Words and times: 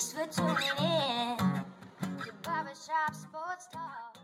Thanks 0.00 0.14
for 0.14 0.24
tuning 0.42 0.64
in 0.78 1.36
to 1.36 2.32
Barbershop 2.42 3.12
Sports 3.12 3.68
Talk. 3.70 4.16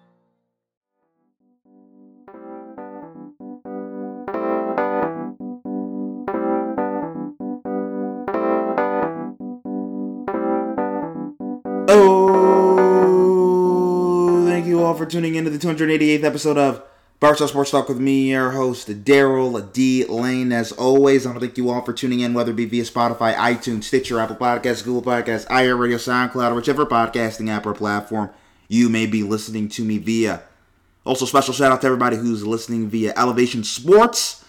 Oh, 13.08 13.26
thank 14.48 14.64
you 14.64 14.82
all 14.82 14.94
for 14.94 15.04
tuning 15.04 15.34
into 15.34 15.50
the 15.50 15.58
288th 15.58 16.24
episode 16.24 16.56
of 16.56 16.82
Barstool 17.18 17.48
Sports 17.48 17.70
Talk 17.70 17.88
with 17.88 17.98
me, 17.98 18.32
your 18.32 18.50
host, 18.50 18.88
Daryl 19.04 19.72
D. 19.72 20.04
Lane. 20.04 20.52
As 20.52 20.70
always, 20.72 21.24
I 21.24 21.30
want 21.30 21.40
to 21.40 21.46
thank 21.46 21.56
you 21.56 21.70
all 21.70 21.80
for 21.80 21.94
tuning 21.94 22.20
in, 22.20 22.34
whether 22.34 22.50
it 22.50 22.56
be 22.56 22.66
via 22.66 22.82
Spotify, 22.82 23.34
iTunes, 23.34 23.84
Stitcher, 23.84 24.20
Apple 24.20 24.36
Podcasts, 24.36 24.84
Google 24.84 25.00
Podcasts, 25.00 25.46
iHeartRadio, 25.46 25.96
SoundCloud, 25.96 26.52
or 26.52 26.54
whichever 26.56 26.84
podcasting 26.84 27.48
app 27.48 27.64
or 27.64 27.72
platform 27.72 28.28
you 28.68 28.90
may 28.90 29.06
be 29.06 29.22
listening 29.22 29.66
to 29.70 29.82
me 29.82 29.96
via. 29.96 30.42
Also, 31.06 31.24
special 31.24 31.54
shout 31.54 31.72
out 31.72 31.80
to 31.80 31.86
everybody 31.86 32.16
who's 32.16 32.46
listening 32.46 32.86
via 32.90 33.14
Elevation 33.16 33.64
Sports. 33.64 34.44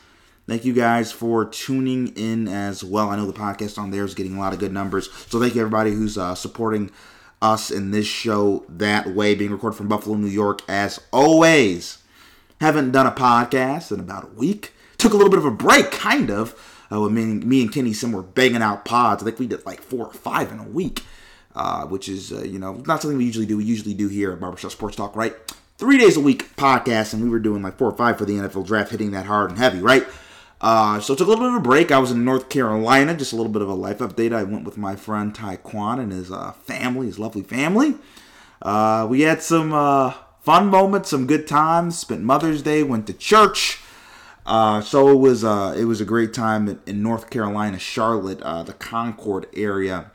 Thank 0.45 0.65
you 0.65 0.73
guys 0.73 1.09
for 1.09 1.45
tuning 1.45 2.09
in 2.18 2.49
as 2.49 2.84
well. 2.84 3.12
I 3.12 3.15
know 3.15 3.27
the 3.27 3.31
podcast 3.31 3.77
on 3.77 3.91
there 3.91 4.04
is 4.04 4.13
getting 4.13 4.35
a 4.35 4.40
lot 4.41 4.52
of 4.52 4.59
good 4.59 4.73
numbers. 4.73 5.09
So 5.29 5.40
thank 5.40 5.55
you 5.55 5.62
everybody 5.62 5.91
who's 5.91 6.18
uh, 6.18 6.35
supporting 6.35 6.91
us 7.41 7.71
in 7.71 7.91
this 7.91 8.07
show 8.07 8.65
that 8.68 9.07
way, 9.07 9.35
being 9.35 9.52
recorded 9.52 9.77
from 9.77 9.88
Buffalo, 9.88 10.18
New 10.18 10.27
York, 10.27 10.63
as 10.68 10.99
always. 11.13 11.99
Haven't 12.59 12.91
done 12.91 13.05
a 13.05 13.11
podcast 13.11 13.91
in 13.91 13.99
about 13.99 14.23
a 14.23 14.34
week. 14.35 14.73
Took 14.98 15.13
a 15.13 15.15
little 15.15 15.29
bit 15.29 15.39
of 15.39 15.45
a 15.45 15.52
break, 15.52 15.91
kind 15.91 16.31
of. 16.31 16.55
Uh, 16.91 17.02
when 17.02 17.13
me, 17.13 17.25
me 17.25 17.61
and 17.61 17.71
Kenny 17.73 17.93
Sim 17.93 18.11
were 18.11 18.23
banging 18.23 18.61
out 18.61 18.85
pods. 18.85 19.21
I 19.21 19.25
think 19.25 19.39
we 19.39 19.48
did 19.48 19.65
like 19.65 19.81
four 19.81 20.07
or 20.07 20.13
five 20.13 20.52
in 20.52 20.59
a 20.59 20.63
week, 20.63 21.03
uh, 21.55 21.85
which 21.85 22.09
is, 22.09 22.32
uh, 22.32 22.43
you 22.43 22.57
know, 22.59 22.82
not 22.85 23.01
something 23.01 23.17
we 23.17 23.26
usually 23.26 23.45
do. 23.45 23.57
We 23.57 23.65
usually 23.65 23.93
do 23.93 24.07
here 24.07 24.32
at 24.32 24.40
Barbershop 24.40 24.71
Sports 24.71 24.95
Talk, 24.95 25.15
right? 25.15 25.35
Three 25.77 25.98
days 25.98 26.17
a 26.17 26.21
week 26.21 26.55
podcast, 26.55 27.13
and 27.13 27.21
we 27.21 27.29
were 27.29 27.40
doing 27.40 27.62
like 27.62 27.77
four 27.77 27.90
or 27.90 27.95
five 27.98 28.17
for 28.17 28.26
the 28.26 28.34
NFL 28.34 28.65
draft, 28.65 28.91
hitting 28.91 29.12
that 29.12 29.26
hard 29.27 29.51
and 29.51 29.60
heavy, 29.60 29.79
right? 29.79 30.07
Uh, 30.60 30.99
so 30.99 31.13
took 31.13 31.27
a 31.27 31.29
little 31.29 31.45
bit 31.45 31.54
of 31.54 31.60
a 31.60 31.63
break. 31.63 31.91
I 31.91 31.99
was 31.99 32.10
in 32.10 32.26
North 32.26 32.49
Carolina, 32.49 33.15
just 33.15 33.34
a 33.34 33.35
little 33.35 33.51
bit 33.51 33.62
of 33.62 33.70
a 33.70 33.76
life 33.76 33.99
update. 33.99 34.34
I 34.34 34.43
went 34.43 34.63
with 34.63 34.77
my 34.77 34.95
friend 34.95 35.34
Taekwon 35.34 35.99
and 35.99 36.12
his 36.12 36.32
uh, 36.32 36.54
family, 36.54 37.05
his 37.07 37.20
lovely 37.20 37.43
family. 37.43 37.95
Uh, 38.62 39.05
we 39.07 39.21
had 39.21 39.43
some 39.43 39.71
uh, 39.71 40.13
fun 40.48 40.67
moments, 40.67 41.09
some 41.09 41.27
good 41.27 41.45
times. 41.45 41.99
Spent 41.99 42.21
Mother's 42.21 42.62
Day, 42.62 42.81
went 42.81 43.05
to 43.07 43.13
church. 43.13 43.81
Uh, 44.45 44.79
so 44.79 45.09
it 45.09 45.17
was 45.17 45.43
uh, 45.43 45.76
it 45.77 45.84
was 45.84 45.99
a 45.99 46.05
great 46.05 46.34
time 46.34 46.79
in, 46.85 47.04
North 47.04 47.29
Carolina, 47.29 47.77
Charlotte, 47.77 48.41
uh, 48.41 48.63
the 48.63 48.71
Concord 48.71 49.48
area, 49.54 50.09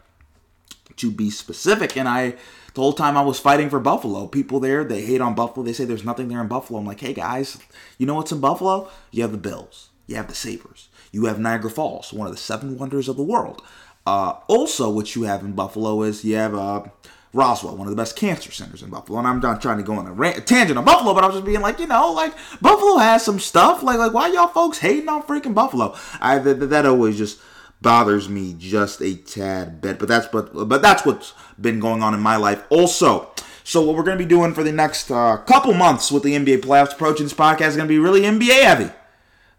to 0.97 1.11
be 1.11 1.29
specific. 1.29 1.99
And 1.99 2.09
I, 2.09 2.31
the 2.73 2.81
whole 2.81 2.95
time 2.95 3.19
I 3.19 3.21
was 3.21 3.39
fighting 3.39 3.69
for 3.69 3.79
Buffalo. 3.79 4.27
People 4.27 4.59
there, 4.59 4.85
they 4.85 5.03
hate 5.03 5.21
on 5.21 5.35
Buffalo. 5.35 5.67
They 5.67 5.75
say 5.75 5.85
there's 5.85 6.03
nothing 6.03 6.29
there 6.29 6.41
in 6.41 6.49
Buffalo. 6.49 6.79
I'm 6.79 6.87
like, 6.87 7.01
hey 7.01 7.13
guys, 7.13 7.59
you 7.99 8.07
know 8.07 8.15
what's 8.15 8.33
in 8.33 8.41
Buffalo? 8.41 8.89
You 9.11 9.21
have 9.21 9.33
the 9.33 9.37
Bills. 9.37 9.91
You 10.07 10.17
have 10.17 10.29
the 10.29 10.35
Sabres. 10.35 10.89
You 11.11 11.27
have 11.27 11.39
Niagara 11.39 11.71
Falls, 11.71 12.11
one 12.11 12.27
of 12.27 12.33
the 12.33 12.41
seven 12.41 12.79
wonders 12.79 13.07
of 13.07 13.19
the 13.19 13.23
world. 13.23 13.61
Uh, 14.07 14.37
also, 14.49 14.89
what 14.89 15.15
you 15.15 15.25
have 15.25 15.43
in 15.43 15.53
Buffalo 15.53 16.01
is 16.01 16.25
you 16.25 16.37
have 16.37 16.55
uh, 16.55 16.85
Roswell, 17.33 17.77
one 17.77 17.87
of 17.87 17.91
the 17.91 18.01
best 18.01 18.17
cancer 18.17 18.51
centers 18.51 18.83
in 18.83 18.91
Buffalo. 18.91 19.19
And 19.19 19.27
I'm 19.27 19.41
not 19.41 19.63
trying 19.63 19.79
to 19.79 19.83
go 19.83 19.95
on 19.95 20.07
a 20.07 20.13
rant, 20.13 20.47
tangent 20.47 20.79
on 20.79 20.85
Buffalo, 20.85 21.15
but 21.15 21.25
I'm 21.25 21.33
just 21.33 21.45
being 21.45 21.61
like, 21.61 21.79
you 21.79 21.87
know, 21.87 22.13
like 22.13 22.35
Buffalo 22.61 22.99
has 22.99 23.25
some 23.25 23.39
stuff. 23.39 23.83
Like, 23.83 23.99
like 23.99 24.13
why 24.13 24.29
y'all 24.29 24.49
folks 24.49 24.79
hating 24.79 25.09
on 25.09 25.23
freaking 25.23 25.55
Buffalo? 25.55 25.97
I 26.21 26.39
that, 26.39 26.55
that 26.55 26.87
always 26.87 27.17
just 27.17 27.41
bothers 27.81 28.29
me 28.29 28.55
just 28.59 29.01
a 29.01 29.15
tad 29.15 29.81
bit. 29.81 29.99
But 29.99 30.09
that's 30.09 30.27
but 30.27 30.69
but 30.69 30.83
that's 30.83 31.07
what's 31.07 31.33
been 31.61 31.81
going 31.81 32.03
on 32.03 32.15
in 32.15 32.21
my 32.21 32.37
life 32.37 32.65
also. 32.71 33.31
So 33.65 33.83
what 33.83 33.97
we're 33.97 34.03
going 34.03 34.19
to 34.19 34.25
be 34.25 34.29
doing 34.29 34.55
for 34.55 34.65
the 34.65 34.73
next 34.73 35.11
uh, 35.11 35.37
couple 35.37 35.73
months 35.73 36.11
with 36.11 36.25
the 36.25 36.35
NBA 36.35 36.63
playoffs 36.63 36.95
approaching, 36.95 37.27
this 37.27 37.33
podcast 37.33 37.69
is 37.69 37.77
going 37.77 37.87
to 37.87 37.93
be 37.93 37.99
really 37.99 38.23
NBA 38.23 38.63
heavy 38.63 38.91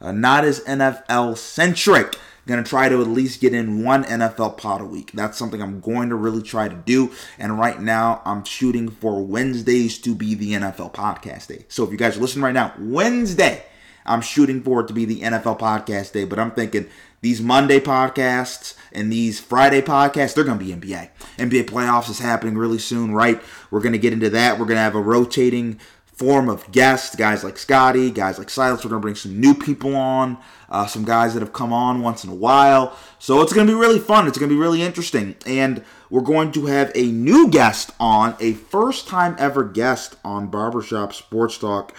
uh, 0.04 0.12
not 0.12 0.44
as 0.44 0.60
NFL 0.62 1.38
centric. 1.38 2.20
Gonna 2.46 2.64
try 2.64 2.90
to 2.90 3.02
at 3.02 3.08
least 3.08 3.40
get 3.40 3.54
in 3.54 3.84
one 3.84 4.04
NFL 4.04 4.58
pod 4.58 4.82
a 4.82 4.86
week. 4.86 5.12
That's 5.14 5.38
something 5.38 5.62
I'm 5.62 5.80
going 5.80 6.10
to 6.10 6.16
really 6.16 6.42
try 6.42 6.68
to 6.68 6.76
do. 6.76 7.12
And 7.40 7.58
right 7.58 7.82
now, 7.82 8.22
I'm 8.26 8.44
shooting 8.44 8.90
for 8.90 9.24
Wednesdays 9.24 9.98
to 10.00 10.14
be 10.14 10.36
the 10.36 10.54
NFL 10.54 10.94
podcast 10.94 11.48
day. 11.48 11.66
So 11.70 11.84
if 11.84 11.92
you 11.92 11.98
guys 11.98 12.18
are 12.18 12.22
listening 12.22 12.44
right 12.44 12.54
now, 12.54 12.74
Wednesday, 12.78 13.64
I'm 14.06 14.22
shooting 14.22 14.62
for 14.62 14.82
it 14.82 14.88
to 14.88 14.94
be 14.94 15.06
the 15.06 15.22
NFL 15.22 15.60
podcast 15.60 16.12
day. 16.12 16.26
But 16.26 16.40
I'm 16.40 16.52
thinking 16.52 16.88
these 17.22 17.42
Monday 17.42 17.80
podcasts 17.80 18.76
and 18.92 19.12
these 19.12 19.40
Friday 19.40 19.82
podcasts, 19.82 20.36
they're 20.36 20.44
gonna 20.44 20.60
be 20.60 20.74
NBA. 20.74 21.10
NBA 21.38 21.64
playoffs 21.64 22.10
is 22.10 22.20
happening 22.20 22.58
really 22.58 22.80
soon, 22.80 23.14
right? 23.14 23.42
We're 23.72 23.80
gonna 23.80 23.98
get 23.98 24.12
into 24.14 24.30
that. 24.32 24.60
We're 24.60 24.66
gonna 24.66 24.82
have 24.82 24.96
a 24.96 25.02
rotating 25.02 25.80
form 26.14 26.48
of 26.48 26.72
guests, 26.72 27.16
guys 27.16 27.44
like 27.44 27.58
Scotty, 27.58 28.12
guys 28.12 28.38
like 28.38 28.50
Silas. 28.50 28.84
We're 28.84 28.92
going 28.92 29.02
to 29.02 29.06
bring 29.06 29.16
some 29.16 29.40
new 29.40 29.54
people 29.54 29.96
on, 29.96 30.38
uh, 30.70 30.86
some 30.86 31.04
guys 31.04 31.34
that 31.34 31.42
have 31.42 31.54
come 31.54 31.74
on 31.74 32.02
once 32.02 32.24
in 32.24 32.30
a 32.30 32.36
while. 32.36 32.98
So 33.20 33.42
it's 33.42 33.52
going 33.52 33.68
to 33.68 33.74
be 33.74 33.80
really 33.80 34.00
fun. 34.00 34.28
It's 34.28 34.38
going 34.38 34.50
to 34.50 34.56
be 34.56 34.60
really 34.62 34.82
interesting. 34.82 35.36
And 35.46 35.84
we're 36.10 36.22
going 36.22 36.52
to 36.54 36.68
have 36.68 36.92
a 36.94 37.08
new 37.08 37.50
guest 37.50 37.92
on, 38.00 38.36
a 38.40 38.54
first 38.54 39.08
time 39.08 39.36
ever 39.40 39.64
guest 39.64 40.16
on 40.24 40.48
Barbershop 40.48 41.14
Sports 41.14 41.58
Talk. 41.58 41.96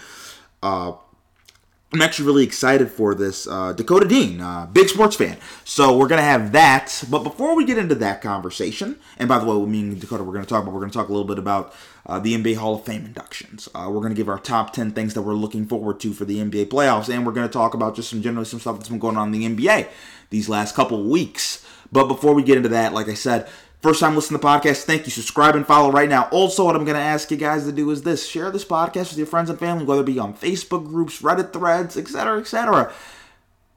Uh, 0.63 0.93
I'm 1.95 2.01
actually 2.01 2.25
really 2.25 2.43
excited 2.43 2.91
for 2.91 3.15
this. 3.15 3.47
Uh, 3.47 3.71
Dakota 3.71 4.05
Dean, 4.05 4.41
uh, 4.41 4.65
big 4.65 4.89
sports 4.89 5.15
fan. 5.15 5.37
So 5.63 5.97
we're 5.97 6.09
going 6.09 6.19
to 6.19 6.25
have 6.25 6.51
that. 6.51 7.01
But 7.09 7.23
before 7.23 7.55
we 7.55 7.63
get 7.63 7.77
into 7.77 7.95
that 7.95 8.21
conversation, 8.21 8.97
and 9.17 9.29
by 9.29 9.39
the 9.39 9.45
way, 9.45 9.65
me 9.65 9.79
and 9.79 10.01
Dakota, 10.01 10.21
we're 10.21 10.33
going 10.33 10.43
to 10.43 10.49
talk 10.49 10.63
about, 10.63 10.73
we're 10.73 10.81
going 10.81 10.91
to 10.91 10.97
talk 10.97 11.07
a 11.07 11.13
little 11.13 11.25
bit 11.25 11.39
about 11.39 11.73
uh, 12.05 12.19
the 12.19 12.35
NBA 12.35 12.57
Hall 12.57 12.75
of 12.75 12.83
Fame 12.83 13.05
inductions. 13.05 13.69
Uh, 13.73 13.85
we're 13.87 14.01
going 14.01 14.09
to 14.09 14.15
give 14.15 14.27
our 14.27 14.37
top 14.37 14.73
10 14.73 14.91
things 14.91 15.13
that 15.13 15.21
we're 15.21 15.35
looking 15.35 15.65
forward 15.65 16.01
to 16.01 16.11
for 16.11 16.25
the 16.25 16.39
NBA 16.39 16.65
playoffs. 16.65 17.07
And 17.07 17.25
we're 17.25 17.31
going 17.31 17.47
to 17.47 17.53
talk 17.53 17.73
about 17.73 17.95
just 17.95 18.09
some 18.09 18.21
generally 18.21 18.43
some 18.43 18.59
stuff 18.59 18.75
that's 18.75 18.89
been 18.89 18.99
going 18.99 19.15
on 19.15 19.33
in 19.33 19.55
the 19.55 19.55
NBA 19.55 19.87
these 20.31 20.49
last 20.49 20.75
couple 20.75 21.01
weeks. 21.01 21.65
But 21.93 22.07
before 22.07 22.33
we 22.33 22.43
get 22.43 22.57
into 22.57 22.69
that, 22.69 22.91
like 22.91 23.07
I 23.07 23.13
said, 23.13 23.47
First 23.85 23.99
time 23.99 24.15
listening 24.15 24.39
to 24.39 24.41
the 24.41 24.47
podcast, 24.47 24.85
thank 24.85 25.05
you. 25.05 25.11
Subscribe 25.11 25.55
and 25.55 25.63
follow 25.63 25.91
right 25.91 26.09
now. 26.09 26.27
Also, 26.31 26.65
what 26.65 26.75
I'm 26.75 26.85
going 26.85 26.97
to 26.97 27.03
ask 27.03 27.29
you 27.29 27.37
guys 27.37 27.65
to 27.65 27.71
do 27.71 27.91
is 27.91 28.01
this 28.01 28.27
share 28.27 28.49
this 28.49 28.65
podcast 28.65 29.09
with 29.09 29.17
your 29.19 29.27
friends 29.27 29.47
and 29.51 29.59
family, 29.59 29.85
whether 29.85 30.01
it 30.01 30.07
be 30.07 30.17
on 30.17 30.33
Facebook 30.33 30.87
groups, 30.87 31.21
Reddit 31.21 31.53
threads, 31.53 31.95
etc., 31.95 32.39
etc. 32.39 32.91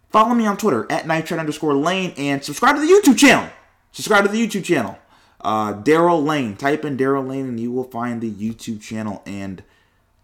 Follow 0.08 0.34
me 0.34 0.46
on 0.46 0.56
Twitter 0.56 0.90
at 0.90 1.06
nitrate 1.06 1.38
underscore 1.38 1.74
lane 1.74 2.14
and 2.16 2.42
subscribe 2.42 2.76
to 2.76 2.80
the 2.80 2.86
YouTube 2.86 3.18
channel. 3.18 3.50
Subscribe 3.92 4.24
to 4.24 4.30
the 4.30 4.42
YouTube 4.42 4.64
channel. 4.64 4.96
Uh, 5.42 5.74
Daryl 5.74 6.24
Lane. 6.24 6.56
Type 6.56 6.86
in 6.86 6.96
Daryl 6.96 7.28
Lane 7.28 7.46
and 7.46 7.60
you 7.60 7.70
will 7.70 7.84
find 7.84 8.22
the 8.22 8.32
YouTube 8.32 8.80
channel. 8.80 9.22
And 9.26 9.62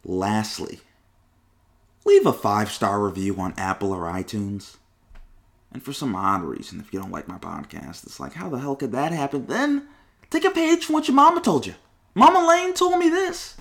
lastly, 0.02 0.80
leave 2.06 2.24
a 2.24 2.32
five 2.32 2.72
star 2.72 3.04
review 3.04 3.38
on 3.38 3.52
Apple 3.58 3.92
or 3.92 4.04
iTunes. 4.04 4.76
And 5.74 5.82
for 5.82 5.92
some 5.92 6.14
odd 6.14 6.42
reason, 6.42 6.78
if 6.80 6.92
you 6.92 7.00
don't 7.00 7.10
like 7.10 7.28
my 7.28 7.36
podcast, 7.36 8.06
it's 8.06 8.20
like, 8.20 8.34
how 8.34 8.48
the 8.48 8.58
hell 8.58 8.76
could 8.76 8.92
that 8.92 9.12
happen? 9.12 9.46
Then 9.46 9.88
take 10.30 10.44
a 10.44 10.50
page 10.50 10.84
from 10.84 10.94
what 10.94 11.08
your 11.08 11.16
mama 11.16 11.40
told 11.40 11.66
you. 11.66 11.74
Mama 12.14 12.46
Lane 12.48 12.72
told 12.72 12.98
me 12.98 13.08
this. 13.08 13.56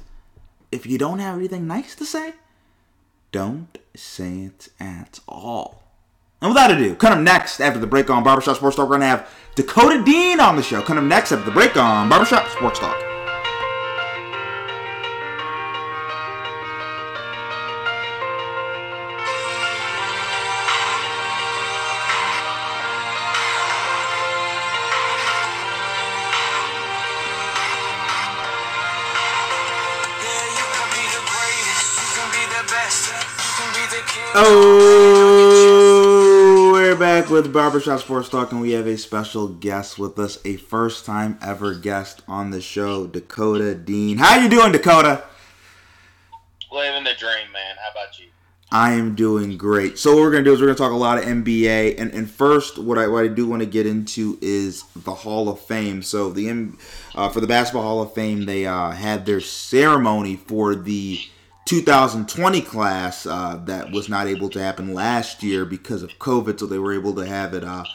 If 0.71 0.85
you 0.85 0.99
don't 0.99 1.19
have 1.19 1.37
anything 1.37 1.65
nice 1.65 1.95
to 1.95 2.05
say, 2.05 2.33
don't 3.31 3.79
say 3.95 4.41
it 4.41 4.69
at 4.79 5.19
all. 5.27 5.83
And 6.39 6.51
without 6.51 6.71
ado, 6.71 6.93
coming 6.95 7.19
up 7.19 7.23
next 7.23 7.59
after 7.59 7.79
the 7.79 7.87
break 7.87 8.09
on 8.09 8.23
Barbershop 8.23 8.57
Sports 8.57 8.75
Talk, 8.75 8.89
we're 8.89 8.97
going 8.97 9.01
to 9.01 9.07
have 9.07 9.29
Dakota 9.55 10.03
Dean 10.03 10.39
on 10.39 10.55
the 10.55 10.63
show. 10.63 10.81
Coming 10.81 11.05
up 11.05 11.09
next 11.09 11.31
after 11.31 11.45
the 11.45 11.51
break 11.51 11.75
on 11.77 12.09
Barbershop 12.09 12.47
Sports 12.49 12.79
Talk. 12.79 13.12
With 37.33 37.51
Barbershop 37.51 37.99
Sports 37.99 38.29
Talk, 38.29 38.51
and 38.51 38.61
we 38.61 38.73
have 38.73 38.85
a 38.85 38.95
special 38.95 39.47
guest 39.47 39.97
with 39.97 40.19
us, 40.19 40.37
a 40.45 40.55
first 40.55 41.03
time 41.03 41.39
ever 41.41 41.73
guest 41.73 42.21
on 42.27 42.51
the 42.51 42.61
show, 42.61 43.07
Dakota 43.07 43.73
Dean. 43.73 44.19
How 44.19 44.39
you 44.39 44.47
doing, 44.47 44.71
Dakota? 44.71 45.23
Living 46.71 47.03
the 47.03 47.15
dream, 47.17 47.51
man. 47.51 47.75
How 47.83 47.89
about 47.89 48.19
you? 48.19 48.27
I 48.71 48.91
am 48.91 49.15
doing 49.15 49.57
great. 49.57 49.97
So 49.97 50.13
what 50.13 50.21
we're 50.21 50.31
gonna 50.31 50.43
do 50.43 50.53
is 50.53 50.61
we're 50.61 50.67
gonna 50.67 50.77
talk 50.77 50.91
a 50.91 50.95
lot 50.95 51.17
of 51.17 51.23
NBA, 51.23 51.99
and, 51.99 52.11
and 52.11 52.29
first, 52.29 52.77
what 52.77 52.99
I 52.99 53.07
what 53.07 53.23
I 53.25 53.29
do 53.29 53.47
want 53.47 53.61
to 53.61 53.67
get 53.67 53.87
into 53.87 54.37
is 54.39 54.83
the 54.95 55.15
Hall 55.15 55.49
of 55.49 55.59
Fame. 55.59 56.03
So 56.03 56.29
the 56.29 56.49
M- 56.49 56.77
uh, 57.15 57.29
for 57.29 57.41
the 57.41 57.47
Basketball 57.47 57.81
Hall 57.81 58.01
of 58.03 58.13
Fame, 58.13 58.45
they 58.45 58.67
uh, 58.67 58.91
had 58.91 59.25
their 59.25 59.41
ceremony 59.41 60.35
for 60.35 60.75
the 60.75 61.19
2020 61.65 62.61
class 62.61 63.25
uh, 63.25 63.59
that 63.65 63.91
was 63.91 64.09
not 64.09 64.27
able 64.27 64.49
to 64.49 64.59
happen 64.59 64.93
last 64.93 65.43
year 65.43 65.65
because 65.65 66.03
of 66.03 66.19
COVID. 66.19 66.59
So 66.59 66.65
they 66.65 66.79
were 66.79 66.93
able 66.93 67.15
to 67.15 67.25
have 67.25 67.53
it 67.53 67.63
uh, 67.63 67.85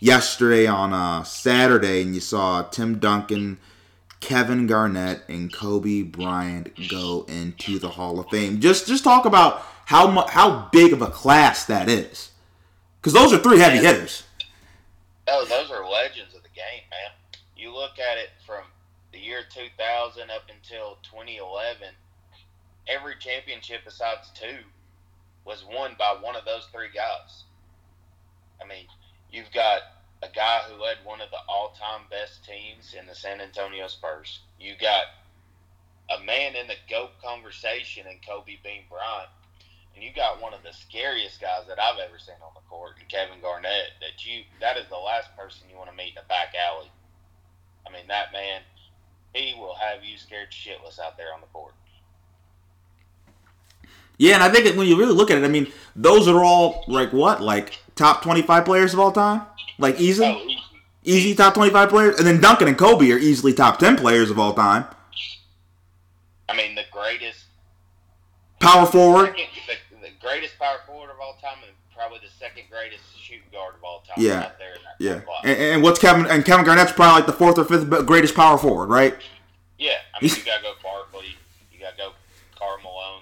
yesterday 0.00 0.66
on 0.66 0.92
uh, 0.92 1.22
Saturday, 1.22 2.02
and 2.02 2.14
you 2.14 2.20
saw 2.20 2.62
Tim 2.62 2.98
Duncan, 2.98 3.58
Kevin 4.20 4.66
Garnett, 4.66 5.22
and 5.28 5.52
Kobe 5.52 6.02
Bryant 6.02 6.88
go 6.88 7.24
into 7.28 7.78
the 7.78 7.90
Hall 7.90 8.18
of 8.18 8.28
Fame. 8.28 8.60
Just 8.60 8.86
just 8.86 9.04
talk 9.04 9.24
about 9.24 9.62
how 9.86 10.10
mu- 10.10 10.28
how 10.28 10.68
big 10.72 10.92
of 10.92 11.02
a 11.02 11.08
class 11.08 11.64
that 11.66 11.88
is, 11.88 12.30
because 13.00 13.12
those 13.12 13.32
are 13.32 13.38
three 13.38 13.58
heavy 13.58 13.78
hitters. 13.78 14.24
Oh, 15.28 15.44
those 15.48 15.70
are 15.70 15.88
legends 15.88 16.34
of 16.34 16.42
the 16.42 16.48
game, 16.48 16.82
man. 16.90 17.10
You 17.56 17.72
look 17.72 17.98
at 17.98 18.18
it 18.18 18.30
from 18.44 18.64
the 19.12 19.18
year 19.20 19.42
2000 19.54 20.30
up 20.30 20.42
until 20.52 20.98
2011, 21.04 21.88
every 22.88 23.14
championship 23.18 23.82
besides 23.84 24.30
two 24.34 24.58
was 25.44 25.64
won 25.64 25.96
by 25.98 26.16
one 26.20 26.36
of 26.36 26.44
those 26.44 26.66
three 26.72 26.90
guys. 26.94 27.44
I 28.62 28.66
mean, 28.66 28.86
you've 29.30 29.50
got 29.52 29.80
a 30.22 30.28
guy 30.28 30.60
who 30.68 30.80
led 30.80 30.98
one 31.04 31.20
of 31.20 31.30
the 31.30 31.42
all-time 31.48 32.02
best 32.10 32.44
teams 32.44 32.94
in 32.98 33.06
the 33.06 33.14
San 33.14 33.40
Antonio 33.40 33.88
Spurs. 33.88 34.40
You 34.60 34.74
got 34.80 35.06
a 36.10 36.22
man 36.24 36.54
in 36.54 36.68
the 36.68 36.78
GOAT 36.88 37.10
conversation 37.22 38.06
in 38.06 38.18
Kobe 38.26 38.58
Bean 38.62 38.82
Bryant. 38.88 39.30
And 39.94 40.02
you 40.02 40.10
got 40.14 40.40
one 40.40 40.54
of 40.54 40.62
the 40.62 40.72
scariest 40.72 41.40
guys 41.40 41.66
that 41.68 41.80
I've 41.80 41.98
ever 41.98 42.18
seen 42.18 42.40
on 42.42 42.54
the 42.54 42.68
court, 42.68 42.94
in 43.00 43.06
Kevin 43.08 43.42
Garnett. 43.42 43.92
That 44.00 44.24
you 44.24 44.44
that 44.60 44.78
is 44.78 44.88
the 44.88 44.96
last 44.96 45.36
person 45.36 45.68
you 45.70 45.76
want 45.76 45.90
to 45.90 45.96
meet 45.96 46.16
in 46.16 46.22
a 46.22 46.28
back 46.28 46.54
alley. 46.56 46.90
I 47.86 47.92
mean, 47.92 48.08
that 48.08 48.32
man, 48.32 48.62
he 49.34 49.54
will 49.58 49.74
have 49.74 50.02
you 50.02 50.16
scared 50.16 50.50
shitless 50.50 50.98
out 50.98 51.18
there 51.18 51.34
on 51.34 51.42
the 51.42 51.46
court. 51.52 51.74
Yeah, 54.18 54.34
and 54.34 54.42
I 54.42 54.48
think 54.50 54.76
when 54.76 54.86
you 54.86 54.96
really 54.98 55.14
look 55.14 55.30
at 55.30 55.38
it, 55.38 55.44
I 55.44 55.48
mean, 55.48 55.70
those 55.96 56.28
are 56.28 56.44
all 56.44 56.84
like 56.86 57.12
what, 57.12 57.40
like 57.42 57.78
top 57.96 58.22
twenty-five 58.22 58.64
players 58.64 58.94
of 58.94 59.00
all 59.00 59.10
time, 59.12 59.42
like 59.78 59.98
easy, 60.00 60.24
Oh, 60.24 60.40
easy. 60.44 60.58
easy 61.04 61.34
top 61.34 61.54
twenty-five 61.54 61.88
players, 61.88 62.18
and 62.18 62.26
then 62.26 62.40
Duncan 62.40 62.68
and 62.68 62.78
Kobe 62.78 63.10
are 63.10 63.18
easily 63.18 63.52
top 63.52 63.78
ten 63.78 63.96
players 63.96 64.30
of 64.30 64.38
all 64.38 64.54
time. 64.54 64.84
I 66.48 66.56
mean, 66.56 66.74
the 66.74 66.84
greatest 66.90 67.44
Power 68.60 68.86
forward, 68.86 69.34
the, 69.34 69.74
the 70.02 70.08
greatest 70.20 70.56
power 70.56 70.76
forward 70.86 71.10
of 71.10 71.16
all 71.20 71.36
time, 71.42 71.58
and 71.66 71.72
probably 71.96 72.20
the 72.22 72.30
second 72.38 72.62
greatest 72.70 73.02
shooting 73.20 73.42
guard 73.50 73.74
of 73.74 73.82
all 73.82 74.04
time. 74.06 74.14
Yeah. 74.18 74.42
out 74.44 74.58
there 74.58 74.74
in 74.74 74.80
that 74.84 75.24
yeah. 75.26 75.50
And, 75.50 75.58
and 75.60 75.82
what's 75.82 75.98
Kevin 75.98 76.26
and 76.26 76.44
Kevin 76.44 76.64
Garnett's 76.64 76.92
probably 76.92 77.22
like 77.22 77.26
the 77.26 77.32
fourth 77.32 77.58
or 77.58 77.64
fifth 77.64 78.06
greatest 78.06 78.36
power 78.36 78.56
forward, 78.56 78.86
right? 78.88 79.16
yeah, 79.78 79.94
I 80.14 80.22
mean, 80.24 80.30
you 80.30 80.44
gotta 80.44 80.62
go 80.62 80.74
Barkley, 80.80 81.34
you 81.72 81.80
gotta 81.80 81.96
go 81.96 82.12
Karl 82.56 82.78
Malone, 82.84 83.21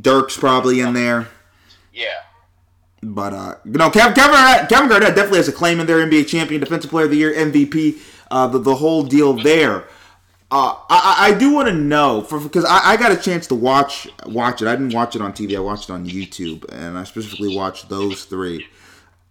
Dirk's 0.00 0.36
probably 0.36 0.80
in 0.80 0.94
there. 0.94 1.28
yeah. 1.92 2.08
But 3.02 3.32
uh, 3.32 3.54
you 3.64 3.72
know, 3.72 3.90
Kevin, 3.90 4.14
Kevin, 4.14 4.32
Garnett, 4.32 4.68
Kevin 4.68 4.88
Garnett 4.88 5.16
definitely 5.16 5.38
has 5.38 5.48
a 5.48 5.52
claim 5.52 5.80
in 5.80 5.86
there. 5.88 5.98
NBA 5.98 6.28
champion, 6.28 6.60
Defensive 6.60 6.88
Player 6.88 7.06
of 7.06 7.10
the 7.10 7.16
Year, 7.16 7.34
MVP, 7.34 7.98
uh, 8.30 8.46
the 8.46 8.58
the 8.58 8.76
whole 8.76 9.02
deal 9.02 9.32
there. 9.32 9.84
Uh, 10.52 10.76
I, 10.88 11.16
I 11.18 11.26
I 11.28 11.38
do 11.38 11.52
want 11.52 11.66
to 11.66 11.74
know 11.74 12.22
for 12.22 12.38
because 12.38 12.64
I, 12.64 12.92
I 12.92 12.96
got 12.96 13.10
a 13.10 13.16
chance 13.16 13.48
to 13.48 13.56
watch 13.56 14.06
watch 14.26 14.62
it. 14.62 14.68
I 14.68 14.76
didn't 14.76 14.94
watch 14.94 15.16
it 15.16 15.22
on 15.22 15.32
TV. 15.32 15.56
I 15.56 15.60
watched 15.60 15.90
it 15.90 15.92
on 15.92 16.06
YouTube, 16.06 16.64
and 16.72 16.96
I 16.96 17.02
specifically 17.02 17.56
watched 17.56 17.88
those 17.88 18.24
three. 18.24 18.66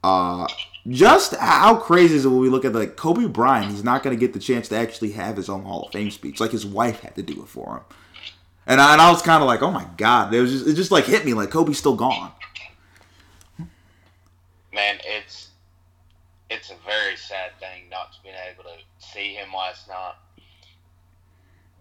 Uh, 0.03 0.47
just 0.89 1.35
how 1.35 1.75
crazy 1.75 2.15
is 2.15 2.25
it 2.25 2.29
when 2.29 2.39
we 2.39 2.49
look 2.49 2.65
at 2.65 2.73
like 2.73 2.97
Kobe 2.97 3.27
Bryant? 3.27 3.71
He's 3.71 3.83
not 3.83 4.03
going 4.03 4.15
to 4.15 4.19
get 4.19 4.33
the 4.33 4.39
chance 4.39 4.67
to 4.69 4.75
actually 4.75 5.11
have 5.11 5.37
his 5.37 5.47
own 5.47 5.63
Hall 5.63 5.83
of 5.83 5.93
Fame 5.93 6.11
speech. 6.11 6.39
Like 6.39 6.51
his 6.51 6.65
wife 6.65 7.01
had 7.01 7.15
to 7.15 7.21
do 7.23 7.41
it 7.41 7.47
for 7.47 7.75
him. 7.75 7.83
And 8.71 8.79
I, 8.79 8.93
and 8.93 9.01
I 9.01 9.11
was 9.11 9.21
kind 9.21 9.43
of 9.43 9.47
like, 9.47 9.61
oh 9.61 9.69
my 9.69 9.85
god, 9.97 10.33
it 10.33 10.39
was 10.39 10.49
just, 10.49 10.65
it 10.65 10.75
just 10.75 10.91
like 10.91 11.03
hit 11.03 11.25
me 11.25 11.33
like 11.33 11.49
Kobe's 11.49 11.77
still 11.77 11.97
gone. 11.97 12.31
man, 14.73 14.97
it's 15.03 15.49
it's 16.49 16.71
a 16.71 16.75
very 16.85 17.17
sad 17.17 17.51
thing 17.59 17.89
not 17.91 18.13
to 18.13 18.23
be 18.23 18.29
able 18.29 18.63
to 18.63 18.77
see 19.05 19.33
him 19.33 19.49
last 19.53 19.89
night. 19.89 20.13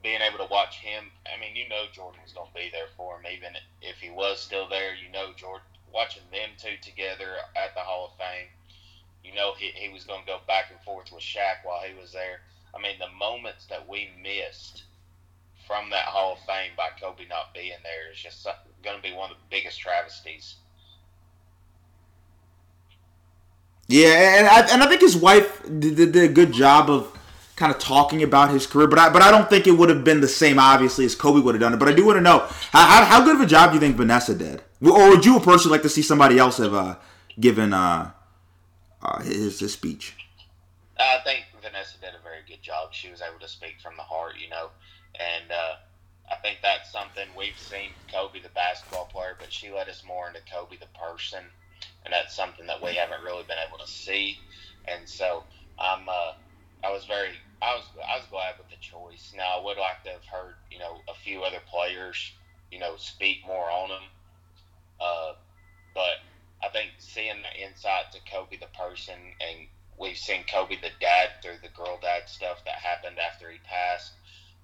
Being 0.03 0.21
able 0.21 0.45
to 0.45 0.51
watch 0.51 0.79
him, 0.79 1.05
I 1.33 1.39
mean, 1.41 1.55
you 1.55 1.69
know 1.69 1.85
Jordan 1.93 2.23
was 2.25 2.33
going 2.33 2.49
to 2.49 2.55
be 2.55 2.71
there 2.73 2.91
for 2.97 3.21
him, 3.21 3.27
even 3.33 3.53
if 3.81 3.99
he 3.99 4.11
was 4.11 4.41
still 4.41 4.69
there. 4.69 4.93
You 4.93 5.13
know 5.13 5.31
Jordan 5.37 5.69
watching 5.95 6.23
them 6.33 6.51
two 6.59 6.75
together 6.83 7.39
at 7.55 7.73
the 7.77 7.83
Hall 7.83 8.11
of 8.11 8.19
Fame. 8.19 8.49
You 9.23 9.33
know 9.37 9.53
he, 9.57 9.71
he 9.77 9.91
was 9.91 10.03
going 10.03 10.23
to 10.23 10.27
go 10.27 10.39
back 10.49 10.73
and 10.73 10.81
forth 10.81 11.13
with 11.13 11.23
Shaq 11.23 11.63
while 11.63 11.83
he 11.87 11.95
was 11.95 12.11
there. 12.11 12.41
I 12.75 12.83
mean, 12.83 12.99
the 12.99 13.15
moments 13.17 13.67
that 13.67 13.89
we 13.89 14.11
missed 14.21 14.90
from 15.71 15.89
that 15.91 16.07
Hall 16.07 16.33
of 16.33 16.41
Fame 16.41 16.73
by 16.77 16.89
Kobe 17.01 17.29
not 17.29 17.55
being 17.55 17.71
there 17.85 18.11
is 18.13 18.19
just 18.19 18.45
going 18.83 18.97
to 18.97 19.03
be 19.03 19.15
one 19.15 19.31
of 19.31 19.37
the 19.37 19.57
biggest 19.57 19.79
travesties. 19.79 20.57
Yeah, 23.87 24.39
and 24.39 24.49
I, 24.49 24.73
and 24.73 24.83
I 24.83 24.89
think 24.89 25.01
his 25.01 25.17
wife 25.17 25.63
did, 25.63 25.95
did, 25.95 26.17
a 26.17 26.27
good 26.27 26.53
job 26.53 26.91
of 26.91 27.17
kind 27.55 27.73
of 27.73 27.79
talking 27.79 28.25
about 28.25 28.51
his 28.51 28.67
career, 28.67 28.89
but 28.89 28.99
I, 28.99 29.11
but 29.11 29.23
I 29.23 29.31
don't 29.31 29.49
think 29.49 29.69
it 29.69 29.71
would 29.71 29.91
have 29.91 30.03
been 30.03 30.21
the 30.21 30.29
same, 30.29 30.59
obviously, 30.59 31.05
as 31.05 31.15
Kobe 31.15 31.41
would 31.41 31.55
have 31.55 31.61
done 31.61 31.75
it. 31.75 31.79
But 31.79 31.89
I 31.89 31.93
do 31.93 32.05
want 32.05 32.17
to 32.17 32.21
know 32.21 32.39
how, 32.73 32.87
how, 32.87 33.05
how 33.05 33.25
good 33.25 33.37
of 33.37 33.41
a 33.41 33.47
job 33.47 33.71
do 33.71 33.77
you 33.77 33.81
think 33.81 33.97
Vanessa 33.97 34.35
did, 34.35 34.63
or 34.83 35.11
would 35.11 35.25
you 35.25 35.39
personally 35.39 35.77
like 35.77 35.83
to 35.83 35.89
see 35.89 36.03
somebody 36.03 36.37
else 36.37 36.59
have 36.59 36.75
uh, 36.75 36.97
given 37.39 37.73
uh, 37.73 38.11
uh, 39.03 39.23
his 39.23 39.61
his 39.61 39.73
speech? 39.73 40.17
I 40.99 41.19
think 41.25 41.45
Vanessa 41.63 41.97
did 42.01 42.11
a 42.19 42.23
very 42.25 42.41
good 42.49 42.61
job. 42.61 42.93
She 42.93 43.09
was 43.09 43.23
able 43.23 43.39
to 43.39 43.49
speak 43.49 43.77
from 43.81 43.97
the 43.97 44.03
heart, 44.03 44.35
you 44.37 44.49
know, 44.51 44.71
and 45.21 45.53
uh, 45.53 45.75
I 46.31 46.37
think 46.37 46.59
that's 46.63 46.91
something 46.93 47.29
we've 47.37 47.59
seen 47.59 47.93
Kobe 48.11 48.41
the 48.41 48.49
basketball 48.51 49.07
player, 49.07 49.37
but 49.39 49.53
she 49.53 49.71
let 49.71 49.89
us 49.89 50.03
more 50.07 50.29
into 50.29 50.41
Kobe 50.51 50.77
the 50.77 50.89
person, 50.99 51.45
and 52.05 52.13
that's 52.13 52.35
something 52.35 52.67
that 52.67 52.83
we 52.83 52.95
haven't 52.95 53.25
really 53.25 53.45
been 53.45 53.61
able 53.69 53.79
to 53.79 53.91
see. 53.91 54.39
And 54.89 55.09
so 55.09 55.45
I'm, 55.79 56.09
uh, 56.09 56.33
I 56.85 56.93
was 56.93 57.05
very, 57.05 57.31
I 57.61 57.75
was, 57.75 57.85
I 58.01 58.17
was 58.17 58.27
glad 58.31 58.55
with 58.59 58.71
the 58.71 58.81
choice. 58.81 59.35
Now 59.37 59.61
I 59.61 59.65
would 59.65 59.77
like 59.77 60.03
to 60.05 60.11
have 60.11 60.25
heard, 60.25 60.55
you 60.71 60.79
know, 60.79 60.99
a 61.09 61.15
few 61.15 61.43
other 61.43 61.61
players, 61.71 62.33
you 62.71 62.79
know, 62.79 62.97
speak 62.97 63.39
more 63.47 63.71
on 63.71 63.91
him, 63.91 64.07
uh, 65.01 65.33
but 65.95 66.17
I 66.63 66.69
think 66.69 66.91
seeing 66.99 67.43
the 67.43 67.67
insight 67.67 68.13
to 68.13 68.21
Kobe 68.31 68.57
the 68.59 68.71
person, 68.79 69.17
and 69.41 69.67
we've 69.99 70.17
seen 70.17 70.45
Kobe 70.51 70.77
the 70.77 70.93
dad 71.01 71.31
through 71.43 71.59
the 71.63 71.69
girl 71.77 71.99
dad 72.01 72.29
stuff 72.29 72.65
that 72.65 72.75
happened 72.81 73.19
after 73.19 73.51
he 73.51 73.59
passed. 73.65 74.13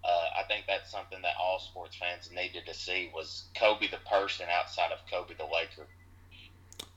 Uh, 0.07 0.41
I 0.41 0.43
think 0.45 0.67
that's 0.69 0.91
something 0.91 1.21
that 1.23 1.35
all 1.41 1.59
sports 1.59 1.97
fans 1.97 2.31
needed 2.33 2.65
to 2.67 2.75
see 2.75 3.11
was 3.13 3.47
Kobe 3.57 3.89
the 3.89 3.99
person 4.09 4.47
outside 4.57 4.93
of 4.93 4.99
Kobe 5.11 5.35
the 5.35 5.45
Laker. 5.45 5.89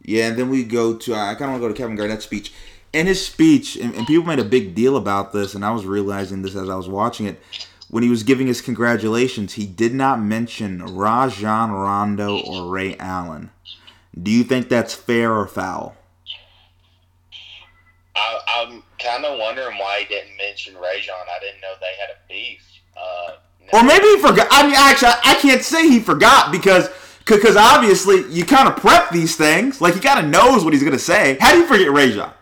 Yeah, 0.04 0.28
and 0.28 0.38
then 0.38 0.50
we 0.50 0.64
go 0.64 0.96
to 0.96 1.14
I 1.16 1.34
kind 1.36 1.46
of 1.46 1.50
want 1.52 1.62
to 1.62 1.68
go 1.68 1.74
to 1.74 1.74
Kevin 1.74 1.96
Garnett's 1.96 2.26
speech. 2.26 2.54
In 2.92 3.08
his 3.08 3.24
speech, 3.24 3.76
and, 3.78 3.94
and 3.96 4.08
people 4.08 4.26
made 4.26 4.40
a 4.40 4.44
big 4.44 4.74
deal 4.74 4.98
about 4.98 5.32
this, 5.32 5.54
and 5.54 5.63
I 5.63 5.72
was 5.72 5.86
realizing 5.86 6.42
this 6.42 6.56
as 6.56 6.70
I 6.70 6.75
was 6.75 6.89
watching 6.89 7.25
it. 7.25 7.42
When 7.89 8.04
he 8.04 8.10
was 8.10 8.22
giving 8.22 8.46
his 8.46 8.62
congratulations, 8.62 9.54
he 9.54 9.66
did 9.66 9.96
not 9.96 10.22
mention 10.22 10.96
Rajon 10.96 11.72
Rondo 11.72 12.39
or 12.39 12.72
Ray 12.72 12.96
Allen. 12.98 13.50
Do 14.22 14.30
you 14.30 14.44
think 14.44 14.70
that's 14.70 14.94
fair 14.94 15.34
or 15.34 15.48
foul? 15.48 15.96
I, 18.16 18.39
I'm 18.58 18.84
kind 19.00 19.25
of 19.25 19.39
wondering 19.39 19.78
why 19.78 20.01
he 20.01 20.06
didn't 20.06 20.38
mention 20.38 20.75
Rajon. 20.75 21.16
I 21.36 21.39
didn't 21.39 21.62
know 21.62 21.74
they 21.80 22.00
had 22.00 22.10
a 22.12 22.28
beef. 22.28 22.69
Uh, 23.00 23.32
Or 23.74 23.84
maybe 23.84 24.06
he 24.06 24.18
forgot. 24.18 24.48
I 24.51 24.65
mean, 24.65 24.75
actually, 24.75 25.12
I 25.24 25.36
can't 25.36 25.62
say 25.62 25.88
he 25.88 26.00
forgot 26.00 26.51
because 26.51 26.89
because 27.25 27.56
obviously 27.56 28.25
you 28.32 28.44
kind 28.46 28.68
of 28.68 28.75
prep 28.75 29.12
these 29.12 29.36
things. 29.36 29.82
Like 29.82 29.94
he 29.94 30.00
kind 30.00 30.24
of 30.25 30.32
knows 30.32 30.63
what 30.63 30.74
he's 30.74 30.84
gonna 30.84 31.00
say. 31.00 31.38
How 31.39 31.51
do 31.51 31.60
you 31.60 31.68
forget 31.68 31.91
Rajon? 31.91 32.34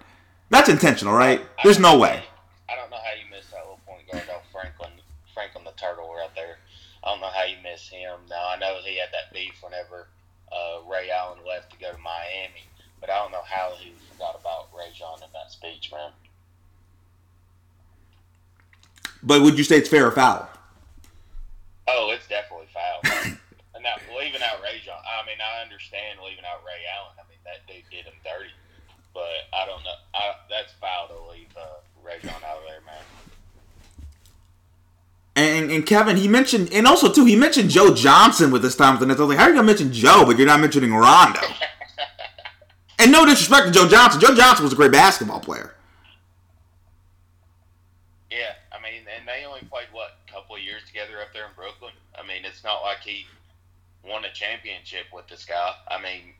That's 0.49 0.69
intentional, 0.69 1.13
right? 1.13 1.41
I 1.41 1.63
There's 1.63 1.79
no 1.79 1.97
way. 1.97 2.23
I 2.69 2.75
don't 2.75 2.89
know 2.89 2.97
how 2.97 3.13
you 3.19 3.29
miss 3.29 3.47
that 3.51 3.59
little 3.59 3.79
point 3.85 4.07
guard 4.09 4.23
off 4.33 4.43
Franklin, 4.51 4.91
Franklin 5.33 5.65
the 5.65 5.71
Turtle 5.71 6.07
right 6.15 6.33
there. 6.35 6.57
I 7.03 7.11
don't 7.11 7.19
know 7.21 7.27
how 7.27 7.43
you 7.43 7.57
miss 7.63 7.89
him. 7.89 8.19
Now 8.29 8.47
I 8.47 8.57
know 8.57 8.77
he 8.83 8.97
had 8.97 9.09
that 9.11 9.33
beef 9.33 9.59
whenever 9.61 10.07
uh, 10.51 10.79
Ray 10.89 11.11
Allen 11.11 11.39
left 11.45 11.71
to 11.71 11.77
go 11.77 11.91
to 11.91 11.97
Miami, 11.99 12.63
but 13.01 13.09
I 13.09 13.19
don't 13.19 13.31
know 13.31 13.43
how 13.43 13.73
he 13.77 13.91
forgot 14.11 14.39
about 14.39 14.69
Rajon 14.71 15.19
in 15.21 15.29
that 15.33 15.51
speech, 15.51 15.91
man. 15.91 16.11
But 19.27 19.41
would 19.41 19.57
you 19.57 19.65
say 19.65 19.77
it's 19.77 19.89
fair 19.89 20.07
or 20.07 20.11
foul? 20.11 20.49
Oh, 21.87 22.11
it's 22.15 22.27
definitely 22.27 22.67
foul. 22.73 23.01
and 23.75 23.83
now 23.83 23.95
leaving 24.17 24.41
out 24.41 24.63
Rajon, 24.63 24.95
I 24.95 25.27
mean, 25.27 25.37
I 25.43 25.61
understand 25.61 26.19
leaving 26.23 26.45
out 26.45 26.63
Ray 26.65 26.81
Allen. 26.95 27.13
I 27.19 27.27
mean, 27.27 27.37
that 27.43 27.67
dude 27.67 27.83
did 27.91 28.05
him 28.05 28.15
dirty, 28.23 28.55
but 29.13 29.51
I 29.53 29.65
don't 29.65 29.83
know. 29.83 29.99
I, 30.15 30.31
that's 30.49 30.71
foul 30.79 31.09
to 31.09 31.31
leave 31.31 31.51
uh, 31.57 31.83
Rajon 32.01 32.41
out 32.47 32.57
of 32.57 32.63
there, 32.67 32.81
man. 32.85 33.03
And, 35.35 35.71
and 35.71 35.85
Kevin, 35.85 36.15
he 36.15 36.29
mentioned, 36.29 36.69
and 36.71 36.87
also 36.87 37.11
too, 37.11 37.25
he 37.25 37.35
mentioned 37.35 37.69
Joe 37.69 37.93
Johnson 37.93 38.49
with 38.49 38.61
this 38.61 38.75
time 38.75 38.93
with 38.93 39.01
the 39.01 39.05
Nets. 39.05 39.19
I 39.19 39.23
was 39.23 39.29
like, 39.29 39.37
how 39.37 39.43
are 39.43 39.49
you 39.49 39.55
gonna 39.55 39.67
mention 39.67 39.91
Joe, 39.91 40.23
but 40.25 40.37
you're 40.37 40.47
not 40.47 40.61
mentioning 40.61 40.93
Rondo? 40.93 41.41
and 42.99 43.11
no 43.11 43.25
disrespect 43.25 43.67
to 43.67 43.71
Joe 43.71 43.87
Johnson. 43.87 44.19
Joe 44.21 44.33
Johnson 44.33 44.63
was 44.63 44.73
a 44.73 44.75
great 44.75 44.93
basketball 44.93 45.41
player. 45.41 45.75
Yeah, 48.29 48.53
I 48.75 48.81
mean, 48.83 49.01
and 49.07 49.27
they 49.27 49.45
only 49.47 49.61
played 49.71 49.87
what 49.91 50.19
a 50.27 50.31
couple 50.31 50.55
of 50.55 50.61
years 50.61 50.83
together 50.85 51.21
up 51.21 51.33
there 51.33 51.45
in 51.45 51.51
Brooklyn. 51.55 51.93
I 52.13 52.27
mean, 52.27 52.43
it's 52.43 52.63
not 52.63 52.75
like 52.87 53.03
he 53.03 53.25
won 54.03 54.23
a 54.23 54.31
championship 54.31 55.05
with 55.13 55.27
this 55.27 55.43
guy. 55.43 55.73
I 55.89 56.01
mean, 56.01 56.33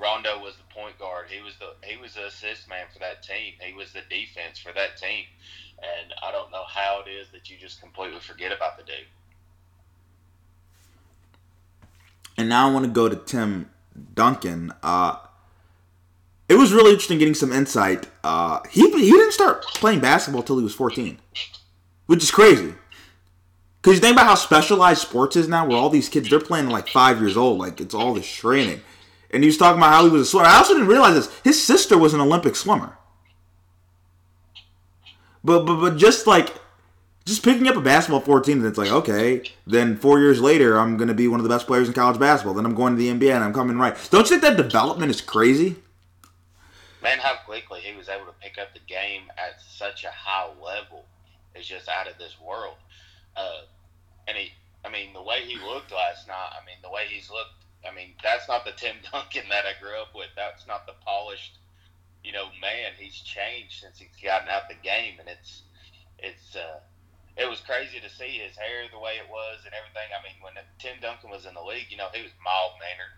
Rondo 0.00 0.38
was 0.38 0.54
the 0.56 0.74
point 0.74 0.98
guard. 0.98 1.26
He 1.28 1.40
was 1.40 1.54
the 1.58 1.72
he 1.86 1.96
was 1.96 2.14
the 2.14 2.26
assist 2.26 2.68
man 2.68 2.86
for 2.92 2.98
that 3.00 3.22
team. 3.22 3.54
He 3.60 3.72
was 3.72 3.92
the 3.92 4.02
defense 4.10 4.58
for 4.58 4.72
that 4.74 4.96
team. 4.98 5.24
And 5.78 6.12
I 6.22 6.30
don't 6.32 6.50
know 6.50 6.64
how 6.68 7.02
it 7.06 7.10
is 7.10 7.28
that 7.32 7.48
you 7.48 7.56
just 7.56 7.80
completely 7.80 8.20
forget 8.20 8.52
about 8.52 8.76
the 8.76 8.84
dude. 8.84 9.06
And 12.36 12.48
now 12.48 12.68
I 12.68 12.72
want 12.72 12.84
to 12.84 12.90
go 12.90 13.08
to 13.08 13.16
Tim 13.16 13.70
Duncan. 14.14 14.72
Uh, 14.82 15.16
it 16.48 16.54
was 16.54 16.72
really 16.72 16.90
interesting 16.90 17.18
getting 17.18 17.34
some 17.34 17.52
insight. 17.52 18.08
Uh, 18.22 18.60
he 18.70 18.82
he 18.90 19.10
didn't 19.10 19.32
start 19.32 19.62
playing 19.62 20.00
basketball 20.00 20.42
until 20.42 20.58
he 20.58 20.64
was 20.64 20.74
14, 20.74 21.18
which 22.06 22.22
is 22.22 22.30
crazy. 22.30 22.74
Because 23.88 24.00
you 24.00 24.06
think 24.06 24.16
about 24.16 24.26
how 24.26 24.34
specialized 24.34 25.00
sports 25.00 25.36
is 25.36 25.48
now, 25.48 25.66
where 25.66 25.78
all 25.78 25.88
these 25.88 26.08
kids 26.08 26.28
they're 26.28 26.40
playing 26.40 26.68
like 26.68 26.88
five 26.88 27.20
years 27.20 27.36
old, 27.36 27.58
like 27.58 27.80
it's 27.80 27.94
all 27.94 28.14
this 28.14 28.26
training. 28.26 28.82
And 29.30 29.42
he 29.42 29.46
was 29.46 29.56
talking 29.56 29.78
about 29.78 29.92
how 29.92 30.04
he 30.04 30.10
was 30.10 30.22
a 30.22 30.26
swimmer. 30.26 30.46
I 30.46 30.56
also 30.56 30.74
didn't 30.74 30.88
realize 30.88 31.14
this. 31.14 31.40
His 31.42 31.62
sister 31.62 31.96
was 31.96 32.14
an 32.14 32.20
Olympic 32.20 32.56
swimmer. 32.56 32.98
But 35.44 35.64
but 35.64 35.80
but 35.80 35.96
just 35.96 36.26
like 36.26 36.54
just 37.24 37.42
picking 37.42 37.68
up 37.68 37.76
a 37.76 37.80
basketball 37.80 38.20
14 38.20 38.58
and 38.58 38.66
it's 38.66 38.78
like 38.78 38.90
okay 38.90 39.42
then 39.66 39.98
four 39.98 40.18
years 40.18 40.40
later 40.40 40.78
i'm 40.78 40.96
going 40.96 41.08
to 41.08 41.14
be 41.14 41.28
one 41.28 41.38
of 41.38 41.44
the 41.44 41.50
best 41.50 41.66
players 41.66 41.86
in 41.86 41.92
college 41.92 42.18
basketball 42.18 42.54
then 42.54 42.64
i'm 42.64 42.74
going 42.74 42.96
to 42.96 42.98
the 42.98 43.08
nba 43.10 43.34
and 43.34 43.44
i'm 43.44 43.52
coming 43.52 43.76
right 43.76 43.94
don't 44.10 44.30
you 44.30 44.38
think 44.38 44.40
that 44.40 44.56
development 44.56 45.10
is 45.10 45.20
crazy 45.20 45.76
Man, 47.02 47.18
how 47.18 47.36
quickly 47.46 47.80
he 47.80 47.96
was 47.96 48.08
able 48.08 48.26
to 48.26 48.32
pick 48.40 48.58
up 48.58 48.74
the 48.74 48.80
game 48.80 49.22
at 49.38 49.60
such 49.60 50.04
a 50.04 50.10
high 50.10 50.48
level 50.60 51.04
is 51.54 51.66
just 51.66 51.88
out 51.88 52.08
of 52.08 52.18
this 52.18 52.36
world. 52.40 52.74
Uh, 53.36 53.62
and 54.28 54.36
he, 54.36 54.52
I 54.84 54.92
mean, 54.92 55.12
the 55.14 55.22
way 55.22 55.40
he 55.40 55.56
looked 55.56 55.90
last 55.90 56.28
night, 56.28 56.52
I 56.52 56.60
mean, 56.68 56.76
the 56.82 56.92
way 56.92 57.08
he's 57.08 57.30
looked, 57.30 57.64
I 57.88 57.94
mean, 57.94 58.12
that's 58.22 58.46
not 58.46 58.64
the 58.64 58.76
Tim 58.76 58.96
Duncan 59.12 59.48
that 59.48 59.64
I 59.64 59.80
grew 59.80 59.96
up 59.96 60.14
with. 60.14 60.28
That's 60.36 60.66
not 60.68 60.86
the 60.86 61.00
polished, 61.00 61.56
you 62.22 62.32
know, 62.32 62.52
man. 62.60 62.92
He's 62.98 63.16
changed 63.24 63.80
since 63.80 63.98
he's 63.98 64.14
gotten 64.22 64.48
out 64.48 64.68
the 64.68 64.76
game, 64.84 65.16
and 65.18 65.28
it's, 65.28 65.62
it's, 66.18 66.54
uh, 66.54 66.84
it 67.38 67.48
was 67.48 67.60
crazy 67.60 68.00
to 68.00 68.10
see 68.10 68.36
his 68.36 68.56
hair 68.56 68.84
the 68.92 68.98
way 68.98 69.16
it 69.16 69.30
was 69.30 69.64
and 69.64 69.72
everything. 69.72 70.10
I 70.12 70.20
mean, 70.20 70.36
when 70.42 70.54
Tim 70.78 71.00
Duncan 71.00 71.30
was 71.30 71.46
in 71.46 71.54
the 71.54 71.62
league, 71.62 71.88
you 71.88 71.96
know, 71.96 72.12
he 72.12 72.22
was 72.22 72.34
mild 72.44 72.76
mannered. 72.82 73.14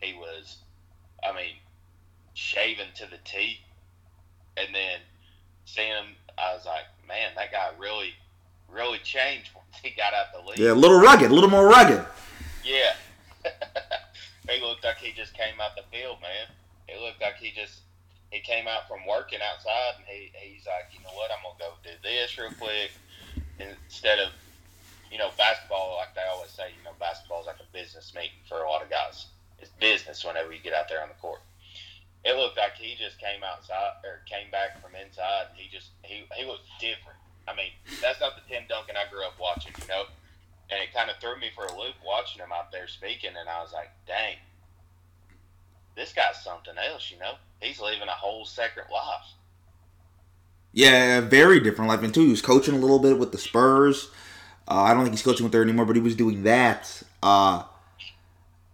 He 0.00 0.14
was, 0.14 0.58
I 1.22 1.34
mean, 1.34 1.60
shaven 2.34 2.88
to 2.96 3.06
the 3.06 3.18
T. 3.24 3.60
And 4.56 4.72
then 4.72 5.00
seeing 5.64 5.90
him, 5.90 6.16
I 6.38 6.54
was 6.54 6.64
like, 6.64 6.86
man, 7.08 7.32
that 7.34 7.50
guy 7.50 7.70
really, 7.76 8.14
really 8.70 8.98
changed 8.98 9.50
once 9.54 9.66
he 9.82 9.90
got 9.96 10.12
out 10.14 10.26
the 10.32 10.48
league. 10.48 10.58
yeah 10.58 10.72
a 10.72 10.74
little 10.74 10.98
rugged 10.98 11.30
a 11.30 11.34
little 11.34 11.50
more 11.50 11.66
rugged 11.68 12.04
Yeah. 12.64 12.94
he 14.50 14.60
looked 14.60 14.84
like 14.84 14.98
he 14.98 15.12
just 15.12 15.34
came 15.34 15.60
out 15.60 15.76
the 15.76 15.84
field, 15.96 16.18
man. 16.20 16.46
He 16.88 16.98
looked 16.98 17.20
like 17.22 17.36
he 17.36 17.52
just 17.54 17.80
he 18.30 18.40
came 18.40 18.66
out 18.66 18.88
from 18.88 19.06
working 19.06 19.38
outside 19.40 19.94
and 19.98 20.06
he 20.06 20.32
he's 20.34 20.66
like, 20.66 20.90
you 20.92 20.98
know 21.04 21.14
what, 21.14 21.30
I'm 21.30 21.42
gonna 21.46 21.58
go 21.58 21.78
do 21.86 21.94
this 22.02 22.36
real 22.38 22.50
quick 22.58 22.90
instead 23.58 24.18
of 24.18 24.32
you 25.12 25.18
know, 25.18 25.30
basketball 25.38 25.94
like 25.96 26.14
they 26.14 26.26
always 26.28 26.50
say, 26.50 26.74
you 26.76 26.82
know, 26.82 26.90
basketball 26.98 27.40
is 27.40 27.46
like 27.46 27.62
a 27.62 27.70
business 27.72 28.12
meeting 28.14 28.42
for 28.48 28.62
a 28.62 28.68
lot 28.68 28.82
of 28.82 28.90
guys. 28.90 29.26
It's 29.60 29.70
business 29.78 30.24
whenever 30.24 30.52
you 30.52 30.58
get 30.60 30.74
out 30.74 30.88
there 30.88 31.00
on 31.02 31.08
the 31.08 31.14
court. 31.22 31.40
It 32.24 32.34
looked 32.36 32.58
like 32.58 32.74
he 32.74 32.96
just 32.98 33.18
came 33.22 33.44
outside 33.46 34.02
or 34.02 34.26
came 34.26 34.50
back 34.50 34.82
from 34.82 34.98
inside 34.98 35.54
and 35.54 35.56
he 35.58 35.70
just 35.70 35.90
he 36.02 36.26
he 36.34 36.44
looked 36.44 36.66
different. 36.80 37.18
I 37.48 37.54
mean, 37.54 37.70
that's 38.02 38.20
not 38.20 38.34
the 38.34 38.42
Tim 38.52 38.64
Duncan 38.68 38.96
I 38.96 39.10
grew 39.10 39.24
up 39.24 39.34
watching, 39.40 39.72
you 39.80 39.88
know 39.88 40.04
and 40.70 40.80
it 40.80 40.92
kind 40.92 41.10
of 41.10 41.16
threw 41.18 41.38
me 41.38 41.48
for 41.54 41.64
a 41.64 41.78
loop 41.78 41.94
watching 42.04 42.42
him 42.42 42.50
out 42.52 42.72
there 42.72 42.88
speaking, 42.88 43.30
and 43.38 43.48
I 43.48 43.62
was 43.62 43.72
like, 43.72 43.90
dang, 44.06 44.36
this 45.94 46.12
guy's 46.12 46.42
something 46.42 46.74
else, 46.90 47.10
you 47.10 47.18
know? 47.18 47.34
He's 47.60 47.80
living 47.80 48.02
a 48.02 48.12
whole 48.12 48.44
second 48.44 48.84
life. 48.92 49.32
Yeah, 50.72 51.20
very 51.20 51.60
different 51.60 51.88
life. 51.88 52.02
And 52.02 52.12
too, 52.12 52.24
he 52.24 52.30
was 52.30 52.42
coaching 52.42 52.74
a 52.74 52.78
little 52.78 52.98
bit 52.98 53.18
with 53.18 53.32
the 53.32 53.38
Spurs. 53.38 54.10
Uh, 54.68 54.82
I 54.82 54.92
don't 54.92 55.04
think 55.04 55.14
he's 55.14 55.22
coaching 55.22 55.44
with 55.44 55.52
there 55.52 55.62
anymore, 55.62 55.86
but 55.86 55.96
he 55.96 56.02
was 56.02 56.16
doing 56.16 56.42
that. 56.42 57.02
Uh, 57.22 57.62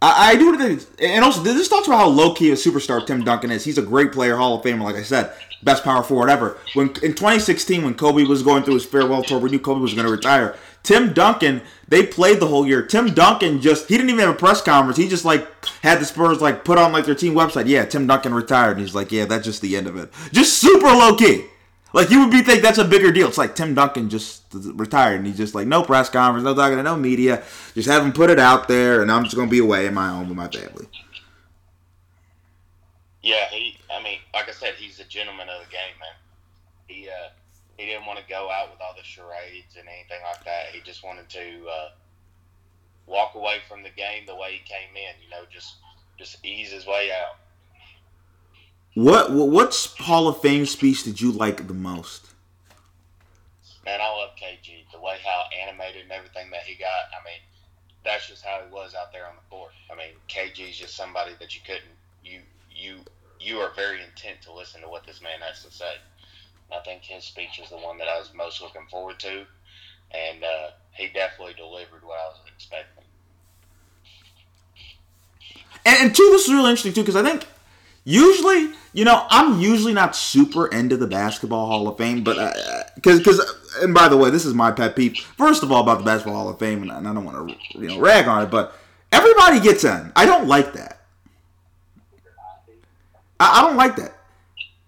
I, 0.00 0.32
I 0.32 0.36
do 0.36 0.56
think, 0.58 0.82
and 1.00 1.24
also 1.24 1.42
this 1.42 1.68
talks 1.68 1.86
about 1.86 1.98
how 1.98 2.08
low 2.08 2.34
key 2.34 2.50
a 2.50 2.54
superstar 2.54 3.06
Tim 3.06 3.22
Duncan 3.22 3.52
is. 3.52 3.64
He's 3.64 3.78
a 3.78 3.82
great 3.82 4.12
player, 4.12 4.36
Hall 4.36 4.58
of 4.58 4.64
Famer, 4.64 4.82
like 4.82 4.96
I 4.96 5.02
said, 5.02 5.32
best 5.62 5.84
power 5.84 6.02
forward 6.02 6.30
ever. 6.30 6.58
When 6.74 6.88
in 6.88 7.14
2016, 7.14 7.84
when 7.84 7.94
Kobe 7.94 8.24
was 8.24 8.42
going 8.42 8.62
through 8.62 8.74
his 8.74 8.84
farewell 8.84 9.22
tour, 9.22 9.38
we 9.38 9.50
knew 9.50 9.58
Kobe 9.58 9.80
was 9.80 9.94
going 9.94 10.06
to 10.06 10.12
retire. 10.12 10.56
Tim 10.82 11.12
Duncan, 11.12 11.62
they 11.86 12.04
played 12.04 12.40
the 12.40 12.48
whole 12.48 12.66
year. 12.66 12.82
Tim 12.84 13.14
Duncan 13.14 13.60
just 13.60 13.88
he 13.88 13.96
didn't 13.96 14.10
even 14.10 14.20
have 14.26 14.34
a 14.34 14.38
press 14.38 14.60
conference. 14.60 14.96
He 14.96 15.08
just 15.08 15.24
like 15.24 15.46
had 15.82 16.00
the 16.00 16.04
Spurs 16.04 16.40
like 16.40 16.64
put 16.64 16.78
on 16.78 16.92
like 16.92 17.06
their 17.06 17.14
team 17.14 17.34
website. 17.34 17.68
Yeah, 17.68 17.84
Tim 17.84 18.06
Duncan 18.06 18.34
retired. 18.34 18.72
And 18.72 18.80
he's 18.80 18.94
like, 18.94 19.12
yeah, 19.12 19.24
that's 19.24 19.44
just 19.44 19.62
the 19.62 19.76
end 19.76 19.86
of 19.86 19.96
it. 19.96 20.12
Just 20.32 20.58
super 20.58 20.88
low 20.88 21.14
key. 21.14 21.46
Like 21.92 22.10
you 22.10 22.20
would 22.20 22.30
be 22.30 22.42
think 22.42 22.62
that's 22.62 22.78
a 22.78 22.84
bigger 22.84 23.12
deal. 23.12 23.28
It's 23.28 23.38
like 23.38 23.54
Tim 23.54 23.74
Duncan 23.74 24.08
just 24.08 24.42
retired, 24.52 25.16
and 25.16 25.26
he's 25.26 25.36
just 25.36 25.54
like 25.54 25.66
no 25.66 25.82
press 25.82 26.08
conference, 26.08 26.44
no 26.44 26.54
talking 26.54 26.78
to 26.78 26.82
no 26.82 26.96
media. 26.96 27.42
Just 27.74 27.88
have 27.88 28.04
him 28.04 28.12
put 28.12 28.30
it 28.30 28.38
out 28.38 28.66
there, 28.66 29.02
and 29.02 29.12
I'm 29.12 29.24
just 29.24 29.36
gonna 29.36 29.50
be 29.50 29.58
away 29.58 29.86
in 29.86 29.94
my 29.94 30.08
home 30.08 30.28
with 30.28 30.38
my 30.38 30.48
family. 30.48 30.86
Yeah, 33.22 33.48
he. 33.50 33.78
I 33.92 34.02
mean, 34.02 34.18
like 34.34 34.48
I 34.48 34.52
said, 34.52 34.74
he's 34.74 35.00
a 35.00 35.04
gentleman 35.04 35.48
of 35.48 35.64
the 35.64 35.70
game, 35.70 35.96
man. 36.00 36.16
He 36.86 37.08
uh, 37.08 37.30
he 37.76 37.86
didn't 37.86 38.06
want 38.06 38.18
to 38.18 38.24
go 38.28 38.50
out 38.50 38.70
with 38.70 38.80
all 38.80 38.94
the 38.96 39.02
charades 39.02 39.76
and 39.78 39.88
anything 39.88 40.20
like 40.24 40.44
that. 40.44 40.66
He 40.72 40.80
just 40.80 41.04
wanted 41.04 41.28
to 41.30 41.66
uh, 41.68 41.88
walk 43.06 43.34
away 43.34 43.58
from 43.68 43.82
the 43.82 43.90
game 43.90 44.24
the 44.26 44.34
way 44.34 44.52
he 44.52 44.58
came 44.58 44.94
in. 44.94 45.14
You 45.22 45.30
know, 45.30 45.44
just 45.50 45.76
just 46.18 46.44
ease 46.44 46.70
his 46.70 46.86
way 46.86 47.10
out. 47.12 47.36
What 48.94 49.32
what 49.32 49.48
what's 49.48 49.96
Hall 49.98 50.28
of 50.28 50.40
Fame 50.40 50.66
speech 50.66 51.04
did 51.04 51.20
you 51.20 51.32
like 51.32 51.66
the 51.66 51.74
most? 51.74 52.28
Man, 53.84 54.00
I 54.00 54.08
love 54.08 54.30
KG. 54.40 54.84
The 54.92 55.00
way 55.00 55.16
how 55.24 55.44
animated 55.66 56.02
and 56.02 56.12
everything 56.12 56.50
that 56.50 56.62
he 56.62 56.76
got. 56.76 57.10
I 57.10 57.24
mean, 57.24 57.40
that's 58.04 58.28
just 58.28 58.44
how 58.44 58.60
he 58.64 58.72
was 58.72 58.94
out 58.94 59.12
there 59.12 59.26
on 59.26 59.34
the 59.34 59.42
court. 59.50 59.72
I 59.90 59.96
mean, 59.96 60.12
KG 60.28 60.70
is 60.70 60.78
just 60.78 60.94
somebody 60.94 61.32
that 61.40 61.54
you 61.54 61.62
couldn't 61.66 61.96
you 62.24 62.40
you 62.70 62.98
you 63.42 63.58
are 63.58 63.72
very 63.74 64.02
intent 64.02 64.40
to 64.42 64.52
listen 64.52 64.80
to 64.82 64.88
what 64.88 65.04
this 65.06 65.20
man 65.22 65.40
has 65.40 65.64
to 65.64 65.70
say. 65.70 65.94
I 66.72 66.80
think 66.84 67.02
his 67.02 67.24
speech 67.24 67.60
is 67.62 67.68
the 67.70 67.76
one 67.76 67.98
that 67.98 68.08
I 68.08 68.18
was 68.18 68.30
most 68.34 68.62
looking 68.62 68.86
forward 68.90 69.18
to, 69.20 69.44
and 70.10 70.42
uh, 70.42 70.70
he 70.92 71.08
definitely 71.08 71.54
delivered 71.54 72.02
what 72.02 72.18
I 72.18 72.28
was 72.28 72.38
expecting. 72.54 73.04
And, 75.84 75.98
and 76.00 76.14
two, 76.14 76.28
this 76.32 76.46
is 76.46 76.52
really 76.52 76.70
interesting 76.70 76.92
too 76.92 77.02
because 77.02 77.16
I 77.16 77.22
think 77.22 77.46
usually, 78.04 78.72
you 78.92 79.04
know, 79.04 79.26
I'm 79.28 79.60
usually 79.60 79.92
not 79.92 80.16
super 80.16 80.66
into 80.68 80.96
the 80.96 81.06
Basketball 81.06 81.66
Hall 81.66 81.88
of 81.88 81.98
Fame, 81.98 82.24
but 82.24 82.56
because 82.94 83.18
because 83.18 83.40
and 83.82 83.92
by 83.92 84.08
the 84.08 84.16
way, 84.16 84.30
this 84.30 84.44
is 84.44 84.54
my 84.54 84.70
pet 84.70 84.96
peeve. 84.96 85.16
First 85.36 85.62
of 85.62 85.72
all, 85.72 85.82
about 85.82 85.98
the 85.98 86.04
Basketball 86.04 86.36
Hall 86.36 86.48
of 86.48 86.58
Fame, 86.58 86.82
and 86.82 86.92
I 86.92 87.12
don't 87.12 87.24
want 87.24 87.48
to 87.48 87.78
you 87.78 87.88
know 87.88 87.98
rag 87.98 88.28
on 88.28 88.42
it, 88.42 88.50
but 88.50 88.78
everybody 89.10 89.60
gets 89.60 89.84
in. 89.84 90.12
I 90.16 90.24
don't 90.24 90.46
like 90.46 90.72
that. 90.74 91.01
I, 93.42 93.58
I 93.58 93.62
don't 93.62 93.76
like 93.76 93.96
that. 93.96 94.16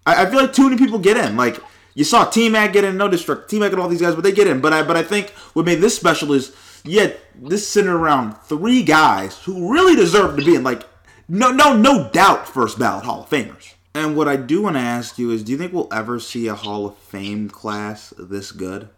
I, 0.05 0.23
I 0.23 0.25
feel 0.29 0.39
like 0.39 0.53
too 0.53 0.69
many 0.69 0.77
people 0.77 0.99
get 0.99 1.17
in. 1.17 1.35
Like 1.35 1.59
you 1.93 2.03
saw 2.03 2.25
T 2.25 2.49
Mac 2.49 2.73
get 2.73 2.83
in, 2.83 2.97
no 2.97 3.07
district, 3.07 3.49
T 3.49 3.59
Mac 3.59 3.71
and 3.71 3.81
all 3.81 3.89
these 3.89 4.01
guys, 4.01 4.15
but 4.15 4.23
they 4.23 4.31
get 4.31 4.47
in. 4.47 4.61
But 4.61 4.73
I 4.73 4.83
but 4.83 4.97
I 4.97 5.03
think 5.03 5.29
what 5.53 5.65
made 5.65 5.81
this 5.81 5.95
special 5.95 6.33
is 6.33 6.55
yet 6.83 7.19
this 7.35 7.67
centered 7.67 7.97
around 7.97 8.33
three 8.37 8.83
guys 8.83 9.37
who 9.43 9.71
really 9.71 9.95
deserve 9.95 10.37
to 10.37 10.45
be 10.45 10.55
in. 10.55 10.63
Like 10.63 10.83
no 11.27 11.51
no 11.51 11.75
no 11.75 12.09
doubt 12.11 12.47
first 12.47 12.79
ballot 12.79 13.05
Hall 13.05 13.23
of 13.23 13.29
Famers. 13.29 13.73
And 13.93 14.17
what 14.17 14.27
I 14.27 14.35
do 14.35 14.61
want 14.61 14.75
to 14.75 14.81
ask 14.81 15.17
you 15.17 15.31
is, 15.31 15.41
do 15.41 15.53
you 15.53 15.57
think 15.57 15.71
we'll 15.71 15.87
ever 15.89 16.19
see 16.19 16.47
a 16.47 16.53
Hall 16.53 16.85
of 16.85 16.97
Fame 16.97 17.49
class 17.49 18.13
this 18.17 18.51
good? 18.51 18.89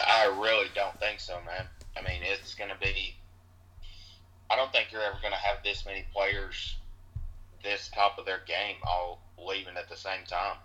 I 0.00 0.24
really 0.26 0.68
don't 0.74 0.98
think 0.98 1.20
so, 1.20 1.34
man. 1.44 1.66
I 1.94 2.00
mean, 2.00 2.22
it's 2.22 2.54
going 2.54 2.70
to 2.70 2.76
be. 2.80 3.15
I 4.50 4.56
don't 4.56 4.72
think 4.72 4.92
you're 4.92 5.02
ever 5.02 5.18
going 5.20 5.32
to 5.32 5.38
have 5.38 5.58
this 5.64 5.84
many 5.84 6.04
players 6.12 6.76
this 7.62 7.90
top 7.92 8.18
of 8.18 8.24
their 8.24 8.40
game 8.46 8.76
all 8.86 9.20
leaving 9.44 9.76
at 9.76 9.88
the 9.88 9.96
same 9.96 10.24
time. 10.28 10.56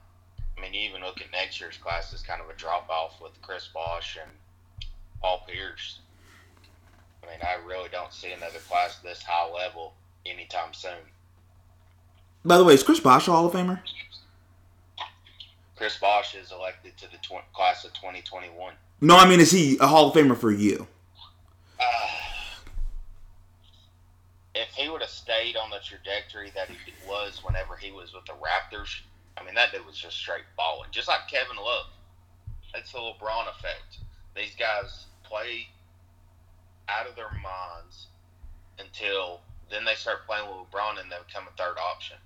I 0.57 0.61
mean, 0.61 0.73
you 0.73 0.87
even 0.87 1.01
look 1.01 1.19
at 1.21 1.31
next 1.31 1.59
year's 1.59 1.77
class 1.77 2.13
as 2.13 2.21
kind 2.21 2.41
of 2.41 2.49
a 2.49 2.53
drop 2.53 2.89
off 2.89 3.19
with 3.21 3.31
Chris 3.41 3.69
Bosh 3.73 4.17
and 4.21 4.29
Paul 5.21 5.43
Pierce. 5.47 5.99
I 7.23 7.27
mean, 7.27 7.39
I 7.41 7.65
really 7.65 7.89
don't 7.91 8.13
see 8.13 8.31
another 8.31 8.59
class 8.59 8.97
this 8.97 9.23
high 9.23 9.51
level 9.51 9.93
anytime 10.25 10.73
soon. 10.73 10.91
By 12.45 12.57
the 12.57 12.63
way, 12.63 12.73
is 12.73 12.83
Chris 12.83 12.99
Bosh 12.99 13.27
a 13.27 13.31
Hall 13.31 13.47
of 13.47 13.53
Famer? 13.53 13.79
Chris 15.75 15.97
Bosh 15.97 16.35
is 16.35 16.51
elected 16.51 16.95
to 16.97 17.09
the 17.09 17.17
tw- 17.17 17.51
class 17.53 17.83
of 17.85 17.93
2021. 17.93 18.73
No, 19.01 19.17
I 19.17 19.27
mean, 19.27 19.39
is 19.39 19.51
he 19.51 19.77
a 19.79 19.87
Hall 19.87 20.09
of 20.09 20.13
Famer 20.15 20.37
for 20.37 20.51
you? 20.51 20.87
Uh, 21.79 21.83
if 24.53 24.69
he 24.73 24.89
would 24.89 25.01
have 25.01 25.09
stayed 25.09 25.55
on 25.55 25.69
the 25.69 25.79
trajectory 25.83 26.51
that 26.55 26.69
he 26.69 26.93
was 27.07 27.41
whenever 27.43 27.75
he 27.75 27.91
was 27.91 28.13
with 28.13 28.25
the 28.25 28.33
Raptors, 28.33 28.99
I 29.37 29.45
mean, 29.45 29.55
that 29.55 29.71
dude 29.71 29.85
was 29.85 29.97
just 29.97 30.17
straight 30.17 30.43
balling. 30.57 30.89
Just 30.91 31.07
like 31.07 31.27
Kevin 31.29 31.57
Love. 31.57 31.87
That's 32.73 32.91
the 32.91 32.99
LeBron 32.99 33.49
effect. 33.49 33.99
These 34.35 34.55
guys 34.55 35.05
play 35.23 35.67
out 36.89 37.07
of 37.07 37.15
their 37.15 37.31
minds 37.31 38.07
until 38.79 39.41
then 39.69 39.85
they 39.85 39.95
start 39.95 40.25
playing 40.27 40.47
with 40.47 40.69
LeBron 40.69 41.01
and 41.01 41.11
they 41.11 41.15
become 41.25 41.45
a 41.47 41.57
third 41.57 41.77
option. 41.77 42.17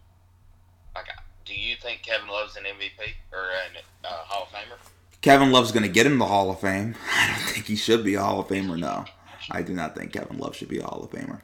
Like, 0.96 1.08
do 1.46 1.54
you 1.54 1.76
think 1.82 2.02
Kevin 2.02 2.28
Love's 2.28 2.58
an 2.58 2.64
MVP 2.64 3.14
or 3.32 3.50
an 3.52 3.84
uh, 4.04 4.08
Hall 4.08 4.44
of 4.44 4.50
Famer? 4.50 4.78
Kevin 5.22 5.52
Love's 5.52 5.72
going 5.72 5.84
to 5.84 5.90
get 5.90 6.06
in 6.06 6.18
the 6.18 6.26
Hall 6.26 6.50
of 6.50 6.60
Fame. 6.60 6.96
I 7.12 7.28
don't 7.28 7.50
think 7.50 7.66
he 7.66 7.76
should 7.76 8.04
be 8.04 8.16
a 8.16 8.22
Hall 8.22 8.40
of 8.40 8.48
Famer. 8.48 8.78
No, 8.80 9.06
I 9.52 9.62
do 9.62 9.74
not 9.74 9.96
think 9.96 10.14
Kevin 10.14 10.38
Love 10.38 10.56
should 10.56 10.70
be 10.70 10.80
a 10.80 10.84
Hall 10.84 11.04
of 11.04 11.12
Famer. 11.12 11.42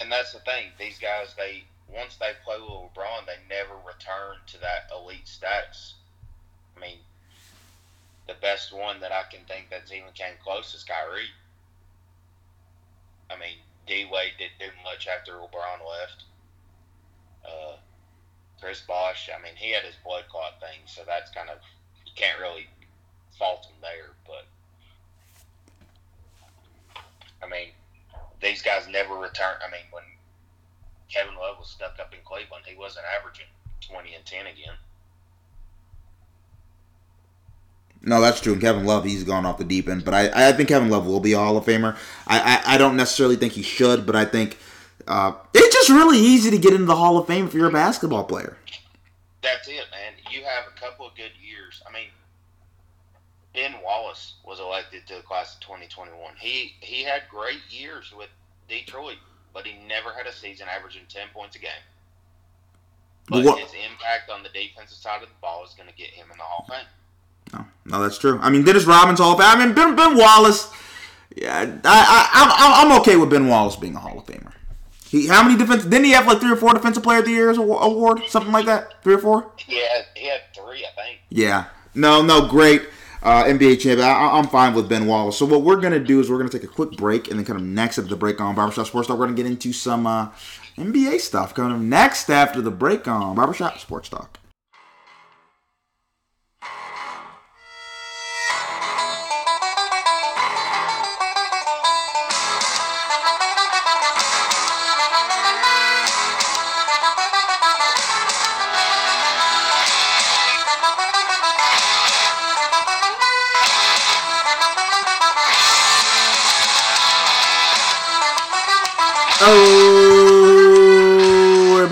And 0.00 0.10
that's 0.10 0.32
the 0.32 0.40
thing. 0.40 0.72
These 0.78 0.98
guys, 0.98 1.34
they 1.36 1.64
once 1.88 2.16
they 2.16 2.32
play 2.44 2.56
with 2.58 2.70
LeBron, 2.70 3.26
they 3.26 3.36
never 3.48 3.74
return 3.86 4.36
to 4.46 4.60
that 4.60 4.90
elite 4.94 5.28
status. 5.28 5.94
I 6.76 6.80
mean, 6.80 6.98
the 8.26 8.34
best 8.40 8.72
one 8.72 9.00
that 9.00 9.12
I 9.12 9.24
can 9.30 9.44
think 9.46 9.66
that's 9.70 9.92
even 9.92 10.12
came 10.14 10.34
close 10.42 10.74
is 10.74 10.84
Kyrie. 10.84 11.34
I 13.30 13.34
mean, 13.34 13.58
D 13.86 14.08
Wade 14.10 14.32
didn't 14.38 14.58
do 14.58 14.72
much 14.84 15.06
after 15.06 15.32
LeBron 15.32 15.86
left. 15.86 16.24
Uh, 17.44 17.76
Chris 18.60 18.80
Bosh, 18.80 19.28
I 19.34 19.42
mean, 19.42 19.54
he 19.56 19.72
had 19.72 19.84
his 19.84 19.96
blood 20.04 20.24
clot 20.28 20.60
thing, 20.60 20.80
so 20.86 21.02
that's 21.06 21.30
kind 21.30 21.50
of 21.50 21.58
you 22.06 22.12
can't 22.14 22.38
really 22.40 22.66
fault 23.38 23.66
him 23.66 23.76
there. 23.80 24.10
But 24.26 24.46
I 27.42 27.48
mean, 27.48 27.68
these 28.40 28.62
guys 28.62 28.86
never 28.88 29.14
return. 29.14 29.54
I 29.66 29.70
mean, 29.70 29.84
when 29.90 30.04
Kevin 31.12 31.34
Love 31.36 31.58
was 31.58 31.70
stuck 31.70 31.98
up 32.00 32.12
in 32.12 32.20
Cleveland, 32.24 32.64
he 32.66 32.76
wasn't 32.76 33.06
averaging 33.18 33.46
twenty 33.80 34.14
and 34.14 34.24
ten 34.24 34.46
again. 34.46 34.74
No, 38.02 38.20
that's 38.20 38.40
true. 38.40 38.54
And 38.54 38.62
Kevin 38.62 38.86
Love, 38.86 39.04
he's 39.04 39.24
gone 39.24 39.44
off 39.44 39.58
the 39.58 39.64
deep 39.64 39.88
end. 39.88 40.04
But 40.04 40.14
I, 40.14 40.48
I 40.48 40.52
think 40.52 40.70
Kevin 40.70 40.88
Love 40.88 41.06
will 41.06 41.20
be 41.20 41.34
a 41.34 41.38
Hall 41.38 41.58
of 41.58 41.66
Famer. 41.66 41.98
I, 42.26 42.62
I, 42.64 42.74
I 42.74 42.78
don't 42.78 42.96
necessarily 42.96 43.36
think 43.36 43.52
he 43.52 43.62
should, 43.62 44.06
but 44.06 44.16
I 44.16 44.24
think 44.24 44.56
uh, 45.06 45.32
it's 45.52 45.74
just 45.74 45.90
really 45.90 46.18
easy 46.18 46.50
to 46.50 46.56
get 46.56 46.72
into 46.72 46.86
the 46.86 46.96
Hall 46.96 47.18
of 47.18 47.26
Fame 47.26 47.46
if 47.46 47.52
you're 47.52 47.68
a 47.68 47.72
basketball 47.72 48.24
player. 48.24 48.56
That's 49.42 49.68
it, 49.68 49.84
man. 49.90 50.14
You 50.30 50.44
have 50.44 50.64
a 50.74 50.80
couple 50.80 51.06
of 51.06 51.14
good 51.14 51.32
years. 51.42 51.82
I 51.86 51.92
mean, 51.92 52.08
Ben 53.54 53.74
Wallace 53.84 54.34
was 54.44 54.60
elected 54.60 55.06
to 55.08 55.14
the 55.16 55.22
class 55.22 55.54
of 55.54 55.60
2021. 55.60 56.34
He 56.38 56.74
he 56.80 57.02
had 57.02 57.22
great 57.28 57.60
years 57.68 58.12
with 58.16 58.28
Detroit, 58.68 59.16
but 59.52 59.66
he 59.66 59.74
never 59.88 60.12
had 60.12 60.26
a 60.26 60.32
season 60.32 60.66
averaging 60.68 61.02
10 61.08 61.28
points 61.34 61.56
a 61.56 61.58
game. 61.58 61.70
But 63.28 63.42
his 63.58 63.72
impact 63.74 64.30
on 64.30 64.42
the 64.42 64.48
defensive 64.48 64.96
side 64.96 65.22
of 65.22 65.28
the 65.28 65.34
ball 65.40 65.64
is 65.64 65.72
going 65.74 65.88
to 65.88 65.94
get 65.94 66.10
him 66.10 66.26
in 66.32 66.38
the 66.38 66.42
Hall 66.42 66.66
of 66.68 66.74
Fame. 66.74 66.86
No, 67.52 67.64
no, 67.84 68.02
that's 68.02 68.18
true. 68.18 68.38
I 68.42 68.50
mean, 68.50 68.64
Dennis 68.64 68.84
Robbins 68.84 69.20
Hall 69.20 69.32
of 69.32 69.38
Fame. 69.38 69.60
I 69.60 69.64
mean, 69.66 69.74
Ben, 69.74 69.94
ben 69.94 70.16
Wallace. 70.16 70.72
Yeah, 71.36 71.58
I, 71.58 71.68
I, 71.84 72.84
I'm, 72.84 72.90
I'm 72.90 73.00
okay 73.00 73.16
with 73.16 73.30
Ben 73.30 73.46
Wallace 73.46 73.76
being 73.76 73.94
a 73.94 74.00
Hall 74.00 74.18
of 74.18 74.26
Famer. 74.26 74.52
He, 75.08 75.26
how 75.28 75.42
many 75.44 75.56
defense? 75.56 75.84
Didn't 75.84 76.04
he 76.04 76.12
have 76.12 76.26
like 76.26 76.40
three 76.40 76.52
or 76.52 76.56
four 76.56 76.72
Defensive 76.72 77.02
Player 77.02 77.18
of 77.18 77.24
the 77.24 77.32
Year 77.32 77.50
award, 77.50 78.22
something 78.28 78.52
like 78.52 78.66
that? 78.66 79.02
Three 79.02 79.14
or 79.14 79.18
four? 79.18 79.52
Yeah, 79.66 80.02
he 80.14 80.28
had 80.28 80.40
three, 80.54 80.84
I 80.84 81.02
think. 81.02 81.18
Yeah. 81.30 81.66
No, 81.94 82.22
no, 82.22 82.46
great 82.46 82.82
uh, 83.22 83.44
NBA 83.44 83.80
champion. 83.80 84.00
I, 84.00 84.38
I'm 84.38 84.48
fine 84.48 84.74
with 84.74 84.88
Ben 84.88 85.06
Wallace. 85.06 85.36
So 85.36 85.46
what 85.46 85.62
we're 85.62 85.80
gonna 85.80 86.00
do 86.00 86.20
is 86.20 86.30
we're 86.30 86.38
gonna 86.38 86.50
take 86.50 86.64
a 86.64 86.68
quick 86.68 86.92
break, 86.92 87.28
and 87.28 87.38
then 87.38 87.46
kind 87.46 87.58
of 87.58 87.64
next 87.64 87.98
after 87.98 88.10
the 88.10 88.16
break 88.16 88.40
on 88.40 88.54
Barbershop 88.54 88.86
Sports 88.86 89.08
Talk, 89.08 89.18
we're 89.18 89.26
gonna 89.26 89.36
get 89.36 89.46
into 89.46 89.72
some 89.72 90.06
uh, 90.06 90.28
NBA 90.76 91.20
stuff. 91.20 91.54
Kind 91.54 91.72
of 91.72 91.80
next 91.80 92.30
after 92.30 92.60
the 92.60 92.70
break 92.70 93.06
on 93.06 93.36
Barbershop 93.36 93.78
Sports 93.78 94.08
Talk. 94.08 94.39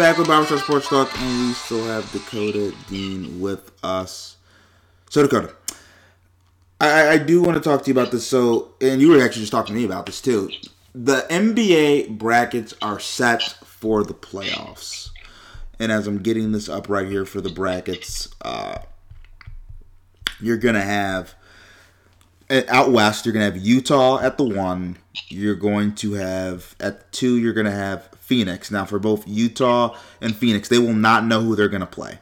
Back 0.09 0.17
with 0.17 0.27
Barbershop 0.27 0.61
Sports 0.61 0.89
Talk, 0.89 1.21
and 1.21 1.49
we 1.49 1.53
still 1.53 1.85
have 1.85 2.11
Dakota 2.13 2.75
Dean 2.89 3.43
with 3.43 3.73
us. 3.83 4.39
So, 5.11 5.23
Dakota, 5.23 5.55
I, 6.81 7.09
I 7.09 7.19
do 7.19 7.43
want 7.43 7.59
to 7.59 7.61
talk 7.63 7.83
to 7.83 7.89
you 7.89 7.93
about 7.93 8.11
this. 8.11 8.27
So, 8.27 8.73
and 8.81 9.03
you 9.03 9.11
were 9.11 9.23
actually 9.23 9.43
just 9.43 9.53
talking 9.53 9.75
to 9.75 9.79
me 9.79 9.85
about 9.85 10.07
this 10.07 10.23
too. 10.23 10.51
The 10.95 11.27
NBA 11.29 12.17
brackets 12.17 12.73
are 12.81 12.99
set 12.99 13.43
for 13.43 14.03
the 14.03 14.15
playoffs, 14.15 15.11
and 15.79 15.93
as 15.93 16.07
I'm 16.07 16.21
getting 16.21 16.53
this 16.53 16.71
up 16.71 16.89
right 16.89 17.07
here 17.07 17.27
for 17.27 17.43
the 17.43 17.51
brackets, 17.51 18.31
uh, 18.41 18.79
you're 20.41 20.57
gonna 20.57 20.81
have 20.81 21.35
at- 22.49 22.69
out 22.71 22.93
west, 22.93 23.27
you're 23.27 23.35
gonna 23.35 23.45
have 23.45 23.59
Utah 23.59 24.21
at 24.21 24.39
the 24.39 24.45
one. 24.45 24.97
You're 25.29 25.55
going 25.55 25.95
to 25.97 26.15
have 26.15 26.75
at 26.81 27.13
two. 27.13 27.37
You're 27.37 27.53
gonna 27.53 27.71
have 27.71 28.09
Phoenix. 28.29 28.71
Now, 28.71 28.85
for 28.85 28.99
both 28.99 29.27
Utah 29.27 29.97
and 30.21 30.37
Phoenix, 30.37 30.69
they 30.69 30.79
will 30.79 30.93
not 30.93 31.25
know 31.25 31.41
who 31.41 31.57
they're 31.57 31.69
gonna 31.69 31.87
play. 31.87 32.19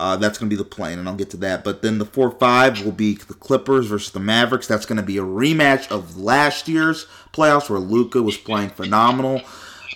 Uh, 0.00 0.16
that's 0.16 0.38
gonna 0.38 0.48
be 0.48 0.56
the 0.56 0.64
plane, 0.64 0.98
and 0.98 1.06
I'll 1.06 1.14
get 1.14 1.28
to 1.30 1.36
that. 1.38 1.62
But 1.62 1.82
then 1.82 1.98
the 1.98 2.06
four 2.06 2.30
five 2.30 2.82
will 2.84 2.92
be 2.92 3.14
the 3.14 3.34
Clippers 3.34 3.86
versus 3.86 4.12
the 4.12 4.20
Mavericks. 4.20 4.66
That's 4.66 4.86
gonna 4.86 5.02
be 5.02 5.18
a 5.18 5.22
rematch 5.22 5.90
of 5.90 6.16
last 6.16 6.68
year's 6.68 7.06
playoffs 7.32 7.68
where 7.68 7.78
Luka 7.78 8.22
was 8.22 8.38
playing 8.38 8.70
phenomenal. 8.70 9.42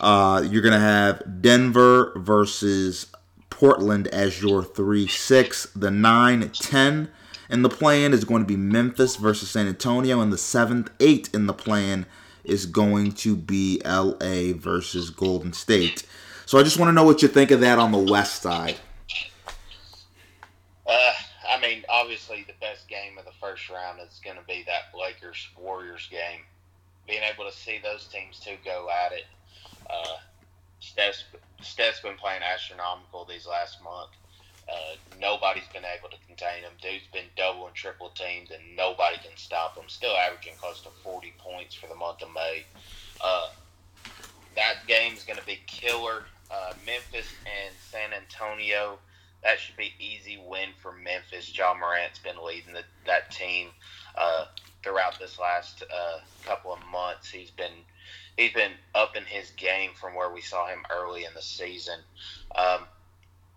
Uh, 0.00 0.46
you're 0.48 0.62
gonna 0.62 0.79
have 0.79 1.40
Denver 1.40 2.12
versus 2.16 3.07
Portland 3.48 4.09
as 4.09 4.42
your 4.42 4.62
3 4.62 5.07
6. 5.07 5.68
The 5.74 5.90
9 5.90 6.50
10 6.50 7.09
in 7.48 7.62
the 7.62 7.68
play-in 7.68 8.12
is 8.12 8.24
going 8.24 8.42
to 8.42 8.46
be 8.46 8.57
Memphis 8.57 9.16
versus 9.16 9.50
San 9.50 9.68
Antonio. 9.68 10.20
And 10.20 10.33
the 10.33 10.37
7th 10.37 10.88
8 11.00 11.31
in 11.33 11.46
the 11.46 11.53
play-in 11.53 12.07
is 12.44 12.66
going 12.66 13.12
to 13.12 13.37
be 13.37 13.80
LA 13.85 14.52
versus 14.54 15.11
Golden 15.11 15.52
State. 15.52 16.07
So 16.46 16.59
I 16.59 16.62
just 16.62 16.78
want 16.78 16.88
to 16.88 16.92
know 16.92 17.04
what 17.04 17.22
you 17.22 17.28
think 17.28 17.50
of 17.50 17.61
that 17.61 17.78
on 17.78 17.92
the 17.92 17.98
west 17.98 18.42
side. 18.42 18.76
Uh, 20.87 21.12
I 21.48 21.61
mean, 21.61 21.83
obviously, 21.88 22.44
the 22.46 22.54
best 22.61 22.88
game 22.88 23.18
of 23.18 23.24
the 23.24 23.33
first 23.40 23.70
round 23.70 23.98
is 24.00 24.20
going 24.22 24.37
to 24.37 24.42
be 24.46 24.64
that 24.66 24.98
Lakers 24.98 25.48
Warriors 25.59 26.09
game. 26.11 26.40
Being 27.07 27.22
able 27.22 27.50
to 27.50 27.57
see 27.57 27.80
those 27.83 28.07
teams 28.07 28.38
two 28.38 28.57
go 28.64 28.88
at 28.90 29.12
it. 29.12 29.24
Uh, 29.88 30.16
Steph's, 30.80 31.24
Steph's 31.62 32.00
been 32.00 32.16
playing 32.16 32.42
astronomical 32.42 33.24
these 33.24 33.46
last 33.46 33.83
month. 33.83 34.11
Uh, 34.68 34.96
nobody's 35.20 35.68
been 35.72 35.85
able 35.85 36.09
to 36.09 36.16
contain 36.27 36.62
him. 36.62 36.72
Dude's 36.81 37.07
been 37.12 37.27
double 37.37 37.66
and 37.66 37.74
triple 37.74 38.11
teamed, 38.11 38.50
and 38.50 38.77
nobody 38.77 39.16
can 39.16 39.37
stop 39.37 39.77
him. 39.77 39.85
Still 39.88 40.16
averaging 40.16 40.55
close 40.59 40.81
to 40.83 40.90
40 41.03 41.35
points 41.38 41.74
for 41.74 41.87
the 41.87 41.94
month 41.94 42.22
of 42.22 42.29
May. 42.35 42.64
Uh, 43.20 43.48
that 44.57 44.77
game's 44.87 45.24
going 45.24 45.38
to 45.38 45.46
be 45.46 45.61
killer. 45.66 46.24
Uh, 46.50 46.72
Memphis 46.87 47.27
and 47.44 47.74
San 47.90 48.12
Antonio 48.12 48.98
that 49.44 49.61
should 49.61 49.77
be 49.77 49.92
easy 50.00 50.42
win 50.44 50.70
for 50.81 50.92
Memphis. 50.92 51.57
Ja 51.57 51.74
Morant's 51.74 52.18
been 52.18 52.42
leading 52.42 52.72
the, 52.72 52.83
that 53.07 53.31
team 53.31 53.68
uh, 54.16 54.46
throughout 54.83 55.18
this 55.20 55.38
last 55.38 55.83
uh, 55.83 56.18
couple 56.44 56.72
of 56.72 56.79
months. 56.90 57.31
He's 57.31 57.50
been 57.50 57.85
he's 58.38 58.55
been 58.55 58.72
up 58.94 59.16
in 59.16 59.24
his 59.24 59.50
game 59.50 59.90
from 60.00 60.14
where 60.14 60.33
we 60.33 60.40
saw 60.40 60.66
him 60.66 60.81
early 60.90 61.24
in 61.24 61.35
the 61.35 61.42
season. 61.42 61.98
Um, 62.57 62.87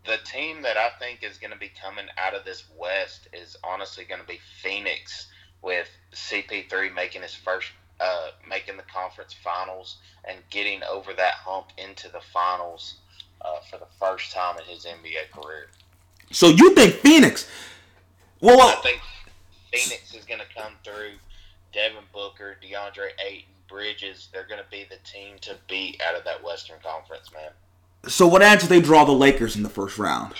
the 0.07 0.17
team 0.23 0.61
that 0.61 0.77
I 0.77 0.89
think 0.99 1.21
is 1.21 1.37
going 1.37 1.51
to 1.51 1.59
be 1.59 1.71
coming 1.81 2.05
out 2.17 2.33
of 2.33 2.45
this 2.45 2.63
West 2.77 3.27
is 3.33 3.57
honestly 3.63 4.05
going 4.05 4.21
to 4.21 4.27
be 4.27 4.39
Phoenix 4.61 5.27
with 5.61 5.89
CP3 6.13 6.93
making 6.95 7.21
his 7.21 7.35
first 7.35 7.67
uh, 7.99 8.29
making 8.47 8.77
the 8.77 8.83
conference 8.83 9.33
finals 9.33 9.97
and 10.27 10.37
getting 10.49 10.81
over 10.83 11.13
that 11.13 11.33
hump 11.33 11.67
into 11.77 12.09
the 12.09 12.21
finals 12.31 12.95
uh, 13.41 13.59
for 13.69 13.77
the 13.77 13.87
first 13.99 14.31
time 14.31 14.55
in 14.59 14.65
his 14.65 14.85
NBA 14.85 15.31
career. 15.31 15.67
So 16.31 16.47
you 16.47 16.75
think 16.75 16.95
Phoenix? 16.95 17.49
Well, 18.39 18.61
I 18.61 18.79
think 18.81 19.01
Phoenix 19.73 20.13
is 20.13 20.25
going 20.25 20.41
to 20.41 20.55
come 20.55 20.73
through. 20.83 21.13
Devin 21.73 22.03
Booker, 22.13 22.57
DeAndre 22.63 23.09
Ayton, 23.25 23.49
Bridges, 23.67 24.29
they're 24.31 24.47
going 24.47 24.61
to 24.63 24.69
be 24.71 24.85
the 24.89 24.97
team 25.03 25.37
to 25.41 25.55
beat 25.67 26.01
out 26.07 26.15
of 26.15 26.23
that 26.23 26.43
Western 26.43 26.77
Conference, 26.81 27.31
man. 27.33 27.51
So 28.07 28.27
what 28.27 28.41
happens 28.41 28.63
if 28.63 28.69
they 28.69 28.81
draw 28.81 29.05
the 29.05 29.11
Lakers 29.11 29.55
in 29.55 29.63
the 29.63 29.69
first 29.69 29.97
round? 29.97 30.33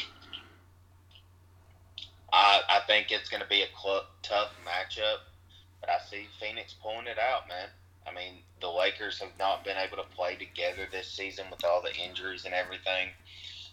I, 2.32 2.62
I 2.70 2.80
think 2.88 3.12
it's 3.12 3.30
going 3.30 3.42
to 3.42 3.50
be 3.50 3.62
a 3.62 3.68
cl- 3.82 4.06
tough 4.22 4.52
matchup, 4.66 5.20
but 5.82 5.90
I 5.90 5.98
see 6.10 6.28
Phoenix 6.40 6.76
pulling 6.82 7.08
it 7.08 7.18
out, 7.18 7.48
man. 7.48 7.70
I 8.08 8.14
mean, 8.14 8.36
the 8.62 8.70
Lakers 8.70 9.20
have 9.20 9.32
not 9.38 9.64
been 9.64 9.78
able 9.78 9.98
to 9.98 10.10
play 10.16 10.36
together 10.36 10.88
this 10.92 11.08
season 11.08 11.46
with 11.52 11.64
all 11.66 11.82
the 11.82 11.96
injuries 11.96 12.46
and 12.46 12.54
everything. 12.54 13.10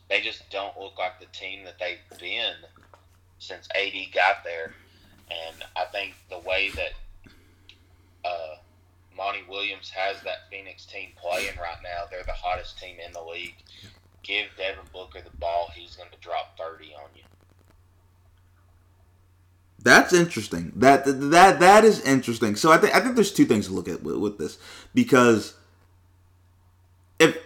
They 0.09 0.20
just 0.20 0.48
don't 0.50 0.78
look 0.78 0.98
like 0.98 1.20
the 1.20 1.26
team 1.26 1.64
that 1.64 1.78
they've 1.78 2.18
been 2.18 2.54
since 3.38 3.68
AD 3.74 3.92
got 4.12 4.44
there. 4.44 4.74
And 5.30 5.64
I 5.76 5.85
think 5.87 6.14
the 6.30 6.40
way 6.40 6.70
that 6.74 6.92
uh, 8.24 8.57
Monty 9.16 9.42
Williams 9.48 9.90
has 9.90 10.20
that 10.22 10.50
Phoenix 10.50 10.85
team 10.85 11.11
playing 11.16 11.57
right 11.61 11.78
now. 11.83 12.04
Hottest 12.64 12.79
team 12.79 12.96
in 13.05 13.12
the 13.12 13.22
league. 13.22 13.57
Give 14.22 14.46
Devin 14.57 14.85
Booker 14.92 15.20
the 15.20 15.37
ball, 15.37 15.70
he's 15.74 15.96
going 15.96 16.11
to 16.11 16.18
drop 16.18 16.59
30 16.59 16.94
on 16.94 17.11
you. 17.14 17.22
That's 19.83 20.14
interesting. 20.14 20.72
That 20.77 21.05
that 21.05 21.61
that 21.61 21.85
is 21.85 22.00
interesting. 22.07 22.57
So 22.57 22.72
I 22.72 22.79
think 22.79 22.94
I 22.94 23.00
think 23.00 23.16
there's 23.16 23.33
two 23.33 23.44
things 23.44 23.66
to 23.66 23.74
look 23.74 23.87
at 23.87 24.03
with, 24.03 24.16
with 24.16 24.38
this 24.38 24.57
because 24.94 25.55
if 27.18 27.37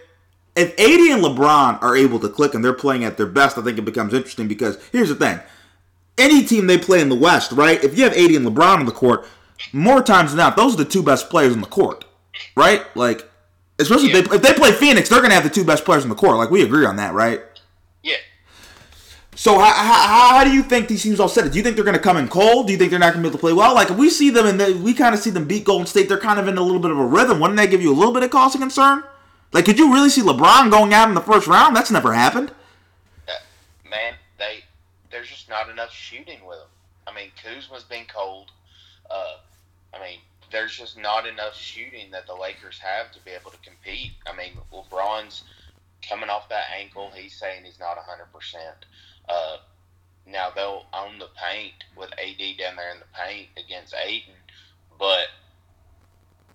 if 0.55 0.71
AD 0.79 1.17
and 1.17 1.21
LeBron 1.21 1.83
are 1.83 1.97
able 1.97 2.17
to 2.19 2.29
click 2.29 2.53
and 2.53 2.63
they're 2.63 2.71
playing 2.71 3.03
at 3.03 3.17
their 3.17 3.25
best, 3.25 3.57
I 3.57 3.61
think 3.61 3.77
it 3.77 3.83
becomes 3.83 4.13
interesting 4.13 4.47
because 4.47 4.81
here's 4.93 5.09
the 5.09 5.15
thing. 5.15 5.41
Any 6.17 6.45
team 6.45 6.67
they 6.67 6.77
play 6.77 7.01
in 7.01 7.09
the 7.09 7.15
West, 7.15 7.51
right? 7.51 7.83
If 7.83 7.97
you 7.97 8.05
have 8.05 8.13
AD 8.13 8.31
and 8.31 8.45
LeBron 8.45 8.77
on 8.77 8.85
the 8.85 8.93
court, 8.93 9.27
more 9.73 10.01
times 10.01 10.31
than 10.31 10.37
not, 10.37 10.55
those 10.55 10.75
are 10.75 10.83
the 10.83 10.85
two 10.85 11.03
best 11.03 11.29
players 11.29 11.53
on 11.53 11.59
the 11.59 11.67
court, 11.67 12.05
right? 12.55 12.85
Like, 12.95 13.28
especially 13.79 14.11
if, 14.11 14.29
they, 14.29 14.35
if 14.35 14.41
they 14.41 14.53
play 14.53 14.71
Phoenix, 14.71 15.09
they're 15.09 15.19
going 15.19 15.31
to 15.31 15.35
have 15.35 15.43
the 15.43 15.49
two 15.49 15.63
best 15.63 15.85
players 15.85 16.03
in 16.03 16.09
the 16.09 16.15
court. 16.15 16.37
Like, 16.37 16.51
we 16.51 16.63
agree 16.63 16.85
on 16.85 16.97
that, 16.97 17.13
right? 17.13 17.41
Yeah. 18.03 18.17
So 19.35 19.57
how, 19.57 19.71
how, 19.71 20.37
how 20.37 20.43
do 20.43 20.51
you 20.51 20.63
think 20.63 20.87
these 20.87 21.01
teams 21.01 21.19
all 21.19 21.29
set 21.29 21.45
it? 21.45 21.51
Do 21.51 21.57
you 21.57 21.63
think 21.63 21.75
they're 21.75 21.85
going 21.85 21.97
to 21.97 22.03
come 22.03 22.17
in 22.17 22.27
cold? 22.27 22.67
Do 22.67 22.73
you 22.73 22.77
think 22.77 22.91
they're 22.91 22.99
not 22.99 23.13
going 23.13 23.23
to 23.23 23.29
be 23.29 23.31
able 23.31 23.37
to 23.37 23.41
play 23.41 23.53
well? 23.53 23.73
Like 23.73 23.89
if 23.89 23.97
we 23.97 24.09
see 24.09 24.29
them 24.29 24.45
and 24.45 24.83
we 24.83 24.93
kind 24.93 25.15
of 25.15 25.21
see 25.21 25.29
them 25.29 25.45
beat 25.45 25.63
Golden 25.63 25.87
State, 25.87 26.09
they're 26.09 26.19
kind 26.19 26.39
of 26.39 26.47
in 26.47 26.57
a 26.57 26.61
little 26.61 26.81
bit 26.81 26.91
of 26.91 26.99
a 26.99 27.05
rhythm. 27.05 27.39
Wouldn't 27.39 27.57
that 27.57 27.69
give 27.69 27.81
you 27.81 27.91
a 27.91 27.95
little 27.95 28.13
bit 28.13 28.23
of 28.23 28.31
cause 28.31 28.53
of 28.53 28.61
concern? 28.61 29.03
Like 29.51 29.65
could 29.65 29.79
you 29.79 29.93
really 29.93 30.09
see 30.09 30.21
LeBron 30.21 30.69
going 30.69 30.93
out 30.93 31.09
in 31.09 31.15
the 31.15 31.21
first 31.21 31.47
round? 31.47 31.75
That's 31.75 31.89
never 31.89 32.13
happened. 32.13 32.51
Uh, 33.27 33.31
man, 33.89 34.13
they 34.37 34.59
there's 35.11 35.29
just 35.29 35.49
not 35.49 35.69
enough 35.69 35.91
shooting 35.91 36.39
with 36.45 36.59
them. 36.59 36.67
I 37.07 37.15
mean, 37.15 37.31
Kuzma's 37.43 37.83
been 37.83 38.05
cold. 38.13 38.51
Uh, 39.09 39.37
I 39.93 39.99
mean, 39.99 40.19
there's 40.51 40.75
just 40.77 40.97
not 40.97 41.27
enough 41.27 41.55
shooting 41.55 42.11
that 42.11 42.27
the 42.27 42.35
Lakers 42.35 42.79
have 42.79 43.11
to 43.11 43.19
be 43.23 43.31
able 43.31 43.51
to 43.51 43.57
compete. 43.57 44.11
I 44.25 44.35
mean, 44.35 44.57
LeBron's 44.73 45.43
coming 46.07 46.29
off 46.29 46.49
that 46.49 46.65
ankle. 46.77 47.11
He's 47.13 47.33
saying 47.33 47.63
he's 47.63 47.79
not 47.79 47.97
100%. 47.97 48.55
Uh, 49.27 49.57
now, 50.25 50.49
they'll 50.55 50.85
own 50.93 51.19
the 51.19 51.29
paint 51.35 51.73
with 51.97 52.11
AD 52.13 52.57
down 52.57 52.75
there 52.75 52.91
in 52.91 52.99
the 52.99 53.05
paint 53.13 53.47
against 53.57 53.93
Ayton, 53.95 54.35
but 54.97 55.27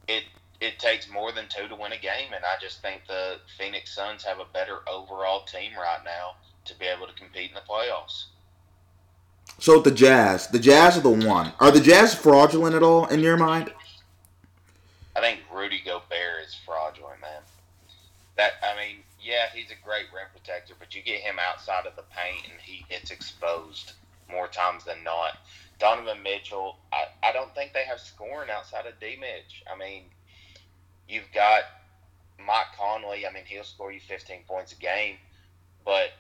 it 0.07 0.24
it 0.61 0.78
takes 0.78 1.11
more 1.11 1.33
than 1.33 1.46
two 1.48 1.68
to 1.68 1.74
win 1.74 1.92
a 1.92 1.98
game, 1.98 2.33
and 2.35 2.44
I 2.44 2.54
just 2.61 2.80
think 2.80 3.02
the 3.07 3.38
Phoenix 3.59 3.94
Suns 3.94 4.22
have 4.24 4.38
a 4.38 4.46
better 4.52 4.78
overall 4.88 5.42
team 5.44 5.72
right 5.76 5.98
now 6.04 6.37
to 6.66 6.78
be 6.78 6.87
able 6.87 7.07
to 7.07 7.12
compete 7.14 7.50
in 7.50 7.54
the 7.54 7.61
playoffs. 7.68 8.26
So 9.59 9.80
the 9.80 9.90
Jazz, 9.90 10.48
the 10.48 10.59
Jazz 10.59 10.96
are 10.96 11.00
the 11.00 11.11
one. 11.11 11.52
Are 11.61 11.70
the 11.70 11.80
Jazz 11.80 12.14
fraudulent 12.14 12.74
at 12.74 12.83
all 12.83 13.07
in 13.07 13.20
your 13.20 13.37
mind? 13.37 13.72
I 15.16 15.20
think 15.20 15.40
Rudy 15.53 15.81
Gobert 15.85 16.44
is 16.46 16.57
fraudulent, 16.66 17.20
man. 17.20 17.42
That 18.37 18.53
I 18.62 18.77
mean, 18.77 18.96
yeah, 19.20 19.46
he's 19.55 19.70
a 19.70 19.85
great 19.85 20.07
rim 20.14 20.27
protector, 20.33 20.74
but 20.79 20.94
you 20.94 21.03
get 21.03 21.20
him 21.20 21.37
outside 21.38 21.87
of 21.87 21.94
the 21.96 22.03
paint 22.03 22.46
and 22.50 22.61
he 22.61 22.85
gets 22.88 23.11
exposed 23.11 23.92
more 24.31 24.48
times 24.48 24.85
than 24.85 25.05
not. 25.05 25.38
Donovan 25.79 26.22
Mitchell, 26.22 26.77
I, 26.92 27.05
I 27.22 27.33
don't 27.33 27.55
think 27.55 27.72
they 27.72 27.85
have 27.85 28.00
scoring 28.00 28.50
outside 28.50 28.87
of 28.87 28.98
D 28.98 29.16
Mitch. 29.20 29.62
I 29.72 29.77
mean, 29.77 30.05
you've 31.09 31.31
got 31.33 31.62
Mike 32.38 32.74
Conley. 32.77 33.27
I 33.27 33.33
mean, 33.33 33.44
he'll 33.46 33.64
score 33.64 33.92
you 33.92 34.00
15 34.00 34.40
points 34.48 34.72
a 34.72 34.77
game, 34.77 35.16
but 35.85 36.11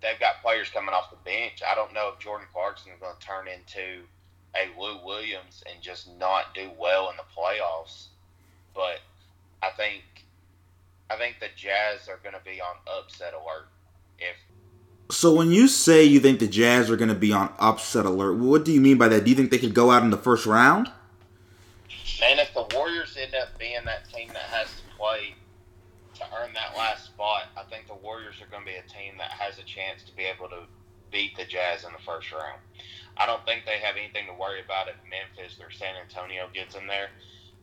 they've 0.00 0.20
got 0.20 0.42
players 0.42 0.70
coming 0.70 0.94
off 0.94 1.10
the 1.10 1.16
bench. 1.24 1.62
I 1.66 1.74
don't 1.74 1.92
know 1.92 2.10
if 2.12 2.18
Jordan 2.18 2.46
Clarkson 2.52 2.92
is 2.92 3.00
going 3.00 3.14
to 3.18 3.26
turn 3.26 3.48
into 3.48 4.02
a 4.54 4.80
Lou 4.80 5.04
Williams 5.04 5.62
and 5.70 5.82
just 5.82 6.08
not 6.18 6.54
do 6.54 6.70
well 6.78 7.10
in 7.10 7.16
the 7.16 7.22
playoffs. 7.36 8.06
But 8.74 9.00
I 9.62 9.70
think 9.76 10.02
I 11.10 11.16
think 11.16 11.36
the 11.40 11.48
Jazz 11.56 12.08
are 12.08 12.18
going 12.22 12.34
to 12.34 12.44
be 12.44 12.60
on 12.60 12.76
upset 12.98 13.34
alert 13.34 13.68
if 14.18 14.36
So 15.10 15.34
when 15.34 15.50
you 15.50 15.68
say 15.68 16.04
you 16.04 16.20
think 16.20 16.38
the 16.38 16.46
Jazz 16.46 16.90
are 16.90 16.96
going 16.96 17.08
to 17.08 17.14
be 17.14 17.32
on 17.32 17.52
upset 17.58 18.04
alert, 18.04 18.34
what 18.34 18.64
do 18.64 18.72
you 18.72 18.80
mean 18.80 18.98
by 18.98 19.08
that? 19.08 19.24
Do 19.24 19.30
you 19.30 19.36
think 19.36 19.50
they 19.50 19.58
could 19.58 19.74
go 19.74 19.90
out 19.90 20.02
in 20.02 20.10
the 20.10 20.18
first 20.18 20.46
round? 20.46 20.90
Man, 22.20 22.38
if 22.38 22.52
the 22.52 22.66
Warriors 22.74 23.16
end 23.20 23.34
up 23.34 23.56
being 23.58 23.84
that 23.84 24.08
team 24.10 24.28
that 24.28 24.42
has 24.42 24.66
to 24.68 24.96
play 24.98 25.34
to 26.16 26.24
earn 26.40 26.52
that 26.54 26.76
last 26.76 27.06
spot, 27.06 27.44
I 27.56 27.62
think 27.62 27.86
the 27.86 27.94
Warriors 27.94 28.34
are 28.42 28.46
going 28.46 28.64
to 28.64 28.70
be 28.70 28.76
a 28.76 28.82
team 28.82 29.16
that 29.18 29.30
has 29.30 29.58
a 29.58 29.62
chance 29.62 30.02
to 30.02 30.16
be 30.16 30.24
able 30.24 30.48
to 30.48 30.62
beat 31.10 31.36
the 31.36 31.44
Jazz 31.44 31.84
in 31.84 31.92
the 31.92 32.04
first 32.04 32.32
round. 32.32 32.60
I 33.16 33.26
don't 33.26 33.44
think 33.44 33.64
they 33.64 33.78
have 33.78 33.96
anything 33.96 34.26
to 34.26 34.32
worry 34.32 34.60
about 34.64 34.88
if 34.88 34.94
Memphis 35.08 35.58
or 35.60 35.70
San 35.70 35.94
Antonio 35.96 36.48
gets 36.54 36.74
in 36.74 36.86
there. 36.86 37.08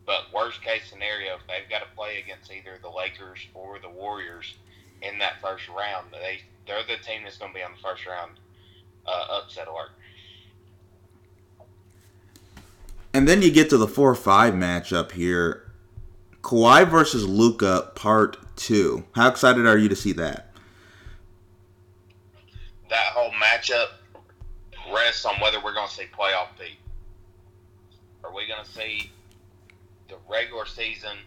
But 0.06 0.34
worst 0.34 0.62
case 0.62 0.84
scenario, 0.90 1.36
if 1.36 1.42
they've 1.48 1.70
got 1.70 1.80
to 1.80 1.96
play 1.96 2.22
against 2.22 2.52
either 2.52 2.78
the 2.82 2.90
Lakers 2.90 3.40
or 3.54 3.80
the 3.80 3.90
Warriors 3.90 4.56
in 5.02 5.18
that 5.20 5.42
first 5.42 5.68
round, 5.70 6.08
they 6.12 6.42
they're 6.68 6.84
the 6.84 7.02
team 7.04 7.22
that's 7.24 7.38
going 7.38 7.52
to 7.52 7.56
be 7.56 7.64
on 7.64 7.72
the 7.72 7.82
first 7.82 8.06
round 8.06 8.32
uh, 9.06 9.42
upset 9.42 9.68
alert. 9.68 9.92
And 13.14 13.28
then 13.28 13.42
you 13.42 13.52
get 13.52 13.70
to 13.70 13.78
the 13.78 13.88
four 13.88 14.14
five 14.14 14.54
matchup 14.54 15.14
here. 15.14 15.72
Kawhi 16.42 16.88
versus 16.88 17.26
Luka 17.28 17.92
part 17.96 18.38
two. 18.56 19.06
How 19.14 19.30
excited 19.30 19.66
are 19.66 19.78
you 19.78 19.90
to 19.90 19.96
see 19.96 20.12
that? 20.14 20.52
That 22.90 23.08
whole 23.14 23.32
matchup 23.32 23.88
rests 24.94 25.26
on 25.26 25.40
whether 25.40 25.58
we're 25.64 25.74
going 25.74 25.88
to 25.88 25.94
see 25.94 26.06
playoff 26.18 26.48
P. 26.60 26.78
Are 28.24 28.34
we 28.34 28.48
going 28.48 28.64
to 28.64 28.72
see 28.72 29.12
the 30.10 30.16
regular 30.30 30.66
season 30.66 31.18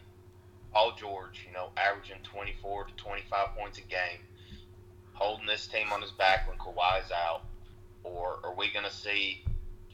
Paul 0.72 0.94
George, 0.96 1.44
you 1.46 1.52
know, 1.52 1.70
averaging 1.76 2.18
24 2.22 2.84
to 2.84 2.92
25 2.94 3.48
points 3.56 3.78
a 3.78 3.82
game, 3.82 4.20
holding 5.12 5.46
this 5.46 5.66
team 5.66 5.92
on 5.92 6.02
his 6.02 6.12
back 6.12 6.48
when 6.48 6.58
Kawhi's 6.58 7.10
out? 7.10 7.42
Or 8.04 8.38
are 8.44 8.54
we 8.54 8.70
going 8.72 8.84
to 8.84 8.92
see 8.92 9.42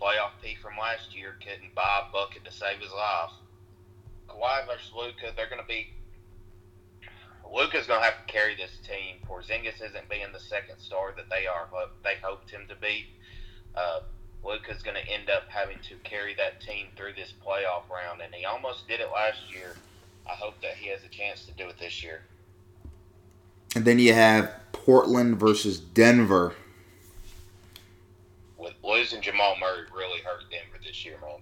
playoff 0.01 0.33
P 0.43 0.57
from 0.61 0.73
last 0.79 1.17
year 1.17 1.37
couldn't 1.41 1.73
a 1.77 2.13
bucket 2.13 2.45
to 2.45 2.53
save 2.53 2.81
his 2.81 2.93
life? 2.93 3.31
Kawhi 4.29 4.67
versus 4.67 4.93
Luka, 4.97 5.33
they're 5.37 5.49
going 5.49 5.63
to 5.63 5.69
be. 5.69 5.93
Luka's 7.55 7.87
going 7.87 8.01
to 8.01 8.05
have 8.05 8.27
to 8.27 8.33
carry 8.33 8.57
this 8.57 8.73
team. 8.85 9.17
Porzingis 9.29 9.77
isn't 9.77 10.09
being 10.11 10.27
the 10.33 10.41
second 10.41 10.79
star 10.79 11.15
that 11.17 11.31
they 11.31 11.47
are, 11.47 11.69
but 11.71 11.93
they 12.03 12.17
hoped 12.21 12.51
him 12.51 12.63
to 12.69 12.75
be. 12.75 13.07
Uh, 13.77 14.01
Luka's 14.45 14.83
going 14.83 14.97
to 14.97 15.09
end 15.09 15.31
up 15.31 15.45
having 15.49 15.79
to 15.89 15.95
carry 16.03 16.35
that 16.35 16.61
team 16.61 16.89
through 16.97 17.13
this 17.15 17.33
playoff 17.47 17.89
round, 17.89 18.21
and 18.23 18.35
he 18.35 18.45
almost 18.45 18.89
did 18.89 18.99
it 18.99 19.09
last 19.15 19.55
year. 19.55 19.77
I 20.29 20.33
hope 20.33 20.61
that 20.63 20.75
he 20.75 20.89
has 20.89 21.05
a 21.05 21.09
chance 21.09 21.45
to 21.47 21.53
do 21.53 21.69
it 21.69 21.79
this 21.79 22.03
year. 22.03 22.23
And 23.77 23.85
then 23.85 24.01
you 24.01 24.15
have 24.15 24.53
Portland 24.73 25.39
versus 25.39 25.79
Denver. 25.79 26.55
With 28.59 28.75
losing 28.83 29.21
Jamal 29.21 29.57
Murray 29.61 29.85
really 29.95 30.21
hurt 30.21 30.43
Denver 30.51 30.83
this 30.85 31.05
year, 31.05 31.19
man. 31.21 31.39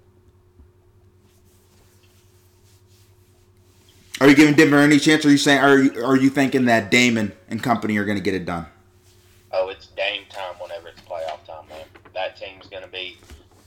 Are 4.22 4.28
you 4.28 4.37
giving 4.37 4.54
Denver 4.54 4.78
any 4.78 5.00
chance? 5.00 5.24
Or 5.24 5.28
are 5.28 5.30
you 5.32 5.37
saying 5.37 5.58
are 5.58 5.78
you, 5.80 6.04
are 6.04 6.16
you 6.16 6.30
thinking 6.30 6.66
that 6.66 6.92
Damon 6.92 7.32
and 7.48 7.61
company 7.61 7.96
are 7.96 8.04
going 8.04 8.18
to 8.18 8.22
get 8.22 8.35
it 8.35 8.44
done? 8.44 8.66
Oh, 9.50 9.68
it's 9.68 9.87
Dame 9.87 10.22
time 10.30 10.54
whenever 10.61 10.87
it's 10.87 11.00
playoff 11.00 11.44
time, 11.44 11.68
man. 11.68 11.87
That 12.14 12.37
team's 12.37 12.68
going 12.68 12.85
to 12.85 12.88
be 12.88 13.16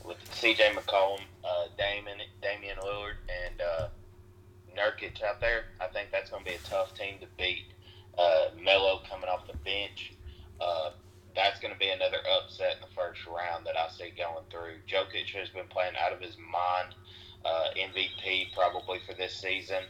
with 0.02 0.16
C.J. 0.32 0.70
McCollum, 0.70 1.20
uh, 1.44 1.66
Damon, 1.76 2.16
Damian 2.40 2.78
Lillard, 2.78 3.16
and 3.28 3.60
uh, 3.60 3.88
Nurkic 4.74 5.22
out 5.22 5.42
there. 5.42 5.64
I 5.78 5.88
think 5.88 6.08
that's 6.10 6.30
going 6.30 6.42
to 6.42 6.50
be 6.50 6.56
a 6.56 6.60
tough 6.60 6.94
team 6.94 7.16
to 7.20 7.26
beat. 7.36 7.66
Uh, 8.16 8.46
Melo 8.58 9.02
coming 9.10 9.28
off 9.28 9.46
the 9.46 9.58
bench. 9.58 10.14
Uh, 10.58 10.92
that's 11.34 11.60
going 11.60 11.74
to 11.74 11.78
be 11.78 11.90
another 11.90 12.16
upset 12.34 12.76
in 12.76 12.80
the 12.80 12.94
first 12.96 13.20
round 13.26 13.66
that 13.66 13.76
I 13.76 13.90
see 13.90 14.10
going 14.16 14.46
through. 14.50 14.80
Jokic 14.88 15.28
has 15.38 15.50
been 15.50 15.68
playing 15.68 15.96
out 16.02 16.14
of 16.14 16.20
his 16.22 16.38
mind. 16.38 16.94
Uh, 17.44 17.66
MVP 17.76 18.54
probably 18.54 19.00
for 19.06 19.12
this 19.12 19.36
season. 19.36 19.84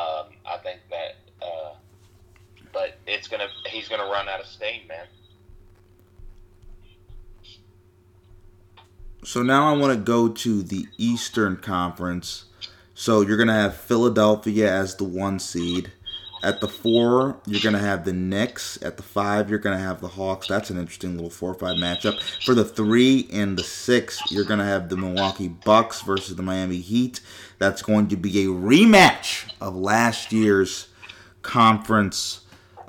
Um, 0.00 0.26
I 0.46 0.56
think 0.58 0.80
that, 0.90 1.44
uh, 1.44 1.74
but 2.72 2.96
it's 3.06 3.28
gonna 3.28 3.48
he's 3.66 3.88
gonna 3.88 4.10
run 4.10 4.28
out 4.28 4.40
of 4.40 4.46
steam, 4.46 4.86
man. 4.88 5.06
So 9.24 9.42
now 9.42 9.72
I 9.72 9.76
want 9.76 9.92
to 9.92 9.98
go 9.98 10.28
to 10.28 10.62
the 10.62 10.86
Eastern 10.96 11.56
Conference. 11.56 12.46
So 12.94 13.20
you're 13.20 13.36
to 13.48 13.54
have 13.54 13.76
Philadelphia 13.76 14.72
as 14.72 14.96
the 14.96 15.04
one 15.04 15.38
seed. 15.38 15.92
At 16.42 16.60
the 16.60 16.68
four, 16.68 17.38
you're 17.46 17.60
going 17.60 17.74
to 17.74 17.78
have 17.80 18.04
the 18.04 18.14
Knicks. 18.14 18.78
At 18.82 18.96
the 18.96 19.02
five, 19.02 19.50
you're 19.50 19.58
going 19.58 19.76
to 19.76 19.82
have 19.84 20.00
the 20.00 20.08
Hawks. 20.08 20.48
That's 20.48 20.70
an 20.70 20.78
interesting 20.78 21.14
little 21.14 21.30
four 21.30 21.50
or 21.50 21.54
five 21.54 21.76
matchup. 21.76 22.18
For 22.44 22.54
the 22.54 22.64
three 22.64 23.28
and 23.32 23.58
the 23.58 23.62
six, 23.62 24.18
you're 24.30 24.44
going 24.44 24.58
to 24.58 24.64
have 24.64 24.88
the 24.88 24.96
Milwaukee 24.96 25.48
Bucks 25.48 26.00
versus 26.00 26.36
the 26.36 26.42
Miami 26.42 26.78
Heat. 26.78 27.20
That's 27.58 27.82
going 27.82 28.08
to 28.08 28.16
be 28.16 28.42
a 28.44 28.48
rematch 28.48 29.52
of 29.60 29.76
last 29.76 30.32
year's 30.32 30.88
conference 31.42 32.40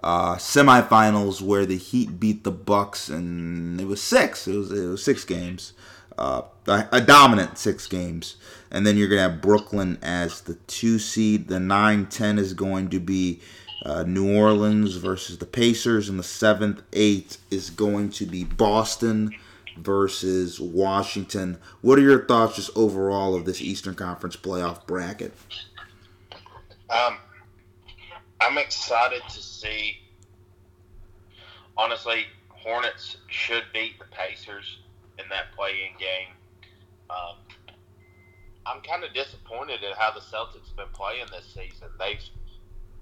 uh, 0.01 0.35
semifinals 0.35 1.41
where 1.41 1.65
the 1.65 1.77
Heat 1.77 2.19
beat 2.19 2.43
the 2.45 2.51
Bucks, 2.51 3.09
and 3.09 3.81
it 3.81 3.85
was 3.85 4.01
six. 4.01 4.47
It 4.47 4.55
was 4.55 4.71
it 4.71 4.87
was 4.87 5.03
six 5.03 5.25
games. 5.25 5.73
uh, 6.17 6.41
a, 6.67 6.87
a 6.93 7.01
dominant 7.01 7.57
six 7.57 7.87
games. 7.87 8.35
And 8.71 8.87
then 8.87 8.97
you're 8.97 9.07
going 9.07 9.17
to 9.17 9.29
have 9.29 9.41
Brooklyn 9.41 9.97
as 10.01 10.41
the 10.41 10.55
two 10.67 10.97
seed. 10.97 11.47
The 11.47 11.59
9 11.59 12.05
10 12.07 12.39
is 12.39 12.53
going 12.53 12.89
to 12.89 12.99
be 12.99 13.41
uh, 13.85 14.03
New 14.03 14.35
Orleans 14.35 14.95
versus 14.95 15.37
the 15.37 15.45
Pacers. 15.45 16.07
And 16.07 16.17
the 16.17 16.23
7th, 16.23 16.81
8 16.93 17.37
is 17.49 17.69
going 17.69 18.09
to 18.11 18.25
be 18.25 18.43
Boston 18.43 19.35
versus 19.77 20.59
Washington. 20.59 21.57
What 21.81 21.99
are 21.99 22.03
your 22.03 22.25
thoughts 22.25 22.55
just 22.55 22.71
overall 22.75 23.35
of 23.35 23.45
this 23.45 23.61
Eastern 23.61 23.95
Conference 23.95 24.35
playoff 24.35 24.85
bracket? 24.85 25.33
Um, 26.89 27.17
I'm 28.39 28.57
excited 28.57 29.21
to 29.29 29.41
see. 29.41 29.97
Honestly, 31.77 32.25
Hornets 32.49 33.17
should 33.27 33.63
beat 33.73 33.97
the 33.97 34.05
Pacers 34.05 34.79
in 35.17 35.25
that 35.29 35.51
play-in 35.55 35.97
game. 35.97 36.27
Um, 37.09 37.35
I'm 38.65 38.81
kind 38.81 39.03
of 39.03 39.13
disappointed 39.13 39.83
at 39.83 39.97
how 39.97 40.11
the 40.13 40.19
Celtics 40.19 40.67
have 40.67 40.75
been 40.77 40.93
playing 40.93 41.25
this 41.31 41.45
season. 41.45 41.87
They've 41.99 42.21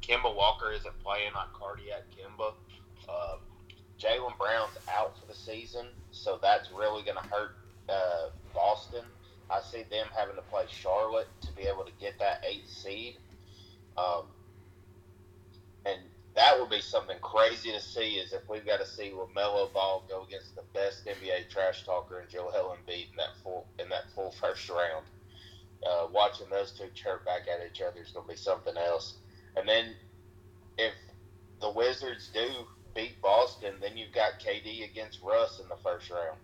Kemba 0.01 0.33
Walker 0.33 0.71
isn't 0.71 1.03
playing 1.03 1.33
on 1.35 1.47
cardiac 1.53 2.03
Kemba. 2.15 2.53
Uh, 3.07 3.37
Jaylen 3.99 4.37
Brown's 4.37 4.77
out 4.89 5.19
for 5.19 5.27
the 5.27 5.35
season, 5.35 5.87
so 6.11 6.39
that's 6.41 6.71
really 6.71 7.03
going 7.03 7.17
to 7.17 7.29
hurt 7.29 7.55
uh, 7.89 8.29
Boston. 8.53 9.03
I 9.49 9.59
see 9.61 9.83
them 9.89 10.07
having 10.15 10.35
to 10.35 10.41
play 10.43 10.65
Charlotte 10.69 11.27
to 11.41 11.51
be 11.53 11.63
able 11.63 11.83
to 11.83 11.91
get 11.99 12.17
that 12.19 12.43
eighth 12.47 12.69
seed. 12.69 13.17
Um, 13.97 14.27
and 15.85 15.99
that 16.35 16.59
would 16.59 16.69
be 16.69 16.81
something 16.81 17.17
crazy 17.21 17.71
to 17.71 17.81
see 17.81 18.15
is 18.15 18.31
if 18.31 18.47
we've 18.47 18.65
got 18.65 18.79
to 18.79 18.87
see 18.87 19.11
LaMelo 19.13 19.73
Ball 19.73 20.03
go 20.07 20.23
against 20.23 20.55
the 20.55 20.63
best 20.73 21.05
NBA 21.05 21.49
trash 21.49 21.83
talker 21.83 22.19
and 22.19 22.29
Joel 22.29 22.77
Embiid 22.77 23.11
in 23.11 23.17
that 23.17 23.35
full 23.43 23.67
in 23.79 23.89
that 23.89 24.09
full 24.15 24.31
first 24.31 24.69
round. 24.69 25.05
Uh, 25.87 26.07
watching 26.11 26.47
those 26.49 26.71
two 26.71 26.89
chirp 26.93 27.23
back 27.25 27.41
at 27.47 27.65
each 27.65 27.81
other 27.81 28.01
is 28.01 28.11
going 28.11 28.25
to 28.25 28.31
be 28.31 28.37
something 28.37 28.75
else. 28.75 29.15
And 29.55 29.67
then 29.67 29.95
if 30.77 30.93
the 31.61 31.69
Wizards 31.71 32.29
do 32.33 32.47
beat 32.93 33.21
Boston, 33.21 33.75
then 33.81 33.95
you've 33.95 34.11
got 34.13 34.39
KD 34.39 34.89
against 34.89 35.21
Russ 35.23 35.59
in 35.61 35.69
the 35.69 35.77
first 35.83 36.09
round. 36.09 36.37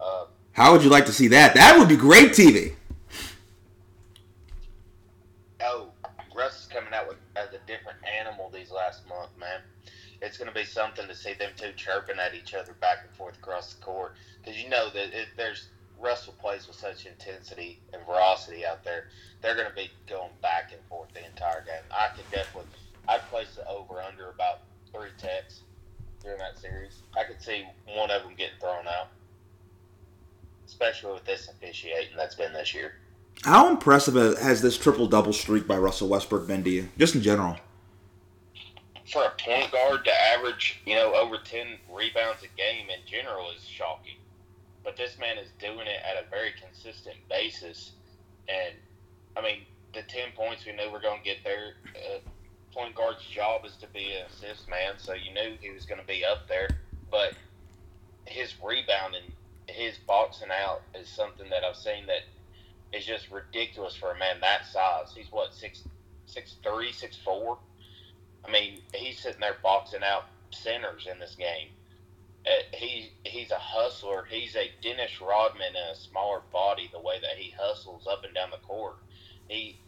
Uh, 0.00 0.26
How 0.52 0.72
would 0.72 0.82
you 0.84 0.90
like 0.90 1.06
to 1.06 1.12
see 1.12 1.28
that? 1.28 1.54
That 1.54 1.78
would 1.78 1.88
be 1.88 1.96
great 1.96 2.30
TV. 2.32 2.74
oh, 5.64 5.88
Russ 6.34 6.60
is 6.62 6.66
coming 6.66 6.92
out 6.92 7.08
with 7.08 7.18
as 7.36 7.48
a 7.48 7.58
different 7.66 7.98
animal 8.20 8.50
these 8.52 8.70
last 8.70 9.06
month, 9.08 9.30
man. 9.38 9.60
It's 10.20 10.36
going 10.38 10.48
to 10.48 10.54
be 10.54 10.64
something 10.64 11.08
to 11.08 11.14
see 11.14 11.34
them 11.34 11.50
two 11.56 11.72
chirping 11.76 12.18
at 12.18 12.34
each 12.34 12.54
other 12.54 12.74
back 12.80 12.98
and 13.06 13.16
forth 13.16 13.36
across 13.38 13.74
the 13.74 13.82
court 13.84 14.14
because 14.40 14.62
you 14.62 14.68
know 14.68 14.88
that 14.90 15.08
it, 15.12 15.28
there's 15.36 15.68
Russell 16.02 16.34
plays 16.40 16.66
with 16.66 16.76
such 16.76 17.06
intensity 17.06 17.78
and 17.92 18.04
velocity 18.04 18.66
out 18.66 18.84
there. 18.84 19.08
They're 19.40 19.54
going 19.54 19.68
to 19.68 19.74
be 19.74 19.90
going 20.08 20.30
back 20.42 20.72
and 20.72 20.80
forth 20.88 21.08
the 21.14 21.24
entire 21.24 21.64
game. 21.64 21.82
I 21.90 22.08
could 22.14 22.28
definitely, 22.30 22.70
I'd 23.08 23.22
place 23.30 23.54
the 23.56 23.66
over 23.68 24.00
under 24.00 24.30
about 24.30 24.60
three 24.92 25.10
techs 25.18 25.60
during 26.22 26.38
that 26.38 26.58
series. 26.58 27.02
I 27.16 27.24
could 27.24 27.40
see 27.40 27.64
one 27.94 28.10
of 28.10 28.22
them 28.22 28.34
getting 28.36 28.58
thrown 28.60 28.86
out, 28.86 29.08
especially 30.66 31.12
with 31.12 31.24
this 31.24 31.48
officiating 31.48 32.16
that's 32.16 32.34
been 32.34 32.52
this 32.52 32.74
year. 32.74 32.94
How 33.44 33.68
impressive 33.68 34.14
has 34.38 34.60
this 34.60 34.76
triple 34.76 35.06
double 35.06 35.32
streak 35.32 35.66
by 35.66 35.78
Russell 35.78 36.08
Westbrook 36.08 36.46
been 36.46 36.62
to 36.64 36.70
you, 36.70 36.88
just 36.98 37.14
in 37.14 37.22
general? 37.22 37.56
for 39.12 39.24
a 39.24 39.30
point 39.38 39.70
guard 39.70 40.04
to 40.04 40.22
average, 40.34 40.80
you 40.86 40.94
know, 40.94 41.14
over 41.14 41.36
10 41.36 41.66
rebounds 41.92 42.42
a 42.42 42.56
game 42.56 42.86
in 42.88 43.04
general 43.06 43.50
is 43.50 43.62
shocking. 43.64 44.16
But 44.84 44.96
this 44.96 45.18
man 45.18 45.38
is 45.38 45.48
doing 45.60 45.86
it 45.86 46.00
at 46.02 46.22
a 46.22 46.28
very 46.28 46.52
consistent 46.60 47.16
basis. 47.28 47.92
And, 48.48 48.74
I 49.36 49.42
mean, 49.42 49.62
the 49.94 50.02
10 50.02 50.32
points 50.34 50.66
we 50.66 50.72
knew 50.72 50.90
we 50.90 50.96
are 50.96 51.00
going 51.00 51.18
to 51.18 51.24
get 51.24 51.38
there. 51.44 51.74
Uh, 51.94 52.18
point 52.74 52.94
guard's 52.94 53.24
job 53.26 53.64
is 53.64 53.76
to 53.76 53.86
be 53.88 54.12
an 54.12 54.26
assist 54.26 54.68
man, 54.68 54.94
so 54.96 55.12
you 55.12 55.32
knew 55.32 55.56
he 55.60 55.70
was 55.70 55.84
going 55.84 56.00
to 56.00 56.06
be 56.06 56.24
up 56.24 56.48
there. 56.48 56.68
But 57.10 57.34
his 58.26 58.54
rebounding, 58.62 59.32
his 59.68 59.98
boxing 59.98 60.48
out 60.50 60.82
is 60.94 61.08
something 61.08 61.48
that 61.50 61.64
I've 61.64 61.76
seen 61.76 62.06
that 62.06 62.22
is 62.96 63.04
just 63.04 63.30
ridiculous 63.30 63.94
for 63.94 64.12
a 64.12 64.18
man 64.18 64.36
that 64.40 64.66
size. 64.66 65.12
He's 65.14 65.30
what, 65.30 65.54
six, 65.54 65.82
six 66.26 66.56
three, 66.62 66.92
six 66.92 67.16
four? 67.16 67.58
I 68.44 68.50
mean, 68.50 68.80
he's 68.94 69.20
sitting 69.20 69.40
there 69.40 69.56
boxing 69.62 70.02
out 70.02 70.24
centers 70.50 71.06
in 71.10 71.18
this 71.18 71.34
game. 71.34 71.68
He 72.74 73.12
he's 73.24 73.50
a 73.50 73.58
hustler. 73.58 74.26
He's 74.28 74.56
a 74.56 74.70
Dennis 74.82 75.20
Rodman 75.20 75.70
in 75.70 75.92
a 75.92 75.94
smaller 75.94 76.40
body. 76.52 76.90
The 76.92 77.00
way 77.00 77.20
that 77.20 77.36
he 77.36 77.54
hustles 77.58 78.06
up 78.10 78.24
and 78.24 78.34
down 78.34 78.50
the 78.50 78.66
court, 78.66 78.96
he 79.48 79.78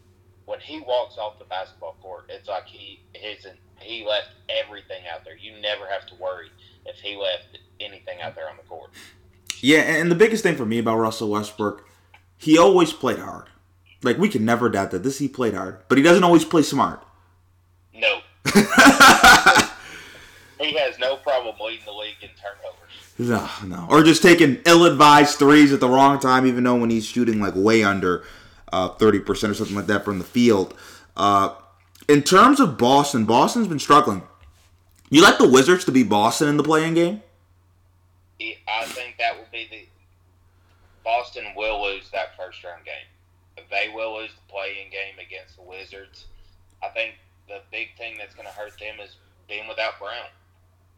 when 0.47 0.61
he 0.61 0.81
walks 0.81 1.19
off 1.19 1.39
the 1.39 1.45
basketball 1.47 1.97
court, 2.01 2.27
it's 2.29 2.49
like 2.49 2.67
he 2.67 3.01
his 3.15 3.47
he 3.81 4.05
left 4.07 4.29
everything 4.49 5.03
out 5.13 5.25
there. 5.25 5.37
You 5.37 5.61
never 5.61 5.87
have 5.89 6.07
to 6.07 6.15
worry 6.15 6.49
if 6.87 6.97
he 6.97 7.17
left 7.17 7.59
anything 7.81 8.21
out 8.21 8.35
there 8.35 8.49
on 8.49 8.57
the 8.57 8.63
court. 8.63 8.91
Yeah, 9.61 9.81
and 9.81 10.11
the 10.11 10.17
biggest 10.17 10.43
thing 10.43 10.57
for 10.57 10.67
me 10.67 10.79
about 10.79 10.99
Russell 10.99 11.31
Westbrook, 11.31 11.89
he 12.37 12.59
always 12.59 12.93
played 12.93 13.19
hard. 13.19 13.49
Like 14.03 14.19
we 14.19 14.29
can 14.29 14.45
never 14.45 14.69
doubt 14.69 14.91
that 14.91 15.03
this 15.03 15.19
he 15.19 15.29
played 15.29 15.55
hard, 15.55 15.81
but 15.89 15.99
he 15.99 16.05
doesn't 16.05 16.25
always 16.25 16.45
play 16.45 16.63
smart. 16.63 17.03
No. 17.95 18.21
he 20.65 20.79
has 20.79 20.99
no 20.99 21.17
problem 21.17 21.55
leading 21.61 21.85
the 21.85 21.93
league 21.93 22.17
in 22.23 22.31
turnovers. 22.41 22.81
No, 23.19 23.49
no. 23.67 23.87
Or 23.89 24.03
just 24.03 24.23
taking 24.23 24.61
ill-advised 24.67 25.39
threes 25.39 25.73
at 25.73 25.81
the 25.81 25.89
wrong 25.89 26.19
time, 26.19 26.47
even 26.47 26.65
though 26.65 26.77
when 26.77 26.91
he's 26.91 27.05
shooting 27.07 27.41
like 27.41 27.55
way 27.55 27.85
under 27.85 28.25
uh, 28.73 28.89
thirty 28.89 29.21
percent 29.21 29.53
or 29.53 29.55
something 29.55 29.77
like 29.77 29.87
that 29.87 30.05
from 30.05 30.19
the 30.19 30.25
field. 30.25 30.77
Uh, 31.17 31.55
in 32.09 32.23
terms 32.23 32.61
of 32.61 32.77
Boston, 32.77 33.25
Boston's 33.25 33.69
been 33.69 33.79
struggling. 33.79 34.23
You 35.11 35.23
like 35.23 35.39
the 35.39 35.49
Wizards 35.49 35.85
to 35.85 35.93
be 35.93 36.03
Boston 36.03 36.49
in 36.49 36.57
the 36.57 36.65
play-in 36.65 36.95
game? 36.95 37.23
I 38.41 38.85
think 38.87 39.17
that 39.19 39.37
will 39.37 39.47
be 39.53 39.69
the 39.71 39.87
Boston 41.05 41.45
will 41.57 41.83
lose 41.83 42.11
that 42.11 42.37
first 42.37 42.65
round 42.65 42.85
game. 42.85 43.65
They 43.71 43.91
will 43.95 44.17
lose 44.17 44.31
the 44.31 44.53
play-in 44.53 44.91
game 44.91 45.25
against 45.25 45.57
the 45.57 45.63
Wizards. 45.63 46.27
I 46.83 46.89
think 46.89 47.15
the 47.49 47.61
big 47.71 47.89
thing 47.97 48.17
that's 48.19 48.35
going 48.35 48.49
to 48.49 48.55
hurt 48.55 48.79
them 48.79 48.97
is 49.03 49.17
being 49.49 49.69
without 49.69 49.99
Brown. 49.99 50.27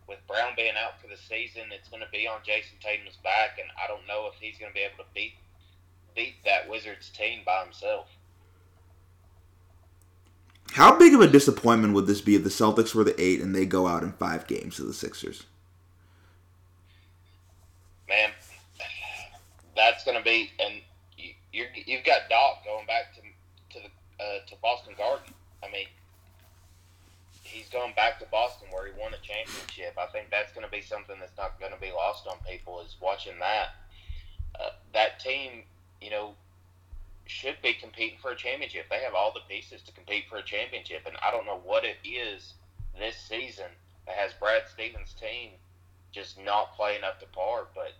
With 0.08 0.18
Brown 0.28 0.52
being 0.56 0.74
out 0.78 1.00
for 1.00 1.08
the 1.08 1.16
season, 1.16 1.64
it's 1.72 1.88
going 1.88 2.02
to 2.02 2.08
be 2.12 2.28
on 2.28 2.38
Jayson 2.46 2.78
Tatum's 2.80 3.16
back, 3.24 3.58
and 3.58 3.68
I 3.82 3.88
don't 3.88 4.06
know 4.06 4.30
if 4.32 4.38
he's 4.40 4.56
going 4.58 4.70
to 4.70 4.74
be 4.74 4.82
able 4.82 4.98
to 4.98 5.10
beat 5.14 5.34
beat 6.14 6.36
that 6.44 6.68
Wizards 6.70 7.10
team 7.10 7.40
by 7.44 7.62
himself. 7.64 8.06
How 10.72 10.96
big 10.96 11.14
of 11.14 11.20
a 11.20 11.26
disappointment 11.26 11.94
would 11.94 12.06
this 12.06 12.20
be 12.20 12.34
if 12.34 12.44
the 12.44 12.50
Celtics 12.50 12.94
were 12.94 13.04
the 13.04 13.20
eight 13.20 13.40
and 13.40 13.54
they 13.54 13.66
go 13.66 13.86
out 13.86 14.02
in 14.02 14.12
five 14.12 14.46
games 14.46 14.76
to 14.76 14.82
the 14.82 14.94
Sixers? 14.94 15.44
Man, 18.08 18.30
that's 19.76 20.04
going 20.04 20.16
to 20.16 20.22
be, 20.22 20.50
and 20.60 20.80
you, 21.18 21.32
you're, 21.52 21.68
you've 21.74 22.04
got 22.04 22.28
Doc 22.30 22.64
going 22.64 22.86
back 22.86 23.14
to 23.14 23.20
to 23.74 23.86
the 23.86 24.24
uh, 24.24 24.38
to 24.46 24.54
Boston 24.62 24.94
Garden. 24.96 25.34
I 25.62 25.70
mean, 25.70 25.86
he's 27.56 27.68
going 27.70 27.94
back 27.94 28.18
to 28.18 28.26
Boston 28.26 28.68
where 28.70 28.86
he 28.86 28.92
won 29.00 29.14
a 29.14 29.22
championship. 29.24 29.96
I 29.98 30.06
think 30.12 30.28
that's 30.30 30.52
going 30.52 30.66
to 30.66 30.70
be 30.70 30.82
something 30.82 31.16
that's 31.18 31.36
not 31.36 31.58
going 31.58 31.72
to 31.72 31.80
be 31.80 31.90
lost 31.90 32.26
on 32.26 32.36
people 32.48 32.80
is 32.80 32.96
watching 33.00 33.38
that. 33.40 33.68
Uh, 34.60 34.70
that 34.92 35.20
team, 35.20 35.64
you 36.00 36.10
know, 36.10 36.34
should 37.26 37.56
be 37.62 37.72
competing 37.72 38.18
for 38.20 38.30
a 38.30 38.36
championship. 38.36 38.86
They 38.90 39.00
have 39.00 39.14
all 39.14 39.32
the 39.32 39.44
pieces 39.48 39.82
to 39.82 39.92
compete 39.92 40.24
for 40.28 40.36
a 40.36 40.42
championship, 40.42 41.02
and 41.06 41.16
I 41.24 41.30
don't 41.30 41.46
know 41.46 41.60
what 41.64 41.84
it 41.84 41.96
is 42.04 42.54
this 42.98 43.16
season 43.16 43.72
that 44.06 44.16
has 44.16 44.32
Brad 44.34 44.62
Stevens' 44.72 45.14
team 45.18 45.50
just 46.12 46.38
not 46.38 46.76
playing 46.76 47.04
up 47.04 47.20
to 47.20 47.26
par. 47.26 47.66
But 47.74 47.92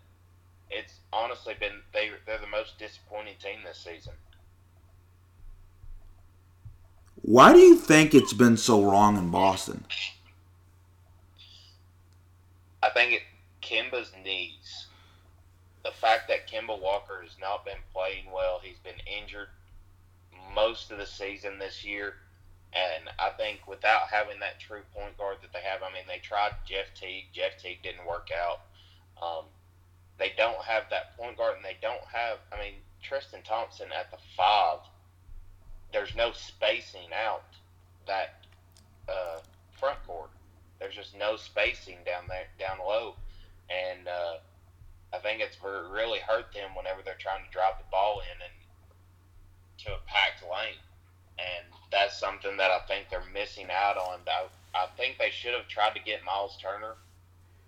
it's 0.71 1.01
honestly 1.13 1.55
been 1.59 1.81
they 1.93 2.11
they're 2.27 2.39
the 2.39 2.47
most 2.47 2.79
disappointing 2.79 3.37
team 3.43 3.61
this 3.65 3.79
season. 3.79 4.15
Why 7.27 7.53
do 7.53 7.59
you 7.59 7.75
think 7.75 8.15
it's 8.15 8.33
been 8.33 8.57
so 8.57 8.89
wrong 8.89 9.17
in 9.17 9.31
Boston? 9.31 9.85
I 12.81 12.91
think 12.91 13.15
it 13.15 13.23
Kemba's 13.61 14.13
knees. 14.25 14.87
The 15.85 15.91
fact 15.91 16.29
that 16.29 16.49
Kemba 16.49 16.81
Walker 16.81 17.21
has 17.23 17.35
not 17.41 17.65
been 17.65 17.83
playing 17.93 18.31
well, 18.33 18.61
he's 18.63 18.79
been 18.79 19.03
injured 19.21 19.49
most 20.55 20.93
of 20.93 20.99
the 20.99 21.07
season 21.07 21.59
this 21.59 21.85
year. 21.85 22.15
And 22.73 23.11
I 23.19 23.31
think 23.31 23.67
without 23.67 24.03
having 24.09 24.39
that 24.39 24.61
true 24.61 24.83
point 24.95 25.19
guard 25.19 25.39
that 25.43 25.53
they 25.53 25.69
have, 25.69 25.83
I 25.83 25.93
mean, 25.93 26.05
they 26.07 26.19
tried 26.19 26.53
Jeff 26.65 26.95
Teague. 26.95 27.27
Jeff 27.33 27.61
Teague 27.61 27.83
didn't 27.83 28.07
work 28.07 28.29
out. 28.31 28.61
Um, 29.21 29.47
they 30.17 30.33
don't 30.37 30.63
have 30.63 30.85
that 30.91 31.17
point 31.17 31.37
guard, 31.39 31.57
and 31.57 31.65
they 31.65 31.77
don't 31.83 32.05
have, 32.05 32.39
I 32.53 32.63
mean, 32.63 32.75
Tristan 33.03 33.43
Thompson 33.43 33.89
at 33.99 34.13
the 34.13 34.19
five. 34.37 34.79
There's 35.93 36.15
no 36.15 36.33
spacing 36.33 37.09
out 37.15 37.45
that 38.07 38.45
uh, 39.09 39.39
front 39.79 39.99
court. 40.07 40.31
There's 40.79 40.95
just 40.95 41.17
no 41.19 41.37
spacing 41.37 41.99
down 42.05 42.25
there, 42.29 42.47
down 42.59 42.79
low. 42.79 43.15
And 43.71 44.07
uh, 44.07 44.37
I 45.13 45.19
think 45.19 45.41
it's 45.41 45.57
really 45.63 46.19
hurt 46.19 46.53
them 46.53 46.71
whenever 46.77 47.03
they're 47.05 47.19
trying 47.19 47.45
to 47.45 47.51
drive 47.51 47.79
the 47.79 47.91
ball 47.91 48.21
in 48.21 48.43
and 48.43 48.53
to 49.87 49.93
a 49.93 49.99
packed 50.07 50.43
lane, 50.43 50.81
and 51.39 51.67
that's 51.93 52.19
something 52.19 52.57
that 52.57 52.71
I 52.71 52.81
think 52.89 53.07
they're 53.11 53.23
missing 53.33 53.69
out 53.71 53.97
on. 53.97 54.21
I, 54.27 54.47
I 54.75 54.87
think 54.97 55.19
they 55.19 55.31
should 55.31 55.55
have 55.55 55.69
tried 55.69 55.95
to 55.95 56.01
get 56.01 56.25
Miles 56.25 56.59
Turner 56.61 56.95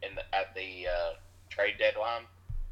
in 0.03 0.15
the, 0.15 0.23
at 0.35 0.55
the 0.55 0.89
uh, 0.89 1.13
trade 1.49 1.75
deadline. 1.79 2.23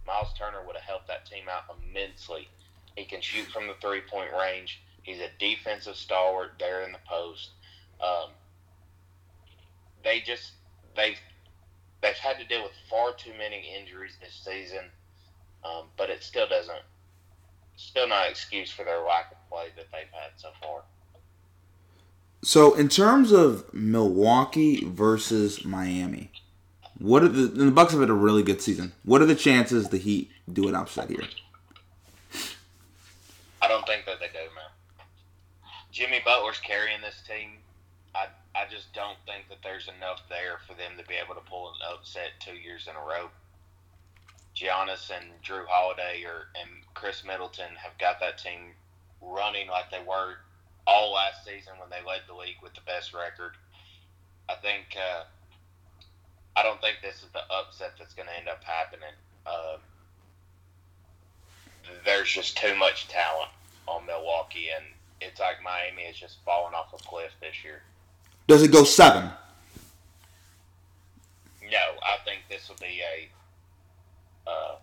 Miles 0.06 0.32
Turner 0.38 0.58
would 0.66 0.76
have 0.76 0.84
helped 0.84 1.08
that 1.08 1.26
team 1.26 1.44
out 1.50 1.64
immensely. 1.76 2.48
He 2.96 3.04
can 3.04 3.20
shoot 3.20 3.46
from 3.46 3.66
the 3.66 3.74
three 3.80 4.00
point 4.00 4.30
range. 4.38 4.80
He's 5.06 5.20
a 5.20 5.28
defensive 5.38 5.94
stalwart 5.94 6.54
there 6.58 6.82
in 6.82 6.90
the 6.90 6.98
post. 7.08 7.50
Um, 8.00 8.30
they 10.02 10.20
just 10.20 10.50
they've 10.96 11.18
they've 12.02 12.14
had 12.14 12.38
to 12.40 12.44
deal 12.44 12.64
with 12.64 12.72
far 12.90 13.14
too 13.14 13.30
many 13.38 13.72
injuries 13.80 14.16
this 14.20 14.34
season, 14.44 14.84
um, 15.64 15.84
but 15.96 16.10
it 16.10 16.24
still 16.24 16.48
doesn't 16.48 16.82
still 17.76 18.08
not 18.08 18.28
excuse 18.28 18.72
for 18.72 18.84
their 18.84 18.98
lack 18.98 19.30
of 19.30 19.38
play 19.48 19.68
that 19.76 19.86
they've 19.92 20.10
had 20.12 20.32
so 20.36 20.48
far. 20.60 20.82
So, 22.42 22.74
in 22.74 22.88
terms 22.88 23.30
of 23.30 23.72
Milwaukee 23.72 24.84
versus 24.84 25.64
Miami, 25.64 26.32
what 26.98 27.22
are 27.22 27.28
the 27.28 27.46
the 27.46 27.70
Bucks 27.70 27.92
have 27.92 28.00
had 28.00 28.10
a 28.10 28.14
really 28.14 28.42
good 28.42 28.60
season? 28.60 28.92
What 29.04 29.22
are 29.22 29.26
the 29.26 29.36
chances 29.36 29.88
the 29.88 29.98
Heat 29.98 30.32
do 30.52 30.66
an 30.66 30.74
upset 30.74 31.10
here? 31.10 31.22
I 33.62 33.68
don't 33.68 33.86
think 33.86 34.04
that 34.06 34.18
they 34.20 34.26
do, 34.26 34.38
man. 34.54 34.64
Jimmy 35.96 36.20
Butler's 36.22 36.60
carrying 36.60 37.00
this 37.00 37.22
team. 37.26 37.52
I 38.14 38.26
I 38.54 38.68
just 38.70 38.92
don't 38.92 39.16
think 39.24 39.48
that 39.48 39.62
there's 39.64 39.88
enough 39.88 40.20
there 40.28 40.58
for 40.68 40.74
them 40.74 40.92
to 40.98 41.08
be 41.08 41.14
able 41.14 41.34
to 41.34 41.48
pull 41.48 41.68
an 41.68 41.80
upset 41.90 42.36
two 42.38 42.52
years 42.52 42.86
in 42.86 42.94
a 42.94 43.00
row. 43.00 43.30
Giannis 44.54 45.08
and 45.08 45.24
Jrue 45.42 45.64
Holiday 45.66 46.22
or 46.26 46.48
and 46.60 46.68
Khris 46.92 47.24
Middleton 47.24 47.72
have 47.76 47.96
got 47.96 48.20
that 48.20 48.36
team 48.36 48.76
running 49.22 49.68
like 49.68 49.90
they 49.90 50.04
were 50.06 50.36
all 50.86 51.14
last 51.14 51.46
season 51.46 51.72
when 51.80 51.88
they 51.88 52.06
led 52.06 52.20
the 52.28 52.34
league 52.34 52.60
with 52.62 52.74
the 52.74 52.84
best 52.84 53.14
record. 53.14 53.56
I 54.50 54.54
think 54.56 54.98
uh, 55.00 55.24
I 56.56 56.62
don't 56.62 56.80
think 56.82 56.98
this 57.00 57.22
is 57.22 57.30
the 57.32 57.40
upset 57.50 57.94
that's 57.98 58.12
going 58.12 58.28
to 58.28 58.36
end 58.36 58.50
up 58.50 58.62
happening. 58.62 59.16
Uh, 59.46 59.78
there's 62.04 62.30
just 62.30 62.58
too 62.58 62.76
much 62.76 63.08
talent 63.08 63.48
on 63.88 64.04
Milwaukee, 64.04 64.68
and 64.76 64.84
it's 65.20 65.40
like 65.40 65.56
Miami 65.64 66.02
is 66.02 66.16
just 66.16 66.38
falling 66.44 66.74
off 66.74 66.92
a 66.92 67.02
cliff 67.02 67.32
this 67.40 67.64
year. 67.64 67.82
Does 68.46 68.62
it 68.62 68.72
go 68.72 68.84
seven? 68.84 69.30
No, 71.70 71.78
I 72.02 72.16
think 72.24 72.42
this 72.48 72.68
will 72.68 72.76
be 72.80 73.00
a. 73.02 74.48
Uh, 74.48 74.76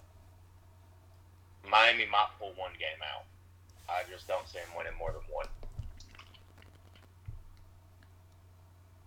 Miami 1.70 2.06
might 2.12 2.28
pull 2.40 2.54
one 2.58 2.74
game 2.74 3.02
out. 3.16 3.24
I 3.90 4.04
just 4.12 4.28
don't 4.28 4.48
see 4.48 4.60
them 4.60 4.70
winning 4.78 4.98
more 4.98 5.12
than 5.12 5.22
one. 5.32 5.48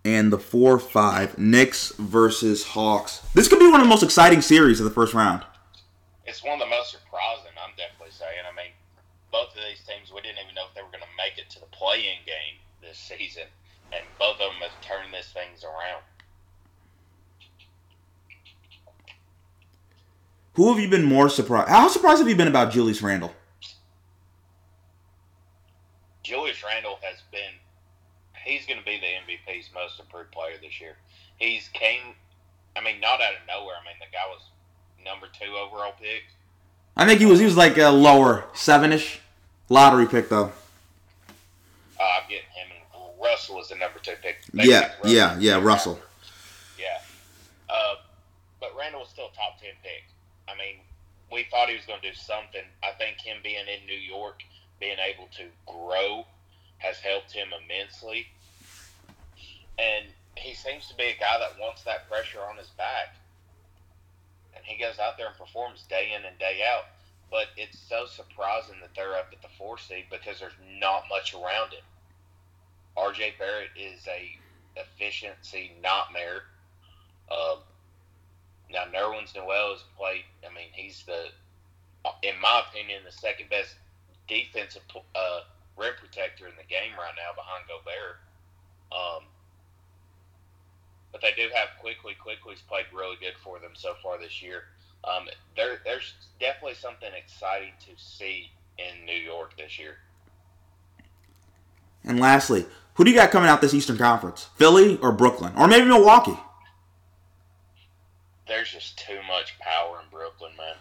And 0.03 0.31
the 0.31 0.39
four 0.39 0.79
five 0.79 1.37
Knicks 1.37 1.93
versus 1.97 2.63
Hawks. 2.63 3.19
This 3.33 3.47
could 3.47 3.59
be 3.59 3.67
one 3.67 3.81
of 3.81 3.85
the 3.85 3.89
most 3.89 4.03
exciting 4.03 4.41
series 4.41 4.79
of 4.79 4.85
the 4.85 4.91
first 4.91 5.13
round. 5.13 5.43
It's 6.25 6.43
one 6.43 6.53
of 6.53 6.59
the 6.59 6.65
most 6.65 6.91
surprising. 6.91 7.51
I'm 7.63 7.75
definitely 7.77 8.11
saying. 8.11 8.43
I 8.51 8.55
mean, 8.55 8.71
both 9.37 9.49
of 9.49 9.61
these 9.69 9.85
teams, 9.85 10.11
we 10.11 10.21
didn't 10.21 10.39
even 10.41 10.55
know 10.55 10.65
if 10.67 10.73
they 10.73 10.81
were 10.81 10.89
going 10.89 11.05
to 11.05 11.15
make 11.15 11.37
it 11.37 11.47
to 11.51 11.59
the 11.59 11.67
play-in 11.67 12.25
game 12.25 12.57
this 12.81 12.97
season, 12.97 13.43
and 13.93 14.01
both 14.17 14.41
of 14.41 14.49
them 14.49 14.61
have 14.65 14.73
turned 14.81 15.13
these 15.13 15.29
things 15.29 15.63
around. 15.63 16.01
Who 20.55 20.73
have 20.73 20.79
you 20.79 20.89
been 20.89 21.05
more 21.05 21.29
surprised? 21.29 21.69
How 21.69 21.87
surprised 21.87 22.17
have 22.17 22.27
you 22.27 22.35
been 22.35 22.47
about 22.47 22.71
Julius 22.71 23.03
Randle? 23.03 23.31
Julius 26.23 26.63
Randle 26.63 26.97
has 27.03 27.21
been 27.31 27.53
he's 28.43 28.65
going 28.65 28.79
to 28.79 28.85
be 28.85 28.97
the 28.97 29.05
MVP's 29.05 29.69
most 29.71 29.99
improved 29.99 30.31
player 30.31 30.55
this 30.59 30.81
year. 30.81 30.97
He's 31.37 31.69
came 31.73 32.15
I 32.75 32.83
mean 32.83 32.99
not 32.99 33.21
out 33.21 33.33
of 33.33 33.47
nowhere. 33.47 33.75
I 33.79 33.85
mean 33.85 33.97
the 33.99 34.11
guy 34.11 34.25
was 34.27 34.41
number 35.05 35.27
2 35.39 35.45
overall 35.53 35.93
pick. 36.01 36.23
I 36.97 37.05
think 37.05 37.19
he 37.19 37.27
was 37.27 37.37
he 37.37 37.45
was 37.45 37.55
like 37.55 37.77
a 37.77 37.89
lower 37.89 38.45
seven 38.53 38.91
ish 38.91 39.21
lottery 39.69 40.07
pick 40.07 40.29
though. 40.29 40.51
Uh, 41.99 42.03
I'm 42.03 42.29
getting 42.29 42.45
him 42.53 42.67
and 42.71 43.21
Russell 43.21 43.55
was 43.55 43.69
the 43.69 43.75
number 43.75 43.99
2 43.99 44.11
pick. 44.21 44.37
They 44.53 44.65
Yeah, 44.65 44.87
Russell 44.97 45.09
yeah, 45.11 45.37
yeah, 45.39 45.61
Russell. 45.61 45.93
after. 45.93 46.81
Yeah. 46.81 46.99
Uh, 47.69 47.95
but 48.59 48.69
Randle 48.77 49.01
was 49.01 49.09
still 49.09 49.29
a 49.33 49.35
top 49.35 49.59
10 49.59 49.69
pick. 49.83 50.03
I 50.47 50.55
mean, 50.57 50.77
we 51.31 51.45
thought 51.51 51.69
he 51.69 51.75
was 51.75 51.85
going 51.85 52.01
to 52.01 52.09
do 52.09 52.15
something. 52.15 52.61
I 52.83 52.91
think 52.97 53.17
him 53.17 53.37
being 53.43 53.65
in 53.67 53.85
New 53.85 53.97
York, 53.99 54.43
being 54.79 54.97
able 54.99 55.27
to 55.37 55.43
grow, 55.65 56.25
has 56.77 56.97
helped 56.99 57.31
him 57.31 57.49
immensely. 57.51 58.27
And 59.79 60.05
he 60.35 60.53
seems 60.53 60.87
to 60.87 60.95
be 60.95 61.03
a 61.03 61.17
guy 61.19 61.37
that 61.39 61.59
wants 61.59 61.83
that 61.83 62.09
pressure 62.09 62.39
on 62.41 62.57
his 62.57 62.69
back. 62.77 63.15
And 64.55 64.63
he 64.63 64.81
goes 64.81 64.99
out 64.99 65.17
there 65.17 65.27
and 65.27 65.37
performs 65.37 65.83
day 65.89 66.11
in 66.17 66.25
and 66.25 66.37
day 66.39 66.61
out. 66.67 66.85
But 67.29 67.47
it's 67.57 67.77
so 67.77 68.05
surprising 68.05 68.75
that 68.81 68.91
they're 68.95 69.15
up 69.15 69.27
at 69.33 69.41
the 69.41 69.49
four 69.57 69.77
seed 69.77 70.05
because 70.09 70.39
there's 70.39 70.57
not 70.79 71.03
much 71.09 71.33
around 71.33 71.71
him. 71.73 71.83
RJ 72.97 73.37
Barrett 73.37 73.69
is 73.75 74.07
a 74.07 74.37
efficiency 74.79 75.73
nightmare. 75.83 76.43
Um, 77.29 77.59
now 78.71 78.85
Nerlens 78.93 79.35
Noel 79.35 79.73
has 79.73 79.83
played. 79.97 80.23
I 80.43 80.53
mean, 80.53 80.69
he's 80.71 81.03
the, 81.05 81.27
in 82.23 82.39
my 82.41 82.63
opinion, 82.69 83.01
the 83.05 83.11
second 83.11 83.49
best 83.49 83.75
defensive 84.27 84.83
uh, 85.15 85.41
rim 85.77 85.93
protector 85.99 86.47
in 86.47 86.55
the 86.57 86.67
game 86.67 86.91
right 86.97 87.15
now 87.15 87.35
behind 87.35 87.63
Gobert. 87.67 88.19
Um, 88.91 89.23
but 91.11 91.21
they 91.21 91.31
do 91.35 91.49
have 91.53 91.69
Quickley. 91.79 92.15
Quickley's 92.15 92.61
played 92.61 92.85
really 92.93 93.15
good 93.19 93.35
for 93.43 93.59
them 93.59 93.71
so 93.73 93.93
far 94.03 94.17
this 94.17 94.41
year. 94.41 94.63
Um, 95.07 95.27
there, 95.55 95.79
there's 95.85 96.13
definitely 96.39 96.75
something 96.75 97.09
exciting 97.15 97.73
to 97.81 97.91
see 98.01 98.51
in 98.77 99.05
New 99.05 99.17
York 99.17 99.55
this 99.57 99.79
year. 99.79 99.97
And 102.03 102.19
lastly, 102.19 102.65
who 102.95 103.03
do 103.03 103.11
you 103.11 103.15
got 103.15 103.31
coming 103.31 103.49
out 103.49 103.61
this 103.61 103.73
Eastern 103.73 103.97
Conference? 103.97 104.49
Philly 104.55 104.97
or 105.01 105.11
Brooklyn? 105.11 105.53
Or 105.57 105.67
maybe 105.67 105.85
Milwaukee? 105.85 106.37
there's 108.47 108.71
just 108.71 108.97
too 108.97 109.19
much 109.27 109.59
power 109.59 109.99
in 110.01 110.09
Brooklyn, 110.09 110.51
man. 110.57 110.75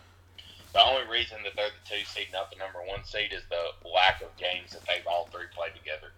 The 0.72 0.82
only 0.84 1.08
reason 1.10 1.38
that 1.44 1.56
they're 1.56 1.72
the 1.72 1.96
two 1.96 2.04
seed, 2.04 2.28
not 2.32 2.50
the 2.50 2.56
number 2.56 2.78
one 2.86 3.04
seed, 3.04 3.32
is 3.32 3.42
the 3.50 3.88
lack 3.88 4.22
of 4.22 4.34
games 4.36 4.72
that 4.72 4.86
they've 4.86 5.06
all 5.06 5.28
three 5.32 5.50
played 5.54 5.74
together. 5.74 6.12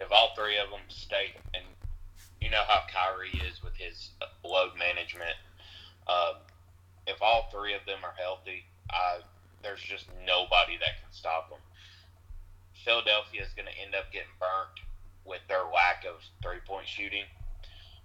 If 0.00 0.10
all 0.10 0.34
three 0.34 0.56
of 0.58 0.70
them 0.70 0.86
stay, 0.88 1.34
and 1.52 1.64
you 2.40 2.50
know 2.50 2.62
how 2.66 2.82
Kyrie 2.90 3.40
is 3.46 3.62
with 3.62 3.76
his 3.76 4.10
load 4.44 4.72
management, 4.78 5.36
um, 6.08 6.40
if 7.06 7.20
all 7.22 7.48
three 7.50 7.74
of 7.74 7.84
them 7.86 7.98
are 8.04 8.14
healthy, 8.16 8.64
there's 9.62 9.80
just 9.80 10.06
nobody 10.26 10.76
that 10.78 11.00
can 11.00 11.10
stop 11.10 11.48
them. 11.50 11.58
Philadelphia 12.84 13.42
is 13.42 13.52
going 13.56 13.66
to 13.66 13.80
end 13.80 13.94
up 13.94 14.12
getting 14.12 14.28
burnt 14.38 14.76
with 15.24 15.40
their 15.48 15.64
lack 15.64 16.04
of 16.04 16.20
three 16.42 16.60
point 16.66 16.86
shooting. 16.86 17.24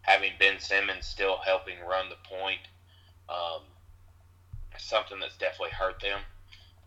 Having 0.01 0.33
Ben 0.39 0.59
Simmons 0.59 1.05
still 1.05 1.37
helping 1.43 1.75
run 1.81 2.07
the 2.09 2.15
point 2.23 2.63
um, 3.27 3.61
something 4.77 5.19
that's 5.19 5.37
definitely 5.37 5.75
hurt 5.75 5.99
them. 6.01 6.19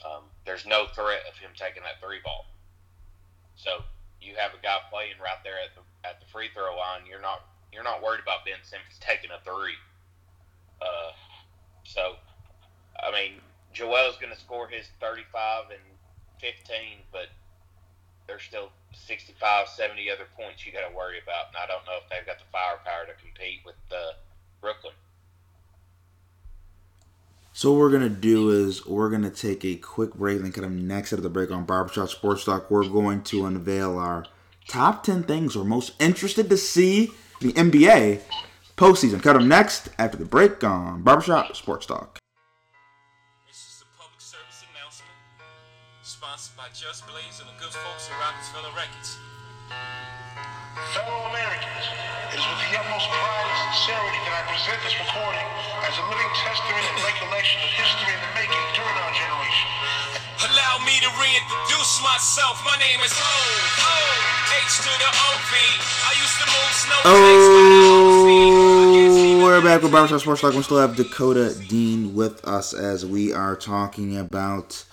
Um, 0.04 0.24
there's 0.44 0.66
no 0.66 0.86
threat 0.94 1.22
of 1.30 1.38
him 1.38 1.52
taking 1.54 1.82
that 1.84 2.00
three 2.02 2.18
ball. 2.24 2.46
So 3.54 3.84
you 4.20 4.34
have 4.36 4.50
a 4.50 4.62
guy 4.62 4.78
playing 4.90 5.20
right 5.22 5.38
there 5.44 5.60
at 5.62 5.76
the 5.76 5.84
at 6.08 6.18
the 6.18 6.26
free 6.26 6.48
throw 6.54 6.74
line. 6.74 7.06
You're 7.06 7.22
not 7.22 7.46
you're 7.70 7.84
not 7.84 8.02
worried 8.02 8.20
about 8.20 8.44
Ben 8.44 8.58
Simmons 8.64 8.98
taking 8.98 9.30
a 9.30 9.38
three. 9.44 9.78
Uh, 10.80 11.14
so 11.84 12.16
I 13.02 13.10
mean, 13.10 13.32
Joel's 13.72 14.16
going 14.18 14.32
to 14.32 14.38
score 14.38 14.68
his 14.68 14.86
35 15.00 15.70
and 15.70 15.80
15, 16.40 17.02
but 17.10 17.26
there's 18.26 18.42
still 18.42 18.70
65, 18.94 19.68
70 19.68 20.10
other 20.10 20.26
points 20.36 20.64
you 20.64 20.72
got 20.72 20.88
to 20.88 20.94
worry 20.94 21.18
about. 21.22 21.48
And 21.48 21.56
I 21.56 21.66
don't 21.66 21.84
know 21.86 21.98
if 22.02 22.08
they've 22.08 22.26
got 22.26 22.38
the 22.38 22.50
firepower 22.52 23.06
to 23.06 23.20
compete 23.20 23.60
with 23.64 23.76
uh, 23.90 24.12
Brooklyn. 24.60 24.92
So 27.54 27.72
what 27.72 27.80
we're 27.80 27.90
gonna 27.90 28.08
do 28.08 28.48
is 28.48 28.86
we're 28.86 29.10
gonna 29.10 29.28
take 29.28 29.62
a 29.62 29.76
quick 29.76 30.14
break 30.14 30.40
and 30.40 30.56
of 30.56 30.70
next 30.70 31.12
out 31.12 31.18
of 31.18 31.22
the 31.22 31.28
break 31.28 31.50
on 31.50 31.64
Barbershop 31.64 32.08
Sports 32.08 32.46
Talk, 32.46 32.70
we're 32.70 32.88
going 32.88 33.22
to 33.24 33.44
unveil 33.44 33.98
our 33.98 34.24
top 34.68 35.04
ten 35.04 35.22
things 35.22 35.54
we're 35.54 35.64
most 35.64 35.92
interested 36.00 36.48
to 36.48 36.56
see 36.56 37.10
the 37.40 37.52
NBA 37.52 38.22
postseason. 38.76 39.22
Cut 39.22 39.34
them 39.34 39.48
next 39.48 39.88
after 39.98 40.16
the 40.16 40.24
break 40.24 40.62
on 40.64 41.02
Barbershop 41.02 41.54
Sports 41.56 41.86
Talk. 41.86 42.18
This 43.46 43.58
is 43.58 43.84
a 43.84 43.88
public 43.98 44.20
service 44.20 44.64
announcement 44.72 45.12
sponsored 46.02 46.56
by 46.56 46.68
Just 46.74 47.06
Blaze 47.06 47.40
and 47.40 47.48
the 47.48 47.56
good 47.60 47.72
folks 47.72 48.08
at 48.08 48.16
Roc-A-Fella 48.18 48.72
Records. 48.76 49.18
Fellow 50.96 51.28
Americans, 51.28 51.84
it 52.32 52.40
is 52.40 52.46
with 52.48 52.60
the 52.64 52.72
utmost 52.80 53.08
pride 53.12 53.44
and 53.44 53.60
sincerity 53.72 54.20
that 54.24 54.34
I 54.40 54.42
present 54.48 54.80
this 54.84 54.96
recording 54.96 55.48
as 55.84 55.94
a 56.00 56.04
living 56.08 56.32
history 56.32 56.80
and 56.80 56.96
recollection 57.04 57.60
of 57.60 57.70
history 57.76 58.12
in 58.12 58.20
the 58.24 58.32
making 58.32 58.64
during 58.72 58.96
our 59.04 59.12
generation. 59.12 59.68
Allow 60.48 60.80
me 60.88 60.96
to 61.04 61.10
reintroduce 61.20 61.92
myself. 62.02 62.56
My 62.64 62.76
name 62.80 62.98
is 63.04 63.12
O. 63.14 63.20
O. 63.20 63.96
H 64.64 64.80
to 64.80 64.92
the 64.96 65.10
O-V. 65.12 65.52
I 66.08 66.12
used 66.18 66.36
to 66.40 66.46
move 66.50 66.72
snowflakes 66.72 67.46
by 67.52 67.62
the 67.68 67.84
O-Z. 67.94 68.28
Oh, 68.32 68.61
we're 68.92 69.62
back 69.62 69.80
with 69.80 69.90
Barbershop 69.90 70.20
Sports 70.20 70.42
Talk. 70.42 70.52
We 70.52 70.62
still 70.62 70.78
have 70.78 70.96
Dakota 70.96 71.54
Dean 71.66 72.14
with 72.14 72.46
us 72.46 72.74
as 72.74 73.06
we 73.06 73.32
are 73.32 73.56
talking 73.56 74.18
about 74.18 74.84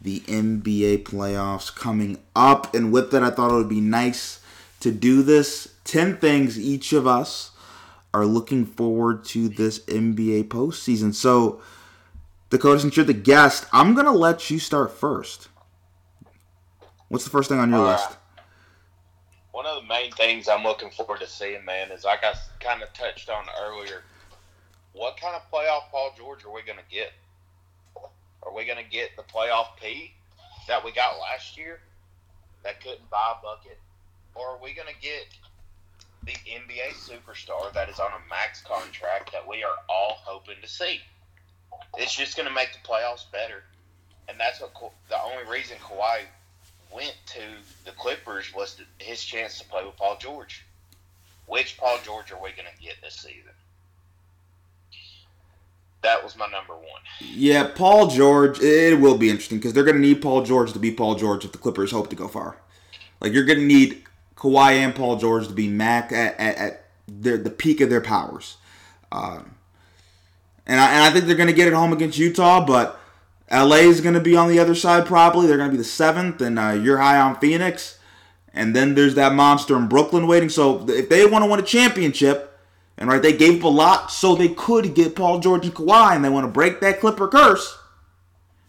the 0.00 0.20
NBA 0.20 1.02
playoffs 1.02 1.74
coming 1.74 2.18
up. 2.36 2.72
And 2.76 2.92
with 2.92 3.10
that, 3.10 3.24
I 3.24 3.30
thought 3.30 3.50
it 3.50 3.56
would 3.56 3.68
be 3.68 3.80
nice 3.80 4.38
to 4.78 4.92
do 4.92 5.24
this. 5.24 5.74
10 5.82 6.18
things 6.18 6.60
each 6.60 6.92
of 6.92 7.08
us 7.08 7.50
are 8.14 8.24
looking 8.24 8.64
forward 8.64 9.24
to 9.26 9.48
this 9.48 9.80
NBA 9.80 10.44
postseason. 10.44 11.12
So, 11.12 11.60
Dakota, 12.50 12.78
since 12.78 12.96
you're 12.96 13.04
the 13.04 13.12
guest, 13.14 13.66
I'm 13.72 13.94
going 13.94 14.06
to 14.06 14.12
let 14.12 14.48
you 14.48 14.60
start 14.60 14.92
first. 14.92 15.48
What's 17.08 17.24
the 17.24 17.30
first 17.30 17.48
thing 17.48 17.58
on 17.58 17.70
your 17.70 17.84
right. 17.84 17.94
list? 17.94 18.16
One 19.52 19.66
of 19.66 19.82
the 19.82 19.88
main 19.88 20.12
things 20.12 20.48
I'm 20.48 20.62
looking 20.62 20.90
forward 20.90 21.20
to 21.20 21.26
seeing, 21.26 21.64
man, 21.64 21.90
is 21.90 22.04
like 22.04 22.22
I 22.22 22.34
kind 22.60 22.82
of 22.82 22.92
touched 22.92 23.28
on 23.28 23.44
earlier. 23.60 24.02
What 24.92 25.16
kind 25.16 25.34
of 25.34 25.42
playoff 25.50 25.90
Paul 25.90 26.12
George 26.16 26.44
are 26.44 26.52
we 26.52 26.62
going 26.62 26.78
to 26.78 26.94
get? 26.94 27.12
Are 28.42 28.54
we 28.54 28.64
going 28.64 28.82
to 28.82 28.88
get 28.90 29.16
the 29.16 29.22
playoff 29.22 29.76
P 29.80 30.12
that 30.68 30.84
we 30.84 30.92
got 30.92 31.18
last 31.18 31.58
year 31.58 31.80
that 32.62 32.80
couldn't 32.82 33.10
buy 33.10 33.34
a 33.38 33.42
bucket? 33.42 33.78
Or 34.34 34.50
are 34.50 34.62
we 34.62 34.72
going 34.72 34.88
to 34.88 35.00
get 35.00 35.26
the 36.24 36.32
NBA 36.32 36.94
superstar 36.94 37.72
that 37.72 37.88
is 37.88 37.98
on 37.98 38.10
a 38.12 38.28
max 38.30 38.62
contract 38.62 39.32
that 39.32 39.46
we 39.46 39.64
are 39.64 39.76
all 39.88 40.18
hoping 40.22 40.56
to 40.62 40.68
see? 40.68 41.00
It's 41.98 42.14
just 42.14 42.36
going 42.36 42.48
to 42.48 42.54
make 42.54 42.72
the 42.72 42.88
playoffs 42.88 43.30
better. 43.32 43.64
And 44.28 44.38
that's 44.38 44.60
what 44.60 44.72
the 45.08 45.20
only 45.22 45.50
reason 45.50 45.76
Kawhi 45.78 46.22
went 46.94 47.14
to 47.26 47.40
the 47.84 47.92
Clippers 47.92 48.52
was 48.54 48.76
to, 48.76 48.82
his 49.04 49.22
chance 49.22 49.58
to 49.58 49.68
play 49.68 49.84
with 49.84 49.96
Paul 49.96 50.16
George. 50.18 50.64
Which 51.46 51.76
Paul 51.78 51.98
George 52.04 52.30
are 52.30 52.36
we 52.36 52.50
going 52.50 52.68
to 52.72 52.82
get 52.82 52.94
this 53.02 53.14
season? 53.14 53.50
That 56.02 56.22
was 56.22 56.36
my 56.36 56.46
number 56.46 56.74
one. 56.74 57.02
Yeah, 57.20 57.70
Paul 57.74 58.06
George. 58.06 58.60
It 58.60 59.00
will 59.00 59.18
be 59.18 59.28
interesting 59.28 59.58
because 59.58 59.72
they're 59.72 59.84
going 59.84 59.96
to 59.96 60.02
need 60.02 60.22
Paul 60.22 60.42
George 60.42 60.72
to 60.72 60.78
be 60.78 60.92
Paul 60.92 61.16
George 61.16 61.44
if 61.44 61.52
the 61.52 61.58
Clippers 61.58 61.90
hope 61.90 62.08
to 62.10 62.16
go 62.16 62.28
far. 62.28 62.56
Like 63.20 63.32
you're 63.32 63.44
going 63.44 63.58
to 63.58 63.64
need 63.64 64.04
Kawhi 64.36 64.72
and 64.74 64.94
Paul 64.94 65.16
George 65.16 65.48
to 65.48 65.52
be 65.52 65.68
Mac 65.68 66.12
at, 66.12 66.38
at, 66.38 66.56
at 66.56 66.84
their, 67.06 67.36
the 67.36 67.50
peak 67.50 67.80
of 67.80 67.90
their 67.90 68.00
powers. 68.00 68.56
Um, 69.12 69.56
and 70.66 70.80
I, 70.80 70.92
and 70.92 71.04
I 71.04 71.10
think 71.10 71.24
they're 71.24 71.36
going 71.36 71.48
to 71.48 71.52
get 71.54 71.68
it 71.68 71.74
home 71.74 71.92
against 71.92 72.16
Utah, 72.16 72.64
but 72.64 72.99
LA 73.50 73.76
is 73.76 74.00
going 74.00 74.14
to 74.14 74.20
be 74.20 74.36
on 74.36 74.48
the 74.48 74.58
other 74.58 74.74
side 74.74 75.06
probably. 75.06 75.46
They're 75.46 75.56
going 75.56 75.70
to 75.70 75.76
be 75.76 75.78
the 75.78 75.84
seventh, 75.84 76.40
and 76.40 76.58
uh, 76.58 76.70
you're 76.70 76.98
high 76.98 77.18
on 77.18 77.38
Phoenix. 77.40 77.98
And 78.52 78.74
then 78.74 78.94
there's 78.94 79.14
that 79.14 79.32
monster 79.32 79.76
in 79.76 79.88
Brooklyn 79.88 80.26
waiting. 80.26 80.48
So 80.48 80.88
if 80.88 81.08
they 81.08 81.24
want 81.26 81.44
to 81.44 81.50
win 81.50 81.60
a 81.60 81.64
championship, 81.64 82.58
and 82.98 83.08
right, 83.08 83.22
they 83.22 83.32
gave 83.32 83.60
up 83.60 83.64
a 83.64 83.68
lot 83.68 84.10
so 84.10 84.34
they 84.34 84.48
could 84.48 84.94
get 84.94 85.16
Paul 85.16 85.40
George 85.40 85.64
and 85.64 85.74
Kawhi, 85.74 86.14
and 86.14 86.24
they 86.24 86.28
want 86.28 86.44
to 86.44 86.52
break 86.52 86.80
that 86.80 87.00
Clipper 87.00 87.28
curse. 87.28 87.78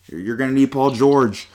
You're, 0.08 0.36
going 0.36 0.50
to 0.50 0.56
need 0.56 0.74
Paul 0.74 0.92
George 0.92 1.48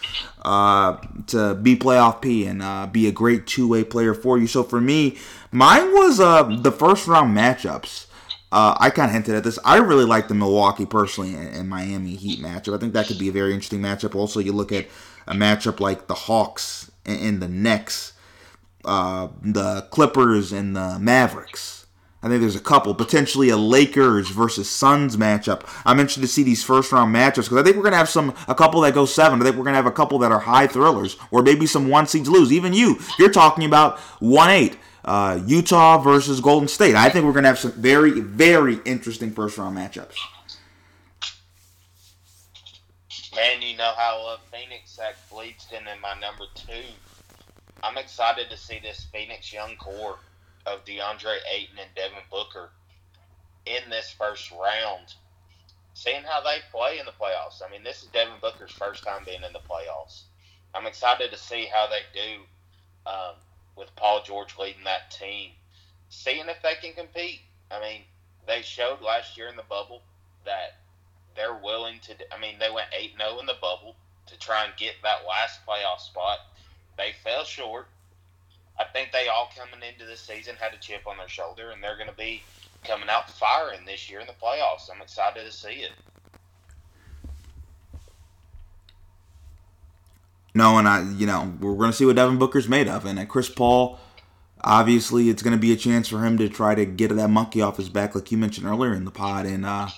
uh, 0.43 0.97
to 1.27 1.55
be 1.55 1.77
playoff 1.77 2.23
P 2.23 2.47
and 2.47 2.63
uh, 2.63 2.87
be 2.87 3.07
a 3.07 3.13
great 3.13 3.47
two 3.47 3.69
way 3.69 3.85
player 3.85 4.15
for 4.15 4.39
you. 4.39 4.47
So 4.47 4.63
for 4.63 4.81
me, 4.81 5.19
mine 5.53 5.93
was 5.93 6.21
uh, 6.21 6.45
the 6.45 6.73
first 6.73 7.07
round 7.07 7.37
matchups. 7.37 8.06
Uh, 8.53 8.77
I 8.79 8.91
kind 8.91 9.11
of 9.11 9.15
hinted 9.15 9.35
at 9.35 9.45
this. 9.45 9.59
I 9.65 9.79
really 9.79 10.05
like 10.05 10.29
the 10.29 10.35
Milwaukee 10.35 10.87
personally 10.87 11.35
and, 11.35 11.55
and 11.55 11.69
Miami 11.69 12.15
Heat 12.15 12.41
matchup. 12.41 12.75
I 12.75 12.79
think 12.79 12.93
that 12.93 13.07
could 13.07 13.19
be 13.19 13.29
a 13.29 13.33
very 13.33 13.53
interesting 13.53 13.81
matchup. 13.81 14.15
Also, 14.15 14.41
you 14.41 14.53
look 14.53 14.73
at 14.73 14.87
a 15.27 15.35
matchup 15.35 15.81
like 15.81 16.07
the 16.07 16.15
Hawks 16.15 16.91
and, 17.05 17.21
and 17.21 17.43
the 17.43 17.49
Knicks, 17.49 18.13
uh, 18.85 19.29
the 19.43 19.83
Clippers 19.91 20.53
and 20.53 20.77
the 20.77 20.99
Mavericks. 21.01 21.87
I 22.23 22.29
think 22.29 22.41
there's 22.41 22.57
a 22.57 22.61
couple, 22.61 22.95
potentially 22.95 23.51
a 23.51 23.57
Lakers 23.57 24.31
versus 24.31 24.69
Suns 24.69 25.17
matchup. 25.17 25.63
I'm 25.85 26.01
interested 26.01 26.23
to 26.23 26.29
see 26.29 26.43
these 26.43 26.65
first 26.65 26.91
round 26.91 27.15
matchups 27.15 27.45
because 27.45 27.59
I 27.59 27.63
think 27.63 27.77
we're 27.77 27.85
gonna 27.85 27.97
have 27.97 28.09
some 28.09 28.35
a 28.49 28.55
couple 28.55 28.81
that 28.81 28.95
go 28.95 29.05
seven. 29.07 29.41
I 29.41 29.45
think 29.45 29.57
we're 29.57 29.65
gonna 29.65 29.77
have 29.77 29.87
a 29.87 29.93
couple 29.93 30.19
that 30.21 30.33
are 30.33 30.41
high 30.41 30.67
thrillers, 30.67 31.17
or 31.31 31.43
maybe 31.43 31.67
some 31.67 31.89
one 31.89 32.07
seeds 32.07 32.29
lose. 32.29 32.53
Even 32.53 32.73
you, 32.73 32.99
you're 33.19 33.31
talking 33.31 33.65
about 33.65 33.99
one 34.19 34.51
eight. 34.51 34.77
Uh, 35.07 35.41
Utah 35.47 35.99
versus 35.99 36.41
Golden 36.41 36.67
State. 36.67 36.97
I 36.97 37.09
think 37.09 37.25
we're 37.25 37.33
gonna 37.33 37.47
have 37.47 37.61
some 37.61 37.73
very, 37.73 38.21
very 38.21 38.81
interesting 38.85 39.31
first 39.31 39.57
round 39.57 39.77
matchups. 39.79 40.17
Man, 43.37 43.63
you 43.63 43.77
know 43.77 43.93
how 43.97 44.21
love 44.25 44.41
Phoenix. 44.51 44.97
Zach 44.97 45.15
bleeds 45.31 45.69
into 45.71 45.95
my 46.03 46.19
number 46.19 46.47
two. 46.55 46.83
I'm 47.85 47.99
excited 47.99 48.51
to 48.51 48.57
see 48.57 48.81
this 48.83 49.07
Phoenix 49.13 49.53
young 49.53 49.77
core 49.77 50.19
of 50.67 50.85
DeAndre 50.85 51.37
Ayton 51.55 51.79
and 51.79 51.95
Devin 51.95 52.25
Booker 52.31 52.71
in 53.67 53.89
this 53.91 54.11
first 54.11 54.51
round. 54.51 55.15
Seeing 55.95 56.23
how 56.25 56.41
they 56.41 56.59
play 56.73 56.99
in 56.99 57.07
the 57.07 57.13
playoffs. 57.13 57.63
I 57.67 57.71
mean, 57.71 57.85
this 57.85 58.03
is 58.03 58.09
Devin 58.09 58.35
Booker's 58.41 58.73
first 58.73 59.05
time 59.05 59.23
being 59.25 59.43
in 59.47 59.53
the 59.53 59.61
playoffs. 59.61 60.23
I'm 60.75 60.87
excited 60.87 61.31
to 61.31 61.39
see 61.39 61.69
how 61.73 61.87
they 61.87 62.01
do 62.13 62.41
um, 63.07 63.35
with 63.77 63.95
Paul 63.97 64.23
George 64.25 64.57
leading 64.59 64.85
that 64.85 65.11
team. 65.11 65.51
Seeing 66.09 66.49
if 66.49 66.63
they 66.63 66.75
can 66.81 66.95
compete. 66.95 67.41
I 67.71 67.81
mean, 67.81 68.01
they 68.47 68.63
showed 68.63 69.01
last 69.01 69.37
year 69.37 69.49
in 69.49 69.57
the 69.57 69.63
bubble 69.69 70.03
that 70.45 70.79
they're 71.35 71.55
willing 71.55 72.01
to. 72.05 72.15
I 72.35 72.41
mean, 72.41 72.59
they 72.59 72.71
went 72.71 72.89
eight 72.99 73.13
zero 73.17 73.35
oh 73.35 73.41
in 73.41 73.47
the 73.47 73.59
bubble 73.61 73.97
to 74.27 74.39
try 74.39 74.65
and 74.65 74.73
get 74.77 74.95
that 75.03 75.27
last 75.29 75.61
playoff 75.67 76.01
spot. 76.01 76.39
They 76.97 77.13
fell 77.23 77.45
short. 77.45 77.89
I 78.79 78.85
think 78.85 79.11
they 79.13 79.29
all 79.29 79.51
coming 79.57 79.87
into 79.87 80.05
this 80.05 80.21
season 80.21 80.57
had 80.57 80.75
a 80.75 80.79
chip 80.79 81.07
on 81.07 81.17
their 81.17 81.29
shoulder, 81.29 81.71
and 81.71 81.83
they're 81.83 81.97
going 81.97 82.11
to 82.11 82.17
be 82.17 82.43
coming 82.85 83.09
out 83.09 83.31
firing 83.31 83.85
this 83.85 84.11
year 84.11 84.21
in 84.21 84.27
the 84.27 84.33
playoffs. 84.35 84.91
I'm 84.93 85.03
excited 85.03 85.45
to 85.45 85.53
see 85.53 85.83
it. 85.83 85.93
No, 90.57 90.79
and 90.79 90.89
I, 90.89 91.03
you 91.13 91.27
know, 91.27 91.53
we're 91.61 91.75
going 91.75 91.91
to 91.91 91.97
see 91.97 92.07
what 92.07 92.17
Devin 92.17 92.39
Booker's 92.39 92.67
made 92.67 92.89
of, 92.89 93.05
and 93.05 93.19
uh, 93.19 93.27
Chris 93.27 93.51
Paul. 93.51 93.99
Obviously, 94.65 95.29
it's 95.29 95.43
going 95.43 95.55
to 95.55 95.61
be 95.61 95.71
a 95.71 95.77
chance 95.77 96.09
for 96.09 96.25
him 96.25 96.39
to 96.39 96.49
try 96.49 96.75
to 96.75 96.87
get 96.87 97.15
that 97.15 97.29
monkey 97.29 97.61
off 97.61 97.77
his 97.77 97.91
back, 97.91 98.15
like 98.15 98.33
you 98.33 98.39
mentioned 98.39 98.67
earlier 98.67 98.95
in 98.95 99.05
the 99.05 99.11
pod, 99.11 99.45
and 99.45 99.67
uh, 99.67 99.89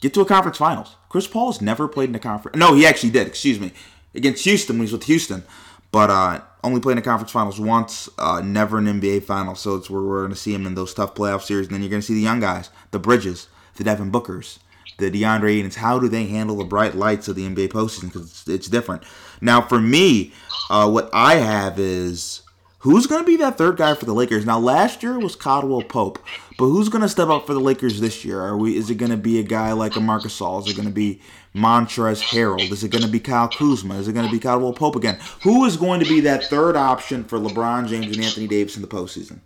get 0.00 0.14
to 0.14 0.20
a 0.20 0.24
conference 0.24 0.56
finals. 0.56 0.94
Chris 1.08 1.26
Paul 1.26 1.50
has 1.50 1.60
never 1.60 1.88
played 1.88 2.10
in 2.10 2.14
a 2.14 2.20
conference. 2.20 2.56
No, 2.56 2.74
he 2.74 2.86
actually 2.86 3.10
did. 3.10 3.26
Excuse 3.26 3.58
me, 3.58 3.72
against 4.14 4.44
Houston 4.44 4.76
when 4.76 4.86
he 4.86 4.92
was 4.92 5.00
with 5.00 5.08
Houston, 5.08 5.42
but 5.90 6.10
uh, 6.10 6.42
only 6.62 6.80
played 6.80 6.92
in 6.92 6.98
the 6.98 7.02
conference 7.02 7.32
finals 7.32 7.58
once. 7.58 8.08
Uh, 8.16 8.40
never 8.40 8.78
an 8.78 8.86
NBA 8.86 9.24
final. 9.24 9.56
So 9.56 9.74
it's 9.74 9.90
where 9.90 10.00
we're 10.00 10.20
going 10.20 10.30
to 10.30 10.36
see 10.36 10.54
him 10.54 10.64
in 10.64 10.76
those 10.76 10.94
tough 10.94 11.16
playoff 11.16 11.42
series. 11.42 11.66
And 11.66 11.74
then 11.74 11.82
you're 11.82 11.90
going 11.90 12.02
to 12.02 12.06
see 12.06 12.14
the 12.14 12.20
young 12.20 12.38
guys, 12.38 12.70
the 12.92 13.00
Bridges, 13.00 13.48
the 13.74 13.82
Devin 13.82 14.12
Bookers, 14.12 14.58
the 14.98 15.10
DeAndre 15.10 15.62
Aytons. 15.62 15.74
How 15.74 15.98
do 15.98 16.08
they 16.08 16.26
handle 16.26 16.56
the 16.56 16.64
bright 16.64 16.94
lights 16.94 17.28
of 17.28 17.36
the 17.36 17.46
NBA 17.48 17.68
postseason? 17.68 18.12
Because 18.12 18.22
it's, 18.30 18.48
it's 18.48 18.68
different. 18.68 19.02
Now, 19.40 19.60
for 19.60 19.80
me, 19.80 20.32
uh, 20.70 20.90
what 20.90 21.10
I 21.12 21.36
have 21.36 21.78
is 21.78 22.42
who's 22.78 23.06
going 23.06 23.22
to 23.22 23.26
be 23.26 23.36
that 23.36 23.58
third 23.58 23.76
guy 23.76 23.94
for 23.94 24.04
the 24.04 24.12
Lakers? 24.14 24.46
Now, 24.46 24.58
last 24.58 25.02
year 25.02 25.18
was 25.18 25.36
Caldwell 25.36 25.82
Pope, 25.82 26.18
but 26.58 26.66
who's 26.66 26.88
going 26.88 27.02
to 27.02 27.08
step 27.08 27.28
up 27.28 27.46
for 27.46 27.54
the 27.54 27.60
Lakers 27.60 28.00
this 28.00 28.24
year? 28.24 28.40
Are 28.40 28.56
we? 28.56 28.76
Is 28.76 28.90
it 28.90 28.96
going 28.96 29.10
to 29.10 29.16
be 29.16 29.38
a 29.38 29.42
guy 29.42 29.72
like 29.72 29.96
a 29.96 30.00
Marcus 30.00 30.40
All? 30.40 30.60
Is 30.60 30.68
it 30.70 30.76
going 30.76 30.88
to 30.88 30.94
be 30.94 31.20
Montrezl 31.54 32.22
Harrell? 32.22 32.70
Is 32.70 32.84
it 32.84 32.90
going 32.90 33.04
to 33.04 33.10
be 33.10 33.20
Kyle 33.20 33.48
Kuzma? 33.48 33.94
Is 33.96 34.08
it 34.08 34.12
going 34.12 34.26
to 34.26 34.32
be 34.32 34.38
Caldwell 34.40 34.72
Pope 34.72 34.96
again? 34.96 35.18
Who 35.42 35.64
is 35.64 35.76
going 35.76 36.00
to 36.00 36.06
be 36.08 36.20
that 36.20 36.44
third 36.44 36.76
option 36.76 37.24
for 37.24 37.38
LeBron 37.38 37.88
James 37.88 38.14
and 38.16 38.24
Anthony 38.24 38.46
Davis 38.46 38.76
in 38.76 38.82
the 38.82 38.88
postseason? 38.88 39.40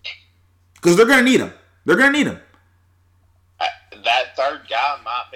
Because 0.74 0.96
they're 0.96 1.06
going 1.06 1.24
to 1.24 1.24
need 1.24 1.40
him. 1.40 1.52
They're 1.84 1.96
going 1.96 2.12
to 2.12 2.18
need 2.18 2.26
him. 2.28 2.40
Uh, 3.60 3.66
That 4.04 4.36
third 4.36 4.67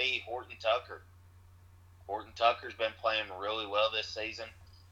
be 0.03 0.23
Horton 0.27 0.57
Tucker. 0.61 1.03
Horton 2.07 2.33
Tucker's 2.35 2.75
been 2.75 2.93
playing 3.01 3.25
really 3.41 3.67
well 3.67 3.91
this 3.93 4.09
season. 4.09 4.47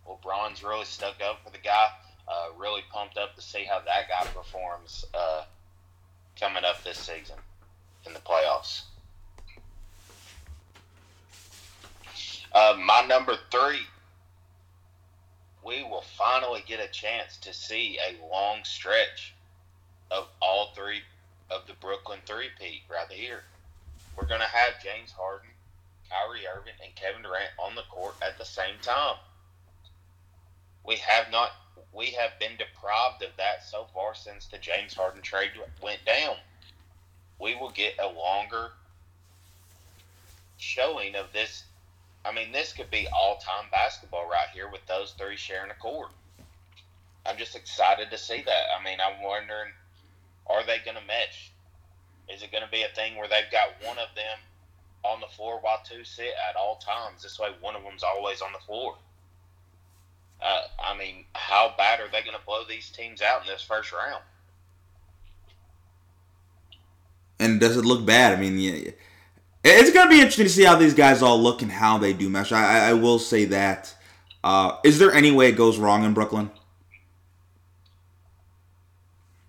LeBron's 0.06 0.62
really 0.62 0.84
stuck 0.84 1.16
up 1.22 1.40
for 1.44 1.50
the 1.50 1.58
guy. 1.58 1.88
Uh, 2.28 2.46
really 2.56 2.82
pumped 2.92 3.18
up 3.18 3.34
to 3.34 3.42
see 3.42 3.64
how 3.64 3.80
that 3.80 4.08
guy 4.08 4.24
performs 4.32 5.04
uh, 5.14 5.42
coming 6.38 6.64
up 6.64 6.82
this 6.84 6.98
season 6.98 7.36
in 8.06 8.12
the 8.12 8.20
playoffs. 8.20 8.82
Uh, 12.52 12.76
my 12.84 13.04
number 13.06 13.36
three, 13.50 13.80
we 15.64 15.82
will 15.82 16.04
finally 16.16 16.62
get 16.66 16.80
a 16.80 16.88
chance 16.88 17.36
to 17.38 17.52
see 17.52 17.98
a 17.98 18.16
long 18.32 18.58
stretch 18.64 19.34
of 20.10 20.28
all 20.40 20.72
three 20.74 21.00
of 21.50 21.66
the 21.66 21.74
Brooklyn 21.80 22.20
three-peat 22.26 22.82
right 22.88 23.10
here. 23.10 23.42
We're 24.20 24.26
going 24.26 24.40
to 24.40 24.46
have 24.46 24.82
James 24.82 25.12
Harden, 25.12 25.48
Kyrie 26.10 26.46
Irving, 26.46 26.74
and 26.84 26.94
Kevin 26.94 27.22
Durant 27.22 27.48
on 27.58 27.74
the 27.74 27.84
court 27.90 28.14
at 28.20 28.36
the 28.36 28.44
same 28.44 28.74
time. 28.82 29.16
We 30.84 30.96
have 30.96 31.30
not 31.30 31.52
we 31.92 32.06
have 32.10 32.38
been 32.38 32.56
deprived 32.56 33.22
of 33.22 33.30
that 33.38 33.64
so 33.64 33.86
far 33.94 34.14
since 34.14 34.46
the 34.46 34.58
James 34.58 34.94
Harden 34.94 35.22
trade 35.22 35.50
went 35.82 36.04
down. 36.04 36.36
We 37.38 37.56
will 37.56 37.70
get 37.70 37.94
a 37.98 38.06
longer 38.06 38.70
showing 40.58 41.16
of 41.16 41.32
this. 41.32 41.64
I 42.24 42.32
mean, 42.32 42.52
this 42.52 42.74
could 42.74 42.90
be 42.90 43.08
all 43.08 43.38
time 43.38 43.70
basketball 43.72 44.28
right 44.28 44.48
here 44.52 44.68
with 44.70 44.86
those 44.86 45.12
three 45.12 45.36
sharing 45.36 45.70
a 45.70 45.74
court. 45.74 46.10
I'm 47.26 47.38
just 47.38 47.56
excited 47.56 48.10
to 48.10 48.18
see 48.18 48.42
that. 48.42 48.64
I 48.78 48.84
mean, 48.84 48.98
I'm 49.00 49.22
wondering, 49.22 49.72
are 50.46 50.64
they 50.64 50.78
going 50.84 50.96
to 50.96 51.06
mesh? 51.06 51.50
Is 52.32 52.42
it 52.42 52.52
going 52.52 52.64
to 52.64 52.70
be 52.70 52.82
a 52.82 52.94
thing 52.94 53.16
where 53.16 53.28
they've 53.28 53.50
got 53.50 53.86
one 53.86 53.98
of 53.98 54.14
them 54.14 54.38
on 55.04 55.20
the 55.20 55.26
floor 55.26 55.58
while 55.60 55.80
two 55.84 56.04
sit 56.04 56.32
at 56.48 56.56
all 56.56 56.76
times? 56.76 57.22
This 57.22 57.38
way, 57.38 57.48
one 57.60 57.74
of 57.76 57.82
them's 57.82 58.02
always 58.02 58.40
on 58.40 58.52
the 58.52 58.58
floor. 58.58 58.96
Uh, 60.42 60.62
I 60.82 60.96
mean, 60.96 61.24
how 61.34 61.74
bad 61.76 62.00
are 62.00 62.08
they 62.08 62.22
going 62.22 62.36
to 62.36 62.44
blow 62.46 62.62
these 62.68 62.90
teams 62.90 63.20
out 63.20 63.42
in 63.42 63.48
this 63.48 63.62
first 63.62 63.92
round? 63.92 64.22
And 67.38 67.60
does 67.60 67.76
it 67.76 67.84
look 67.84 68.04
bad? 68.06 68.36
I 68.36 68.40
mean, 68.40 68.58
yeah, 68.58 68.92
it's 69.64 69.92
going 69.92 70.06
to 70.06 70.10
be 70.10 70.20
interesting 70.20 70.46
to 70.46 70.50
see 70.50 70.64
how 70.64 70.76
these 70.76 70.94
guys 70.94 71.22
all 71.22 71.40
look 71.40 71.62
and 71.62 71.70
how 71.70 71.98
they 71.98 72.12
do 72.12 72.28
mesh. 72.28 72.52
I, 72.52 72.90
I, 72.90 72.92
will 72.94 73.18
say 73.18 73.46
that. 73.46 73.94
Uh, 74.42 74.76
is 74.84 74.98
there 74.98 75.12
any 75.12 75.30
way 75.30 75.48
it 75.48 75.56
goes 75.56 75.78
wrong 75.78 76.04
in 76.04 76.14
Brooklyn? 76.14 76.50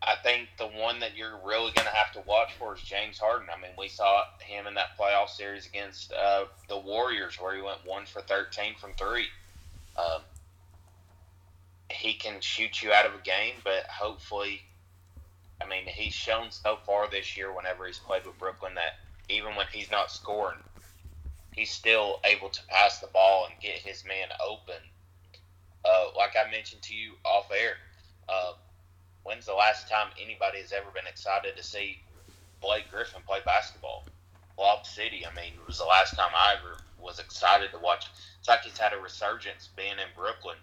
I 0.03 0.15
think 0.23 0.49
the 0.57 0.67
one 0.67 0.99
that 1.01 1.15
you're 1.15 1.37
really 1.45 1.71
going 1.73 1.87
to 1.87 1.93
have 1.93 2.11
to 2.13 2.21
watch 2.27 2.53
for 2.57 2.75
is 2.75 2.81
James 2.81 3.19
Harden. 3.19 3.47
I 3.55 3.61
mean, 3.61 3.71
we 3.77 3.87
saw 3.87 4.23
him 4.39 4.65
in 4.65 4.73
that 4.73 4.97
playoff 4.97 5.29
series 5.29 5.67
against 5.67 6.11
uh, 6.11 6.45
the 6.67 6.77
Warriors 6.77 7.39
where 7.39 7.55
he 7.55 7.61
went 7.61 7.85
one 7.85 8.05
for 8.05 8.21
13 8.21 8.75
from 8.79 8.93
three. 8.93 9.27
Um, 9.97 10.21
he 11.91 12.13
can 12.13 12.41
shoot 12.41 12.81
you 12.81 12.91
out 12.91 13.05
of 13.05 13.13
a 13.13 13.23
game, 13.23 13.55
but 13.63 13.83
hopefully, 13.83 14.61
I 15.61 15.67
mean, 15.67 15.85
he's 15.85 16.13
shown 16.13 16.49
so 16.49 16.79
far 16.83 17.07
this 17.07 17.37
year 17.37 17.53
whenever 17.53 17.85
he's 17.85 17.99
played 17.99 18.25
with 18.25 18.39
Brooklyn 18.39 18.73
that 18.75 18.99
even 19.29 19.55
when 19.55 19.67
he's 19.71 19.91
not 19.91 20.11
scoring, 20.11 20.59
he's 21.53 21.69
still 21.69 22.19
able 22.23 22.49
to 22.49 22.65
pass 22.67 22.99
the 22.99 23.07
ball 23.07 23.47
and 23.49 23.59
get 23.61 23.77
his 23.77 24.03
man 24.05 24.29
open. 24.43 24.81
Uh, 25.85 26.05
like 26.17 26.35
I 26.35 26.49
mentioned 26.49 26.81
to 26.83 26.95
you 26.95 27.13
off 27.23 27.51
air, 27.51 27.73
uh, 28.29 28.53
when's 29.23 29.45
the 29.45 29.53
last 29.53 29.89
time 29.89 30.07
anybody 30.21 30.59
has 30.59 30.71
ever 30.71 30.89
been 30.93 31.07
excited 31.07 31.55
to 31.57 31.63
see 31.63 31.99
Blake 32.61 32.89
Griffin 32.91 33.21
play 33.25 33.39
basketball? 33.45 34.05
Lob 34.57 34.85
City, 34.85 35.25
I 35.25 35.33
mean, 35.35 35.53
was 35.65 35.79
the 35.79 35.85
last 35.85 36.15
time 36.15 36.31
I 36.35 36.55
ever 36.59 36.77
was 36.99 37.19
excited 37.19 37.71
to 37.71 37.79
watch. 37.79 38.07
It's 38.39 38.47
like 38.47 38.61
he's 38.61 38.77
had 38.77 38.93
a 38.93 38.97
resurgence 38.97 39.69
being 39.75 39.91
in 39.93 40.15
Brooklyn. 40.15 40.57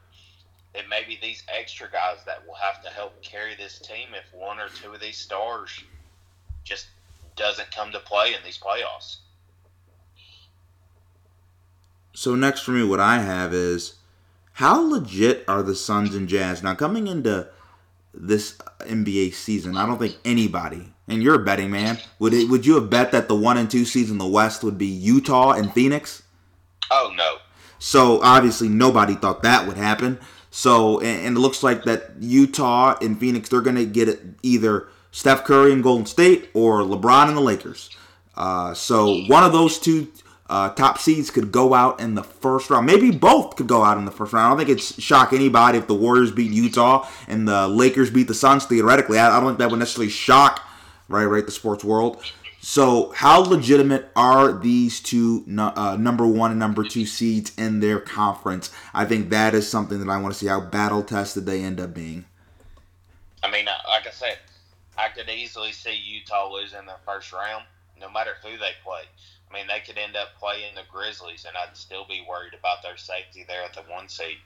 It 0.75 0.89
may 0.89 1.05
be 1.05 1.19
these 1.21 1.43
extra 1.49 1.91
guys 1.91 2.19
that 2.27 2.47
will 2.47 2.55
have 2.55 2.83
to 2.85 2.91
help 2.91 3.21
carry 3.23 3.55
this 3.55 3.79
team 3.79 4.09
if 4.13 4.33
one 4.35 4.59
or 4.59 4.69
two 4.69 4.93
of 4.93 5.01
these 5.01 5.17
stars 5.17 5.83
just 6.65 6.89
doesn't 7.37 7.71
come 7.71 7.91
to 7.93 8.01
play 8.01 8.35
in 8.35 8.41
these 8.45 8.59
playoffs. 8.59 9.17
So 12.13 12.35
next 12.35 12.61
for 12.61 12.73
me, 12.73 12.85
what 12.85 13.01
I 13.01 13.21
have 13.21 13.55
is 13.55 13.95
how 14.55 14.81
legit 14.81 15.45
are 15.49 15.63
the 15.63 15.75
Suns 15.75 16.15
and 16.15 16.29
Jazz 16.29 16.63
now 16.63 16.75
coming 16.75 17.07
into 17.07 17.49
this 18.21 18.57
NBA 18.81 19.35
season? 19.35 19.77
I 19.77 19.87
don't 19.87 19.99
think 19.99 20.17
anybody, 20.25 20.93
and 21.07 21.23
you're 21.23 21.37
a 21.37 21.45
betting 21.45 21.71
man, 21.71 21.99
would 22.19 22.35
it, 22.35 22.49
would 22.49 22.67
you 22.67 22.75
have 22.75 22.91
bet 22.91 23.13
that 23.13 23.29
the 23.29 23.35
one 23.35 23.57
and 23.57 23.71
two 23.71 23.85
seeds 23.85 24.11
in 24.11 24.19
the 24.19 24.27
West 24.27 24.63
would 24.65 24.79
be 24.79 24.87
Utah 24.87 25.53
and 25.53 25.73
Phoenix? 25.73 26.23
Oh 26.91 27.13
no, 27.17 27.37
So 27.79 28.23
obviously 28.23 28.69
nobody 28.69 29.15
thought 29.15 29.43
that 29.43 29.67
would 29.67 29.77
happen. 29.77 30.19
So 30.51 31.01
and, 31.01 31.27
and 31.27 31.37
it 31.37 31.41
looks 31.41 31.63
like 31.63 31.85
that 31.85 32.13
Utah 32.21 32.97
and 33.01 33.19
Phoenix 33.19 33.49
they're 33.49 33.61
gonna 33.61 33.85
get 33.85 34.09
it 34.09 34.23
either 34.43 34.89
Steph 35.11 35.45
Curry 35.45 35.73
and 35.73 35.83
Golden 35.83 36.07
State 36.07 36.51
or 36.55 36.83
LeBron 36.83 37.29
and 37.29 37.37
the 37.37 37.43
Lakers. 37.43 37.91
Uh, 38.37 38.73
so 38.73 39.23
one 39.27 39.43
of 39.43 39.53
those 39.53 39.79
two 39.79 40.11
uh, 40.49 40.71
top 40.71 40.99
seeds 40.99 41.31
could 41.31 41.53
go 41.53 41.75
out 41.75 42.01
in 42.01 42.15
the 42.15 42.23
first 42.23 42.71
round. 42.71 42.87
Maybe 42.87 43.11
both 43.11 43.57
could 43.57 43.67
go 43.67 43.83
out 43.83 43.99
in 43.99 44.05
the 44.05 44.11
first 44.11 44.33
round. 44.33 44.47
I 44.47 44.49
don't 44.51 44.59
think 44.67 44.79
it's 44.79 45.01
shock 45.01 45.33
anybody 45.33 45.79
if 45.79 45.87
the 45.87 45.95
Warriors 45.95 46.31
beat 46.31 46.51
Utah 46.51 47.09
and 47.27 47.47
the 47.47 47.69
Lakers 47.69 48.11
beat 48.11 48.29
the 48.29 48.35
Suns. 48.35 48.65
Theoretically, 48.65 49.19
I, 49.19 49.37
I 49.37 49.41
don't 49.41 49.51
think 49.51 49.59
that 49.59 49.71
would 49.71 49.79
necessarily 49.79 50.11
shock 50.11 50.63
right, 51.09 51.25
right, 51.25 51.45
the 51.45 51.53
sports 51.53 51.85
world. 51.85 52.23
So, 52.61 53.13
how 53.13 53.41
legitimate 53.41 54.11
are 54.17 54.53
these 54.53 55.01
two 55.01 55.45
uh, 55.59 55.97
number 55.99 56.27
one 56.27 56.51
and 56.51 56.59
number 56.59 56.83
two 56.83 57.07
seeds 57.07 57.53
in 57.57 57.81
their 57.81 58.01
conference? 58.01 58.71
I 58.93 59.05
think 59.05 59.31
that 59.31 59.55
is 59.55 59.69
something 59.69 60.01
that 60.01 60.09
I 60.09 60.21
want 60.21 60.35
to 60.35 60.39
see 60.39 60.49
how 60.49 60.61
battle 60.61 61.03
tested 61.03 61.47
they 61.47 61.63
end 61.63 61.81
up 61.81 61.95
being. 61.95 62.25
I 63.43 63.51
mean, 63.51 63.69
uh, 63.69 63.73
like 63.89 64.07
I 64.07 64.11
said, 64.11 64.39
I 64.97 65.09
could 65.09 65.29
easily 65.29 65.71
see 65.71 65.95
Utah 65.95 66.53
losing 66.53 66.85
the 66.85 66.97
first 67.07 67.33
round, 67.33 67.65
no 68.01 68.11
matter 68.11 68.33
who 68.43 68.51
they 68.51 68.73
play. 68.85 69.03
I 69.51 69.55
mean, 69.55 69.67
they 69.67 69.81
could 69.81 69.99
end 69.99 70.17
up 70.17 70.37
playing 70.39 70.75
the 70.75 70.83
Grizzlies, 70.91 71.47
and 71.47 71.57
I'd 71.57 71.77
still 71.77 72.05
be 72.07 72.25
worried 72.29 72.55
about 72.59 72.83
their 72.83 72.97
safety 72.97 73.45
there 73.49 73.63
at 73.63 73.75
the 73.75 73.83
one 73.83 74.09
seed. 74.09 74.39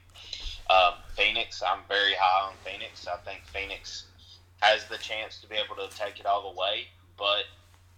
Um, 0.69 0.93
Phoenix, 1.15 1.61
I'm 1.61 1.79
very 1.87 2.13
high 2.17 2.47
on 2.47 2.53
Phoenix. 2.63 3.05
I 3.07 3.17
think 3.17 3.41
Phoenix 3.45 4.05
has 4.61 4.85
the 4.85 4.97
chance 4.97 5.39
to 5.41 5.47
be 5.47 5.55
able 5.55 5.75
to 5.75 5.95
take 5.97 6.19
it 6.19 6.25
all 6.25 6.53
the 6.53 6.59
way, 6.59 6.87
but 7.17 7.43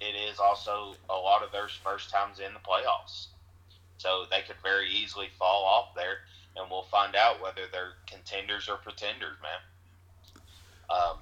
it 0.02 0.16
is 0.16 0.40
also 0.40 0.96
a 1.10 1.14
lot 1.14 1.44
of 1.44 1.52
their 1.52 1.68
first 1.84 2.10
times 2.10 2.40
in 2.40 2.54
the 2.54 2.60
playoffs. 2.60 3.28
So 3.98 4.26
they 4.30 4.42
could 4.42 4.58
very 4.64 4.90
easily 4.90 5.30
fall 5.38 5.64
off 5.64 5.96
there, 5.96 6.20
and 6.56 6.70
we'll 6.70 6.84
find 6.84 7.16
out 7.16 7.42
whether 7.42 7.62
they're 7.72 7.94
contenders 8.08 8.68
or 8.68 8.78
pretenders, 8.78 9.38
man. 9.42 10.42
Um, 10.90 11.18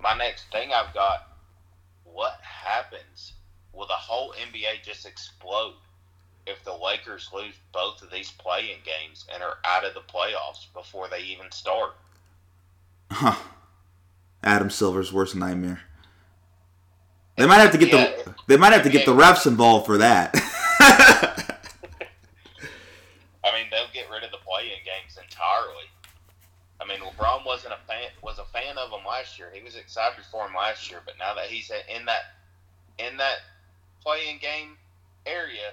my 0.00 0.16
next 0.16 0.50
thing 0.50 0.72
I've 0.72 0.92
got 0.92 1.28
what 2.04 2.38
happens? 2.42 3.32
Will 3.72 3.86
the 3.86 3.92
whole 3.94 4.32
NBA 4.34 4.82
just 4.84 5.06
explode 5.06 5.74
if 6.46 6.62
the 6.64 6.72
Lakers 6.74 7.30
lose 7.32 7.54
both 7.72 8.02
of 8.02 8.10
these 8.10 8.30
play-in 8.32 8.78
games 8.84 9.24
and 9.32 9.42
are 9.42 9.58
out 9.64 9.84
of 9.84 9.94
the 9.94 10.00
playoffs 10.00 10.66
before 10.74 11.08
they 11.08 11.20
even 11.22 11.50
start? 11.50 11.94
Huh. 13.10 13.36
Adam 14.42 14.70
Silver's 14.70 15.12
worst 15.12 15.36
nightmare. 15.36 15.80
They 17.36 17.46
might 17.46 17.60
have 17.60 17.72
to 17.72 17.78
get 17.78 17.88
Yeah. 17.92 18.22
the 18.24 18.34
they 18.46 18.56
might 18.56 18.72
have 18.72 18.82
to 18.82 18.90
get 18.90 19.06
the 19.06 19.14
refs 19.14 19.46
involved 19.46 19.86
for 19.86 19.98
that. 19.98 20.30
I 23.44 23.52
mean, 23.54 23.66
they'll 23.70 23.88
get 23.92 24.10
rid 24.10 24.22
of 24.24 24.30
the 24.30 24.38
play-in 24.38 24.78
games 24.84 25.16
entirely. 25.22 25.86
I 26.80 26.84
mean, 26.86 26.98
LeBron 26.98 27.46
wasn't 27.46 27.74
a 27.74 27.78
fan 27.86 28.10
was 28.22 28.38
a 28.38 28.44
fan 28.46 28.76
of 28.76 28.90
them 28.90 29.00
last 29.06 29.38
year. 29.38 29.50
He 29.54 29.62
was 29.62 29.76
excited 29.76 30.24
for 30.30 30.46
him 30.46 30.54
last 30.54 30.90
year, 30.90 31.00
but 31.04 31.14
now 31.18 31.34
that 31.34 31.46
he's 31.46 31.70
in 31.70 32.04
that 32.06 32.22
in 32.98 33.16
that 33.18 33.36
play-in 34.02 34.38
game 34.38 34.76
area, 35.26 35.72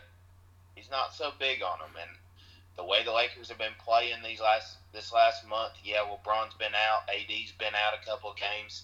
he's 0.75 0.89
not 0.89 1.13
so 1.13 1.31
big 1.39 1.61
on 1.61 1.79
them. 1.79 1.95
And 1.99 2.11
the 2.77 2.83
way 2.83 3.03
the 3.03 3.13
Lakers 3.13 3.49
have 3.49 3.57
been 3.57 3.75
playing 3.83 4.21
these 4.23 4.39
last 4.39 4.77
this 4.93 5.13
last 5.13 5.47
month, 5.47 5.73
yeah, 5.83 6.05
LeBron's 6.07 6.55
been 6.55 6.73
out, 6.73 7.09
AD's 7.09 7.51
been 7.51 7.75
out 7.75 7.93
a 8.01 8.05
couple 8.05 8.31
of 8.31 8.37
games. 8.37 8.83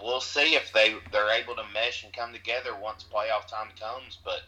We'll 0.00 0.20
see 0.20 0.54
if 0.54 0.72
they 0.72 0.94
they're 1.12 1.32
able 1.32 1.56
to 1.56 1.64
mesh 1.74 2.04
and 2.04 2.12
come 2.12 2.32
together 2.32 2.74
once 2.80 3.04
playoff 3.04 3.46
time 3.46 3.68
comes. 3.78 4.18
But 4.24 4.42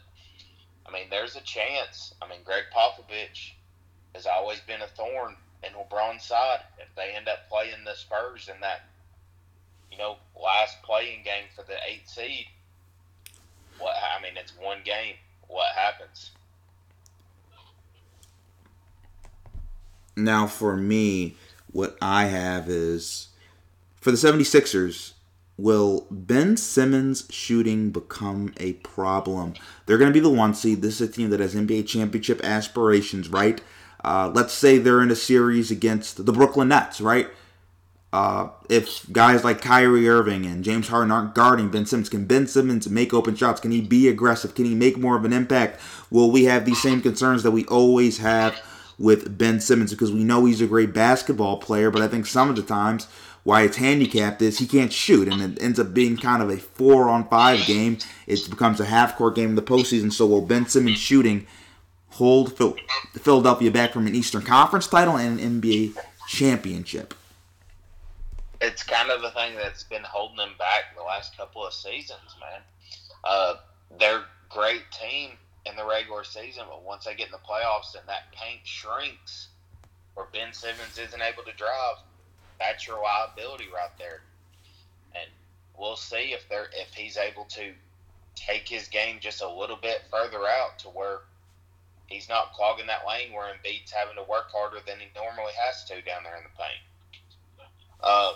I 0.85 0.91
mean, 0.91 1.09
there's 1.09 1.35
a 1.35 1.41
chance. 1.41 2.13
I 2.21 2.27
mean, 2.27 2.39
Gregg 2.43 2.65
Popovich 2.75 3.51
has 4.15 4.25
always 4.25 4.59
been 4.61 4.81
a 4.81 4.87
thorn 4.87 5.35
in 5.63 5.73
LeBron's 5.73 6.23
side. 6.23 6.61
If 6.77 6.93
they 6.95 7.13
end 7.15 7.27
up 7.27 7.49
playing 7.49 7.83
the 7.85 7.95
Spurs 7.95 8.49
in 8.53 8.59
that, 8.61 8.81
you 9.91 9.97
know, 9.97 10.17
last 10.41 10.81
play-in 10.83 11.23
game 11.23 11.45
for 11.55 11.63
the 11.63 11.77
eighth 11.87 12.09
seed, 12.09 12.45
what 13.79 13.95
I 13.95 14.21
mean, 14.21 14.33
it's 14.37 14.53
one 14.59 14.79
game. 14.83 15.15
What 15.47 15.73
happens? 15.75 16.31
Now, 20.15 20.47
for 20.47 20.77
me, 20.77 21.37
what 21.71 21.97
I 22.01 22.25
have 22.25 22.69
is 22.69 23.29
for 23.95 24.11
the 24.11 24.17
76ers, 24.17 25.13
will 25.57 26.07
Ben 26.11 26.57
Simmons 26.57 27.25
shooting 27.29 27.89
become 27.89 28.53
a 28.57 28.73
problem? 28.73 29.53
They're 29.85 29.97
going 29.97 30.09
to 30.09 30.13
be 30.13 30.19
the 30.19 30.29
one 30.29 30.53
seed. 30.53 30.81
This 30.81 31.01
is 31.01 31.09
a 31.09 31.11
team 31.11 31.29
that 31.31 31.39
has 31.39 31.55
NBA 31.55 31.87
championship 31.87 32.43
aspirations, 32.43 33.29
right? 33.29 33.61
Uh, 34.03 34.31
let's 34.33 34.53
say 34.53 34.77
they're 34.77 35.01
in 35.01 35.11
a 35.11 35.15
series 35.15 35.71
against 35.71 36.25
the 36.25 36.33
Brooklyn 36.33 36.67
Nets, 36.67 36.99
right? 36.99 37.27
Uh, 38.13 38.47
if 38.69 39.11
guys 39.11 39.43
like 39.43 39.59
Kyrie 39.59 40.07
Irving 40.07 40.45
and 40.45 40.63
James 40.63 40.87
Harden 40.87 41.09
aren't 41.09 41.33
guarding 41.33 41.69
Ben 41.69 41.87
Simmons, 41.87 42.09
can 42.09 42.25
Ben 42.25 42.45
Simmons 42.45 42.87
make 42.87 43.11
open 43.11 43.35
shots? 43.35 43.59
Can 43.59 43.71
he 43.71 43.81
be 43.81 44.07
aggressive? 44.07 44.53
Can 44.53 44.65
he 44.65 44.75
make 44.75 44.99
more 44.99 45.17
of 45.17 45.25
an 45.25 45.33
impact? 45.33 45.81
Will 46.11 46.29
we 46.29 46.43
have 46.43 46.63
these 46.63 46.79
same 46.79 47.01
concerns 47.01 47.41
that 47.41 47.49
we 47.49 47.65
always 47.65 48.19
have 48.19 48.55
with 48.99 49.35
Ben 49.35 49.59
Simmons? 49.59 49.89
Because 49.89 50.11
we 50.11 50.23
know 50.23 50.45
he's 50.45 50.61
a 50.61 50.67
great 50.67 50.93
basketball 50.93 51.57
player, 51.57 51.89
but 51.89 52.03
I 52.03 52.07
think 52.07 52.27
some 52.27 52.51
of 52.51 52.55
the 52.55 52.61
times 52.61 53.07
why 53.41 53.63
it's 53.63 53.77
handicapped 53.77 54.43
is 54.43 54.59
he 54.59 54.67
can't 54.67 54.93
shoot, 54.93 55.27
and 55.27 55.41
it 55.41 55.59
ends 55.59 55.79
up 55.79 55.95
being 55.95 56.15
kind 56.15 56.43
of 56.43 56.51
a 56.51 56.57
four 56.57 57.09
on 57.09 57.27
five 57.29 57.65
game. 57.65 57.97
It 58.27 58.47
becomes 58.47 58.79
a 58.79 58.85
half 58.85 59.17
court 59.17 59.33
game 59.33 59.49
in 59.49 59.55
the 59.55 59.63
postseason. 59.63 60.13
So 60.13 60.27
will 60.27 60.41
Ben 60.41 60.67
Simmons 60.67 60.99
shooting 60.99 61.47
hold 62.11 62.55
Phil- 62.55 62.77
Philadelphia 63.15 63.71
back 63.71 63.91
from 63.91 64.05
an 64.05 64.13
Eastern 64.13 64.43
Conference 64.43 64.85
title 64.85 65.17
and 65.17 65.39
an 65.39 65.61
NBA 65.61 65.97
championship? 66.27 67.15
It's 68.63 68.81
kind 68.81 69.11
of 69.11 69.21
the 69.21 69.31
thing 69.31 69.55
that's 69.55 69.83
been 69.83 70.03
holding 70.03 70.37
them 70.37 70.53
back 70.57 70.95
the 70.95 71.03
last 71.03 71.35
couple 71.35 71.67
of 71.67 71.73
seasons, 71.73 72.35
man. 72.39 72.61
Uh, 73.25 73.55
they're 73.99 74.23
great 74.49 74.83
team 74.89 75.31
in 75.65 75.75
the 75.75 75.85
regular 75.85 76.23
season, 76.23 76.63
but 76.69 76.81
once 76.81 77.03
they 77.03 77.13
get 77.13 77.25
in 77.27 77.33
the 77.33 77.37
playoffs 77.39 77.93
and 77.99 78.07
that 78.07 78.31
paint 78.31 78.61
shrinks, 78.63 79.49
or 80.15 80.27
Ben 80.31 80.53
Simmons 80.53 80.97
isn't 80.97 81.21
able 81.21 81.43
to 81.43 81.51
drive, 81.57 81.97
that's 82.57 82.87
your 82.87 83.03
liability 83.03 83.65
right 83.73 83.91
there. 83.97 84.21
And 85.13 85.29
we'll 85.77 85.97
see 85.97 86.31
if 86.33 86.47
they're 86.47 86.69
if 86.73 86.93
he's 86.93 87.17
able 87.17 87.43
to 87.45 87.73
take 88.35 88.67
his 88.67 88.87
game 88.87 89.17
just 89.19 89.41
a 89.41 89.49
little 89.49 89.75
bit 89.75 90.03
further 90.09 90.47
out 90.47 90.79
to 90.79 90.87
where 90.87 91.19
he's 92.07 92.29
not 92.29 92.53
clogging 92.53 92.87
that 92.87 93.05
lane 93.05 93.33
where 93.33 93.53
Embiid's 93.53 93.91
having 93.91 94.15
to 94.15 94.23
work 94.23 94.51
harder 94.51 94.77
than 94.87 94.99
he 94.99 95.07
normally 95.15 95.53
has 95.59 95.83
to 95.85 96.01
down 96.01 96.23
there 96.23 96.37
in 96.37 96.43
the 96.43 96.57
paint. 96.57 97.67
Uh, 98.01 98.33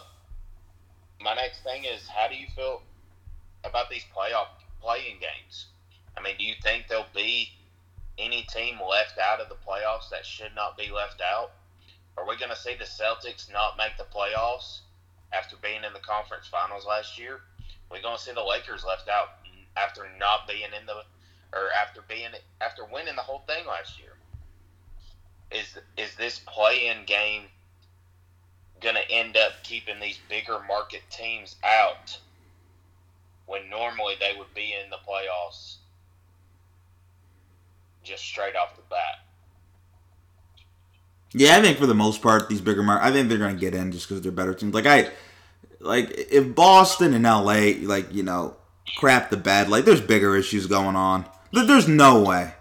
my 1.21 1.35
next 1.35 1.63
thing 1.63 1.83
is, 1.83 2.07
how 2.07 2.27
do 2.27 2.35
you 2.35 2.47
feel 2.55 2.81
about 3.63 3.89
these 3.89 4.05
playoff 4.15 4.47
play-in 4.81 5.19
games? 5.19 5.67
I 6.17 6.21
mean, 6.21 6.35
do 6.37 6.43
you 6.43 6.53
think 6.63 6.87
there'll 6.87 7.05
be 7.15 7.49
any 8.17 8.43
team 8.43 8.79
left 8.81 9.17
out 9.19 9.39
of 9.39 9.49
the 9.49 9.55
playoffs 9.55 10.09
that 10.11 10.25
should 10.25 10.55
not 10.55 10.77
be 10.77 10.89
left 10.91 11.21
out? 11.21 11.51
Are 12.17 12.27
we 12.27 12.37
going 12.37 12.49
to 12.49 12.57
see 12.57 12.75
the 12.75 12.85
Celtics 12.85 13.51
not 13.51 13.77
make 13.77 13.97
the 13.97 14.05
playoffs 14.05 14.79
after 15.31 15.55
being 15.61 15.83
in 15.83 15.93
the 15.93 15.99
conference 15.99 16.47
finals 16.47 16.85
last 16.85 17.19
year? 17.19 17.41
We're 17.91 18.01
going 18.01 18.17
to 18.17 18.21
see 18.21 18.33
the 18.33 18.43
Lakers 18.43 18.83
left 18.83 19.07
out 19.07 19.29
after 19.77 20.07
not 20.19 20.47
being 20.47 20.73
in 20.79 20.85
the 20.85 21.03
or 21.53 21.71
after 21.71 22.01
being 22.07 22.29
after 22.59 22.83
winning 22.85 23.15
the 23.15 23.21
whole 23.21 23.43
thing 23.47 23.65
last 23.65 23.99
year. 23.99 24.13
Is 25.51 25.77
is 25.95 26.15
this 26.15 26.39
play-in 26.39 27.05
game 27.05 27.43
going 28.81 28.95
to 28.95 29.11
end 29.11 29.37
up 29.37 29.51
keeping 29.63 29.99
these 29.99 30.19
bigger 30.29 30.59
market 30.67 31.01
teams 31.09 31.55
out 31.63 32.17
when 33.45 33.69
normally 33.69 34.15
they 34.19 34.33
would 34.37 34.53
be 34.53 34.73
in 34.83 34.89
the 34.89 34.97
playoffs 35.07 35.75
just 38.03 38.23
straight 38.23 38.55
off 38.55 38.75
the 38.75 38.81
bat? 38.89 39.19
Yeah, 41.33 41.57
I 41.57 41.61
think 41.61 41.77
for 41.77 41.85
the 41.85 41.93
most 41.95 42.21
part, 42.21 42.47
these 42.49 42.61
bigger 42.61 42.81
markets, 42.83 43.07
I 43.09 43.11
think 43.11 43.29
they're 43.29 43.37
going 43.37 43.53
to 43.55 43.59
get 43.59 43.75
in 43.75 43.91
just 43.91 44.07
because 44.07 44.21
they're 44.21 44.31
better 44.31 44.53
teams. 44.53 44.73
Like 44.73 44.85
I, 44.85 45.09
like 45.79 46.11
if 46.15 46.55
Boston 46.55 47.13
and 47.13 47.23
LA, 47.23 47.73
like 47.81 48.13
you 48.13 48.23
know, 48.23 48.55
crap 48.97 49.29
the 49.29 49.37
bed, 49.37 49.69
like 49.69 49.85
there's 49.85 50.01
bigger 50.01 50.35
issues 50.35 50.67
going 50.67 50.95
on. 50.95 51.25
There's 51.51 51.87
no 51.87 52.23
way. 52.23 52.53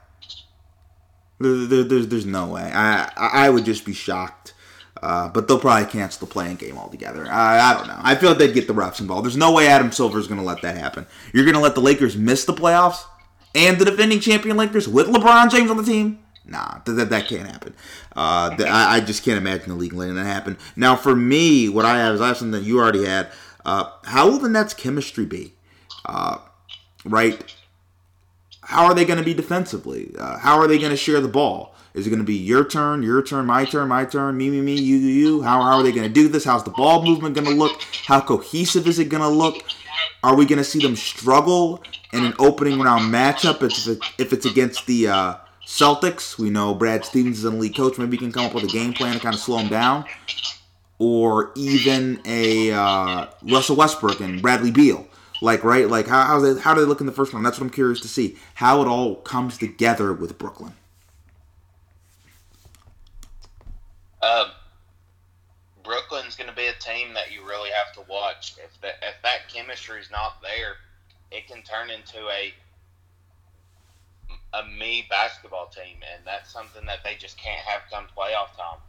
There, 1.38 1.54
there- 1.66 1.84
there's 1.84 2.08
there's 2.08 2.26
no 2.26 2.48
way. 2.48 2.62
I 2.74 3.10
I 3.16 3.50
would 3.50 3.64
just 3.64 3.84
be 3.84 3.92
shocked. 3.94 4.54
Uh, 5.02 5.28
but 5.28 5.46
they'll 5.46 5.58
probably 5.58 5.86
cancel 5.90 6.26
the 6.26 6.32
play-in 6.32 6.56
game 6.56 6.78
altogether. 6.78 7.26
I, 7.26 7.58
I 7.60 7.74
don't 7.74 7.86
know. 7.86 7.98
I 7.98 8.14
feel 8.14 8.30
like 8.30 8.38
they'd 8.38 8.54
get 8.54 8.66
the 8.66 8.72
refs 8.72 9.00
involved. 9.00 9.24
There's 9.24 9.36
no 9.36 9.52
way 9.52 9.66
Adam 9.68 9.92
Silver's 9.92 10.26
going 10.26 10.40
to 10.40 10.46
let 10.46 10.62
that 10.62 10.76
happen. 10.76 11.06
You're 11.32 11.44
going 11.44 11.54
to 11.54 11.60
let 11.60 11.74
the 11.74 11.82
Lakers 11.82 12.16
miss 12.16 12.44
the 12.44 12.54
playoffs 12.54 13.04
and 13.54 13.78
the 13.78 13.84
defending 13.84 14.20
champion 14.20 14.56
Lakers 14.56 14.88
with 14.88 15.06
LeBron 15.08 15.50
James 15.50 15.70
on 15.70 15.76
the 15.76 15.82
team? 15.82 16.20
Nah, 16.46 16.78
that, 16.84 17.10
that, 17.10 17.26
can't 17.26 17.48
happen. 17.48 17.74
Uh, 18.14 18.56
th- 18.56 18.68
I, 18.68 18.96
I 18.96 19.00
just 19.00 19.24
can't 19.24 19.38
imagine 19.38 19.68
the 19.68 19.74
league 19.74 19.92
letting 19.92 20.14
that 20.14 20.26
happen. 20.26 20.56
Now, 20.76 20.94
for 20.94 21.16
me, 21.16 21.68
what 21.68 21.84
I 21.84 21.98
have 21.98 22.14
is 22.14 22.20
I 22.20 22.28
have 22.28 22.36
something 22.36 22.60
that 22.60 22.66
you 22.66 22.78
already 22.78 23.04
had. 23.04 23.28
Uh, 23.64 23.90
how 24.04 24.30
will 24.30 24.38
the 24.38 24.48
Nets' 24.48 24.72
chemistry 24.72 25.26
be? 25.26 25.54
Uh, 26.04 26.38
right? 27.04 27.54
How 28.62 28.84
are 28.84 28.94
they 28.94 29.04
going 29.04 29.18
to 29.18 29.24
be 29.24 29.34
defensively? 29.34 30.12
Uh, 30.18 30.38
how 30.38 30.58
are 30.58 30.68
they 30.68 30.78
going 30.78 30.90
to 30.90 30.96
share 30.96 31.20
the 31.20 31.28
ball? 31.28 31.74
Is 31.96 32.06
it 32.06 32.10
going 32.10 32.20
to 32.20 32.26
be 32.26 32.36
your 32.36 32.62
turn, 32.62 33.02
your 33.02 33.22
turn, 33.22 33.46
my 33.46 33.64
turn, 33.64 33.88
my 33.88 34.04
turn, 34.04 34.36
me, 34.36 34.50
me, 34.50 34.60
me, 34.60 34.74
you, 34.74 34.96
you, 34.96 35.08
you? 35.08 35.42
How, 35.42 35.62
how 35.62 35.78
are 35.78 35.82
they 35.82 35.92
going 35.92 36.06
to 36.06 36.12
do 36.12 36.28
this? 36.28 36.44
How's 36.44 36.62
the 36.62 36.70
ball 36.70 37.02
movement 37.02 37.34
going 37.34 37.46
to 37.46 37.54
look? 37.54 37.80
How 38.04 38.20
cohesive 38.20 38.86
is 38.86 38.98
it 38.98 39.08
going 39.08 39.22
to 39.22 39.28
look? 39.30 39.64
Are 40.22 40.36
we 40.36 40.44
going 40.44 40.58
to 40.58 40.64
see 40.64 40.78
them 40.78 40.94
struggle 40.94 41.82
in 42.12 42.26
an 42.26 42.34
opening 42.38 42.80
round 42.80 43.12
matchup 43.12 43.62
if, 43.62 43.88
it, 43.88 43.98
if 44.18 44.34
it's 44.34 44.44
against 44.44 44.86
the 44.86 45.08
uh, 45.08 45.34
Celtics? 45.64 46.38
We 46.38 46.50
know 46.50 46.74
Brad 46.74 47.06
Stevens 47.06 47.38
is 47.38 47.44
an 47.46 47.54
elite 47.54 47.74
coach. 47.74 47.96
Maybe 47.96 48.18
he 48.18 48.24
can 48.24 48.32
come 48.32 48.44
up 48.44 48.52
with 48.52 48.64
a 48.64 48.68
game 48.68 48.92
plan 48.92 49.14
to 49.14 49.20
kind 49.20 49.34
of 49.34 49.40
slow 49.40 49.56
them 49.56 49.68
down. 49.68 50.04
Or 50.98 51.50
even 51.56 52.20
a 52.26 52.72
uh, 52.72 53.28
Russell 53.42 53.76
Westbrook 53.76 54.20
and 54.20 54.42
Bradley 54.42 54.70
Beal. 54.70 55.06
Like, 55.40 55.64
right? 55.64 55.88
Like, 55.88 56.08
how, 56.08 56.24
how's 56.24 56.42
they, 56.42 56.60
how 56.60 56.74
do 56.74 56.82
they 56.82 56.86
look 56.86 57.00
in 57.00 57.06
the 57.06 57.12
first 57.12 57.32
round? 57.32 57.46
That's 57.46 57.58
what 57.58 57.64
I'm 57.64 57.70
curious 57.70 58.00
to 58.02 58.08
see. 58.08 58.36
How 58.52 58.82
it 58.82 58.86
all 58.86 59.16
comes 59.16 59.56
together 59.56 60.12
with 60.12 60.36
Brooklyn. 60.36 60.74
Um, 64.26 64.50
Brooklyn's 65.84 66.34
going 66.34 66.50
to 66.50 66.56
be 66.56 66.66
a 66.66 66.72
team 66.74 67.14
that 67.14 67.32
you 67.32 67.46
really 67.46 67.70
have 67.70 67.94
to 67.94 68.10
watch. 68.10 68.54
If 68.62 68.80
that 68.80 68.96
if 69.02 69.14
that 69.22 69.48
chemistry 69.48 70.00
is 70.00 70.10
not 70.10 70.42
there, 70.42 70.74
it 71.30 71.46
can 71.46 71.62
turn 71.62 71.90
into 71.90 72.18
a 72.28 72.52
a 74.52 74.66
me 74.66 75.06
basketball 75.08 75.66
team, 75.66 75.98
and 76.12 76.26
that's 76.26 76.52
something 76.52 76.84
that 76.86 77.04
they 77.04 77.14
just 77.14 77.38
can't 77.38 77.64
have 77.64 77.82
come 77.90 78.06
playoff 78.16 78.56
time. 78.56 78.80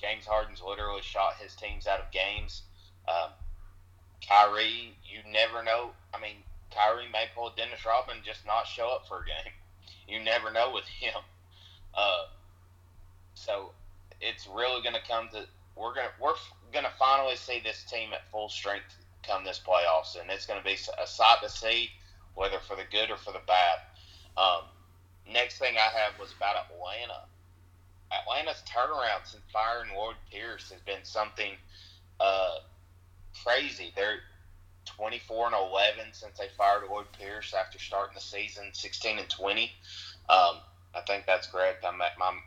James 0.00 0.26
Harden's 0.26 0.62
literally 0.62 1.02
shot 1.02 1.34
his 1.40 1.54
teams 1.54 1.86
out 1.86 2.00
of 2.00 2.10
games. 2.12 2.62
Um, 3.08 3.30
Kyrie, 4.26 4.94
you 5.04 5.20
never 5.32 5.64
know. 5.64 5.90
I 6.14 6.20
mean, 6.20 6.36
Kyrie 6.70 7.08
may 7.10 7.26
pull 7.34 7.52
Dennis 7.56 7.84
Rodman 7.84 8.18
just 8.24 8.46
not 8.46 8.66
show 8.66 8.88
up 8.90 9.08
for 9.08 9.22
a 9.22 9.26
game. 9.26 9.52
You 10.08 10.22
never 10.22 10.52
know 10.52 10.70
with 10.72 10.84
him. 10.84 11.20
Uh, 11.92 12.26
so 13.34 13.72
it's 14.20 14.46
really 14.46 14.82
going 14.82 14.94
to 14.94 15.08
come 15.08 15.28
to 15.32 15.44
we're 15.76 15.94
going 15.94 16.06
to 16.06 16.22
we're 16.22 16.34
going 16.72 16.84
to 16.84 16.92
finally 16.98 17.36
see 17.36 17.60
this 17.60 17.84
team 17.84 18.10
at 18.12 18.30
full 18.30 18.48
strength 18.48 18.96
come 19.26 19.44
this 19.44 19.60
playoffs, 19.64 20.20
and 20.20 20.30
it's 20.30 20.46
going 20.46 20.58
to 20.58 20.64
be 20.64 20.76
a 21.02 21.06
sight 21.06 21.38
to 21.42 21.48
see, 21.48 21.90
whether 22.34 22.58
for 22.60 22.76
the 22.76 22.84
good 22.90 23.10
or 23.10 23.16
for 23.16 23.32
the 23.32 23.42
bad. 23.46 23.78
Um, 24.36 24.64
next 25.30 25.58
thing 25.58 25.76
I 25.76 25.98
have 25.98 26.18
was 26.18 26.32
about 26.36 26.56
Atlanta. 26.70 27.24
Atlanta's 28.12 28.62
turnaround 28.66 29.26
since 29.26 29.42
firing 29.52 29.90
Lloyd 29.96 30.14
Pierce 30.30 30.70
has 30.70 30.80
been 30.82 31.02
something 31.02 31.52
uh, 32.20 32.58
crazy. 33.44 33.92
They're 33.96 34.20
24 34.84 35.46
and 35.46 35.56
11 35.56 36.04
since 36.12 36.38
they 36.38 36.46
fired 36.56 36.84
Lloyd 36.88 37.06
Pierce 37.18 37.52
after 37.52 37.78
starting 37.78 38.14
the 38.14 38.20
season 38.20 38.70
16 38.72 39.18
and 39.18 39.28
20. 39.28 39.62
Um, 40.28 40.58
I 40.94 41.00
think 41.06 41.26
that's 41.26 41.48
correct. 41.48 41.84
I'm, 41.84 42.00
I'm, 42.00 42.38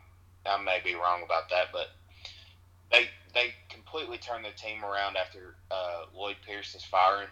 I 0.46 0.60
may 0.62 0.80
be 0.82 0.94
wrong 0.94 1.22
about 1.24 1.50
that, 1.50 1.66
but 1.72 1.88
they 2.90 3.08
they 3.34 3.54
completely 3.68 4.18
turned 4.18 4.44
the 4.44 4.50
team 4.50 4.84
around 4.84 5.16
after 5.16 5.54
uh, 5.70 6.04
Lloyd 6.14 6.36
Pierce's 6.44 6.84
firing, 6.84 7.28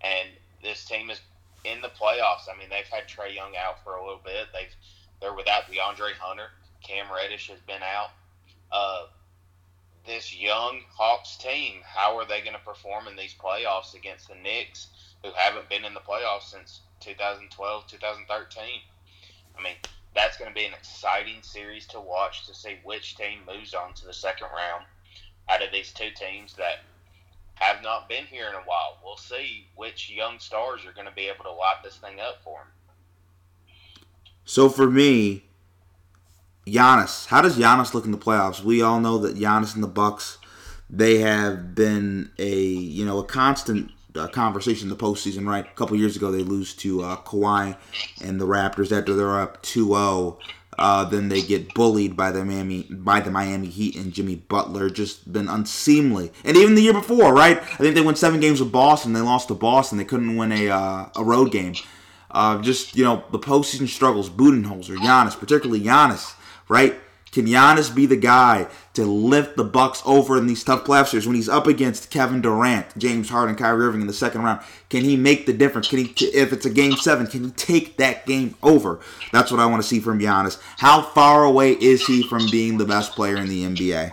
and 0.00 0.28
this 0.62 0.84
team 0.84 1.10
is 1.10 1.20
in 1.64 1.80
the 1.80 1.88
playoffs. 1.88 2.48
I 2.52 2.58
mean, 2.58 2.68
they've 2.68 2.84
had 2.86 3.08
Trae 3.08 3.34
Young 3.34 3.54
out 3.56 3.82
for 3.84 3.96
a 3.96 4.02
little 4.02 4.20
bit. 4.24 4.48
They've 4.52 4.74
they're 5.20 5.34
without 5.34 5.64
DeAndre 5.64 6.12
Hunter. 6.18 6.48
Cam 6.82 7.06
Reddish 7.12 7.48
has 7.48 7.60
been 7.60 7.82
out. 7.82 8.10
Uh, 8.72 9.06
this 10.06 10.34
young 10.34 10.80
Hawks 10.90 11.36
team, 11.36 11.80
how 11.84 12.16
are 12.16 12.24
they 12.24 12.40
going 12.40 12.54
to 12.54 12.64
perform 12.64 13.06
in 13.06 13.16
these 13.16 13.34
playoffs 13.34 13.94
against 13.94 14.28
the 14.28 14.34
Knicks, 14.34 14.88
who 15.22 15.30
haven't 15.36 15.68
been 15.68 15.84
in 15.84 15.92
the 15.92 16.00
playoffs 16.00 16.50
since 16.50 16.80
2012, 17.00 17.86
2013? 17.86 18.64
I 19.58 19.62
mean, 19.62 19.74
that's 20.14 20.36
going 20.36 20.50
to 20.50 20.54
be 20.54 20.64
an 20.64 20.72
exciting 20.72 21.42
series 21.42 21.86
to 21.88 22.00
watch 22.00 22.46
to 22.46 22.54
see 22.54 22.78
which 22.82 23.16
team 23.16 23.40
moves 23.46 23.74
on 23.74 23.94
to 23.94 24.06
the 24.06 24.12
second 24.12 24.48
round 24.54 24.84
out 25.48 25.62
of 25.62 25.72
these 25.72 25.92
two 25.92 26.10
teams 26.14 26.54
that 26.54 26.80
have 27.54 27.82
not 27.82 28.08
been 28.08 28.24
here 28.24 28.48
in 28.48 28.54
a 28.54 28.64
while. 28.64 28.98
We'll 29.04 29.16
see 29.16 29.66
which 29.76 30.10
young 30.10 30.38
stars 30.38 30.84
are 30.86 30.92
going 30.92 31.06
to 31.06 31.12
be 31.12 31.26
able 31.26 31.44
to 31.44 31.52
light 31.52 31.82
this 31.84 31.96
thing 31.96 32.18
up 32.20 32.42
for 32.42 32.58
them. 32.58 32.68
So 34.44 34.68
for 34.68 34.90
me, 34.90 35.44
Giannis. 36.66 37.26
How 37.26 37.42
does 37.42 37.58
Giannis 37.58 37.94
look 37.94 38.04
in 38.04 38.12
the 38.12 38.18
playoffs? 38.18 38.62
We 38.62 38.82
all 38.82 39.00
know 39.00 39.18
that 39.18 39.36
Giannis 39.36 39.74
and 39.74 39.82
the 39.82 39.88
Bucks, 39.88 40.38
they 40.88 41.18
have 41.18 41.74
been 41.74 42.30
a 42.38 42.56
you 42.56 43.04
know 43.04 43.18
a 43.18 43.24
constant 43.24 43.90
uh, 44.16 44.28
conversation 44.28 44.90
in 44.90 44.96
the 44.96 45.02
postseason. 45.02 45.46
Right, 45.46 45.66
a 45.66 45.74
couple 45.74 45.96
years 45.96 46.16
ago 46.16 46.30
they 46.30 46.42
lose 46.42 46.74
to 46.76 47.02
uh, 47.02 47.16
Kawhi 47.16 47.76
and 48.22 48.40
the 48.40 48.46
Raptors 48.46 48.96
after 48.96 49.14
they're 49.14 49.40
up 49.40 49.62
2-0. 49.62 50.38
Uh, 50.78 51.04
then 51.04 51.28
they 51.28 51.42
get 51.42 51.74
bullied 51.74 52.16
by 52.16 52.30
the 52.30 52.42
Miami 52.44 52.84
by 52.84 53.20
the 53.20 53.30
Miami 53.30 53.68
Heat 53.68 53.96
and 53.96 54.12
Jimmy 54.12 54.36
Butler. 54.36 54.88
Just 54.88 55.30
been 55.30 55.48
unseemly. 55.48 56.32
And 56.44 56.56
even 56.56 56.74
the 56.74 56.82
year 56.82 56.94
before, 56.94 57.34
right? 57.34 57.58
I 57.58 57.76
think 57.76 57.94
they 57.94 58.00
won 58.00 58.16
seven 58.16 58.40
games 58.40 58.60
with 58.60 58.72
Boston. 58.72 59.12
They 59.12 59.20
lost 59.20 59.48
to 59.48 59.54
Boston. 59.54 59.98
They 59.98 60.04
couldn't 60.04 60.36
win 60.36 60.52
a 60.52 60.70
uh, 60.70 61.08
a 61.16 61.24
road 61.24 61.52
game. 61.52 61.74
Uh, 62.30 62.62
just 62.62 62.96
you 62.96 63.04
know 63.04 63.24
the 63.30 63.38
postseason 63.38 63.88
struggles. 63.88 64.30
Budenholzer, 64.30 64.96
Giannis, 64.96 65.38
particularly 65.38 65.82
Giannis, 65.82 66.34
right? 66.68 66.94
Can 67.32 67.46
Giannis 67.46 67.94
be 67.94 68.06
the 68.06 68.16
guy 68.16 68.66
to 68.94 69.04
lift 69.04 69.56
the 69.56 69.64
Bucks 69.64 70.02
over 70.04 70.36
in 70.36 70.46
these 70.46 70.64
tough 70.64 70.84
playoff 70.84 71.08
series 71.08 71.26
when 71.26 71.36
he's 71.36 71.48
up 71.48 71.66
against 71.66 72.10
Kevin 72.10 72.40
Durant, 72.40 72.98
James 72.98 73.28
Harden, 73.28 73.54
Kyrie 73.54 73.86
Irving 73.86 74.00
in 74.00 74.06
the 74.06 74.12
second 74.12 74.42
round? 74.42 74.60
Can 74.88 75.04
he 75.04 75.16
make 75.16 75.46
the 75.46 75.52
difference? 75.52 75.88
Can 75.88 76.04
he, 76.04 76.26
if 76.26 76.52
it's 76.52 76.66
a 76.66 76.70
game 76.70 76.96
seven, 76.96 77.26
can 77.26 77.44
he 77.44 77.50
take 77.52 77.96
that 77.98 78.26
game 78.26 78.56
over? 78.62 78.98
That's 79.32 79.50
what 79.50 79.60
I 79.60 79.66
want 79.66 79.82
to 79.82 79.88
see 79.88 80.00
from 80.00 80.18
Giannis. 80.18 80.60
How 80.78 81.02
far 81.02 81.44
away 81.44 81.72
is 81.72 82.04
he 82.06 82.22
from 82.22 82.50
being 82.50 82.78
the 82.78 82.84
best 82.84 83.12
player 83.12 83.36
in 83.36 83.48
the 83.48 83.64
NBA? 83.64 84.12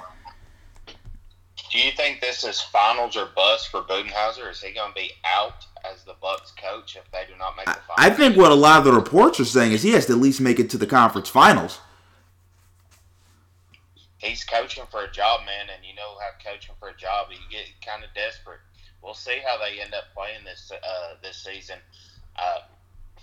Do 1.72 1.80
you 1.80 1.91
think 1.91 2.22
this 2.22 2.43
is 2.43 2.61
finals 2.61 3.18
or 3.18 3.28
bust 3.36 3.70
for 3.70 3.82
Budenholzer? 3.82 4.49
Is 4.49 4.61
he 4.61 4.74
going 4.74 4.91
to 4.91 4.95
be 4.95 5.11
out 5.26 5.65
as 5.91 6.03
the 6.03 6.15
Bucks 6.22 6.51
coach 6.61 6.95
if 6.95 7.09
they 7.11 7.24
do 7.28 7.38
not 7.38 7.55
make 7.55 7.65
the 7.65 7.74
finals. 7.74 7.97
I 7.97 8.09
think 8.09 8.38
what 8.38 8.51
a 8.51 8.55
lot 8.55 8.80
of 8.80 8.86
the 8.86 8.93
reports 8.93 9.39
are 9.39 9.45
saying 9.45 9.72
is 9.72 9.84
he 9.84 9.91
has 9.91 10.05
to 10.07 10.13
at 10.13 10.20
least 10.20 10.41
make 10.41 10.59
it 10.59 10.70
to 10.72 10.78
the 10.78 10.88
conference 10.88 11.30
finals. 11.30 11.80
He's 14.18 14.43
coaching 14.43 14.86
for 14.89 15.03
a 15.03 15.11
job, 15.11 15.41
man, 15.45 15.68
and 15.74 15.86
you 15.86 15.95
know 15.95 16.18
how 16.20 16.51
coaching 16.51 16.76
for 16.80 16.89
a 16.89 16.97
job, 16.97 17.28
you 17.32 17.38
get 17.49 17.68
kind 17.86 18.03
of 18.03 18.13
desperate. 18.13 18.59
We'll 19.01 19.13
see 19.13 19.39
how 19.45 19.57
they 19.57 19.80
end 19.80 19.93
up 19.93 20.05
playing 20.15 20.43
this 20.43 20.72
uh, 20.72 21.15
this 21.22 21.38
season. 21.43 21.78
Uh, 22.36 22.59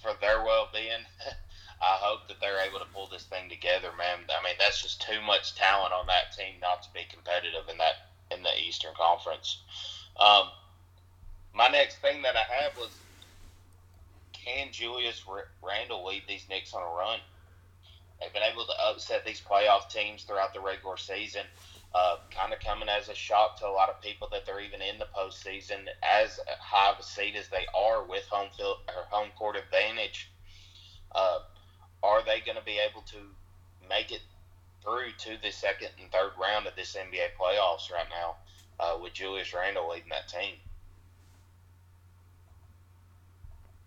for 0.02 0.12
their 0.20 0.44
well 0.44 0.68
being, 0.72 1.02
I 1.82 1.96
hope 1.98 2.28
that 2.28 2.36
they're 2.40 2.60
able 2.60 2.78
to 2.78 2.92
pull 2.92 3.08
this 3.08 3.24
thing 3.24 3.48
together, 3.48 3.90
man. 3.96 4.26
I 4.30 4.42
mean, 4.44 4.54
that's 4.58 4.82
just 4.82 5.02
too 5.02 5.20
much 5.26 5.54
talent 5.54 5.92
on 5.92 6.06
that 6.06 6.32
team 6.36 6.60
not 6.60 6.82
to 6.82 6.88
be 6.92 7.06
competitive 7.10 7.68
in 7.70 7.78
that 7.78 7.94
in 8.30 8.42
the 8.42 8.54
Eastern 8.58 8.94
Conference. 8.96 9.62
Um, 10.18 10.48
my 11.52 11.68
next 11.68 11.98
thing 11.98 12.22
that 12.22 12.36
I 12.36 12.44
had 12.62 12.72
was, 12.76 13.00
can 14.32 14.72
Julius 14.72 15.22
R- 15.28 15.48
Randle 15.62 16.04
lead 16.04 16.22
these 16.28 16.48
Knicks 16.48 16.74
on 16.74 16.82
a 16.82 16.86
run? 16.86 17.20
They've 18.20 18.32
been 18.32 18.42
able 18.42 18.64
to 18.64 18.72
upset 18.88 19.24
these 19.24 19.40
playoff 19.40 19.90
teams 19.90 20.24
throughout 20.24 20.54
the 20.54 20.60
regular 20.60 20.96
season. 20.96 21.42
Uh, 21.94 22.16
kind 22.30 22.52
of 22.52 22.58
coming 22.58 22.88
as 22.88 23.08
a 23.08 23.14
shock 23.14 23.56
to 23.56 23.66
a 23.66 23.70
lot 23.70 23.88
of 23.88 24.00
people 24.00 24.28
that 24.32 24.44
they're 24.44 24.60
even 24.60 24.82
in 24.82 24.98
the 24.98 25.06
postseason 25.16 25.86
as 26.02 26.40
high 26.58 26.90
of 26.90 26.98
a 26.98 27.02
seed 27.04 27.36
as 27.36 27.48
they 27.48 27.64
are 27.72 28.04
with 28.04 28.24
home 28.24 28.48
field 28.56 28.78
or 28.88 29.04
home 29.10 29.28
court 29.38 29.56
advantage. 29.56 30.28
Uh, 31.14 31.38
are 32.02 32.24
they 32.24 32.40
going 32.40 32.58
to 32.58 32.64
be 32.64 32.78
able 32.78 33.02
to 33.02 33.18
make 33.88 34.10
it 34.10 34.22
through 34.82 35.12
to 35.18 35.40
the 35.42 35.50
second 35.50 35.88
and 36.00 36.10
third 36.10 36.32
round 36.40 36.66
of 36.66 36.74
this 36.76 36.96
NBA 36.96 37.38
playoffs 37.40 37.90
right 37.92 38.06
now 38.10 38.36
uh, 38.80 38.98
with 39.00 39.12
Julius 39.12 39.54
Randle 39.54 39.88
leading 39.90 40.10
that 40.10 40.28
team? 40.28 40.54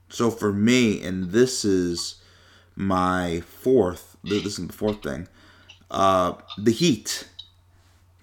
So 0.10 0.32
for 0.32 0.54
me, 0.54 1.04
and 1.04 1.32
this 1.32 1.66
is 1.66 2.22
my 2.76 3.42
fourth. 3.42 4.17
This 4.28 4.60
is 4.60 4.68
the 4.68 4.74
fourth 4.74 5.04
thing. 5.04 5.28
Uh, 5.90 6.34
the 6.58 6.72
Heat. 6.72 7.28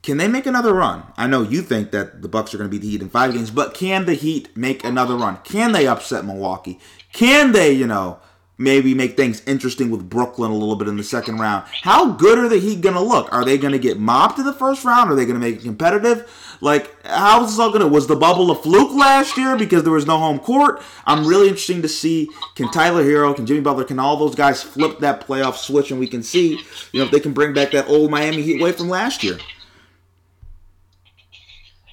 Can 0.02 0.18
they 0.18 0.28
make 0.28 0.44
another 0.44 0.74
run? 0.74 1.04
I 1.16 1.26
know 1.26 1.40
you 1.40 1.62
think 1.62 1.90
that 1.92 2.20
the 2.20 2.28
Bucks 2.28 2.52
are 2.52 2.58
going 2.58 2.68
to 2.68 2.70
beat 2.70 2.82
the 2.82 2.90
Heat 2.90 3.00
in 3.00 3.08
five 3.08 3.32
games, 3.32 3.50
but 3.50 3.72
can 3.72 4.04
the 4.04 4.14
Heat 4.14 4.54
make 4.54 4.84
another 4.84 5.16
run? 5.16 5.38
Can 5.44 5.72
they 5.72 5.86
upset 5.86 6.26
Milwaukee? 6.26 6.78
Can 7.12 7.52
they, 7.52 7.72
you 7.72 7.86
know, 7.86 8.18
maybe 8.56 8.94
make 8.94 9.16
things 9.16 9.42
interesting 9.46 9.90
with 9.90 10.08
Brooklyn 10.08 10.50
a 10.50 10.54
little 10.54 10.76
bit 10.76 10.88
in 10.88 10.96
the 10.96 11.04
second 11.04 11.38
round? 11.38 11.64
How 11.82 12.12
good 12.12 12.38
are 12.38 12.48
the 12.48 12.58
Heat 12.58 12.80
going 12.80 12.94
to 12.94 13.00
look? 13.00 13.32
Are 13.32 13.44
they 13.44 13.58
going 13.58 13.72
to 13.72 13.78
get 13.78 13.98
mopped 13.98 14.38
in 14.38 14.44
the 14.44 14.52
first 14.52 14.84
round? 14.84 15.10
Are 15.10 15.14
they 15.14 15.24
going 15.24 15.40
to 15.40 15.40
make 15.40 15.56
it 15.56 15.62
competitive? 15.62 16.30
Like, 16.60 16.94
how's 17.04 17.50
this 17.50 17.58
all 17.58 17.70
going 17.70 17.82
to? 17.82 17.88
Was 17.88 18.06
the 18.06 18.16
bubble 18.16 18.50
a 18.50 18.54
fluke 18.54 18.92
last 18.92 19.36
year 19.36 19.56
because 19.56 19.82
there 19.82 19.92
was 19.92 20.06
no 20.06 20.18
home 20.18 20.38
court? 20.38 20.82
I'm 21.06 21.26
really 21.26 21.48
interesting 21.48 21.82
to 21.82 21.88
see 21.88 22.30
can 22.54 22.70
Tyler 22.70 23.04
Herro, 23.04 23.34
can 23.34 23.46
Jimmy 23.46 23.60
Butler, 23.60 23.84
can 23.84 23.98
all 23.98 24.16
those 24.16 24.34
guys 24.34 24.62
flip 24.62 25.00
that 25.00 25.26
playoff 25.26 25.56
switch, 25.56 25.90
and 25.90 26.00
we 26.00 26.06
can 26.06 26.22
see, 26.22 26.60
you 26.92 27.00
know, 27.00 27.04
if 27.04 27.10
they 27.10 27.20
can 27.20 27.32
bring 27.32 27.52
back 27.52 27.72
that 27.72 27.88
old 27.88 28.10
Miami 28.10 28.42
Heat 28.42 28.62
way 28.62 28.72
from 28.72 28.88
last 28.88 29.22
year. 29.22 29.38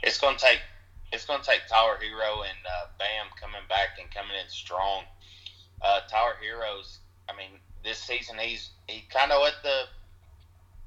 It's 0.03 0.19
going 0.19 0.37
to 0.37 0.41
take 0.41 0.59
it's 1.11 1.25
going 1.25 1.41
to 1.41 1.45
take 1.45 1.61
Tyler 1.67 1.97
Herro 1.97 2.43
and 2.43 2.57
uh, 2.65 2.87
Bam 2.97 3.27
coming 3.39 3.61
back 3.67 3.97
and 3.99 4.09
coming 4.11 4.31
in 4.41 4.49
strong. 4.49 5.03
Uh, 5.83 6.01
Tyler 6.09 6.35
Herro's, 6.41 6.99
I 7.29 7.35
mean, 7.35 7.59
this 7.83 7.97
season 7.97 8.37
he's 8.37 8.69
he 8.87 9.03
kind 9.09 9.31
of 9.31 9.41
let 9.41 9.55
the 9.63 9.83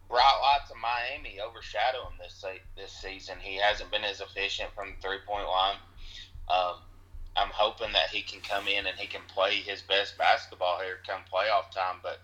bright 0.09 0.39
lights 0.43 0.71
of 0.71 0.77
Miami 0.77 1.41
overshadow 1.41 2.07
him 2.07 2.19
this 2.21 2.45
this 2.77 2.93
season. 2.93 3.37
He 3.41 3.57
hasn't 3.57 3.91
been 3.91 4.05
as 4.05 4.21
efficient 4.21 4.71
from 4.75 4.91
the 4.91 5.03
three 5.03 5.19
point 5.27 5.49
line. 5.49 5.77
Um, 6.49 6.77
I'm 7.37 7.51
hoping 7.51 7.93
that 7.93 8.11
he 8.11 8.23
can 8.23 8.41
come 8.41 8.69
in 8.69 8.87
and 8.87 8.97
he 8.97 9.07
can 9.07 9.23
play 9.27 9.57
his 9.57 9.83
best 9.83 10.17
basketball 10.17 10.79
here 10.81 10.99
come 11.07 11.23
playoff 11.33 11.71
time. 11.73 11.97
But 12.03 12.21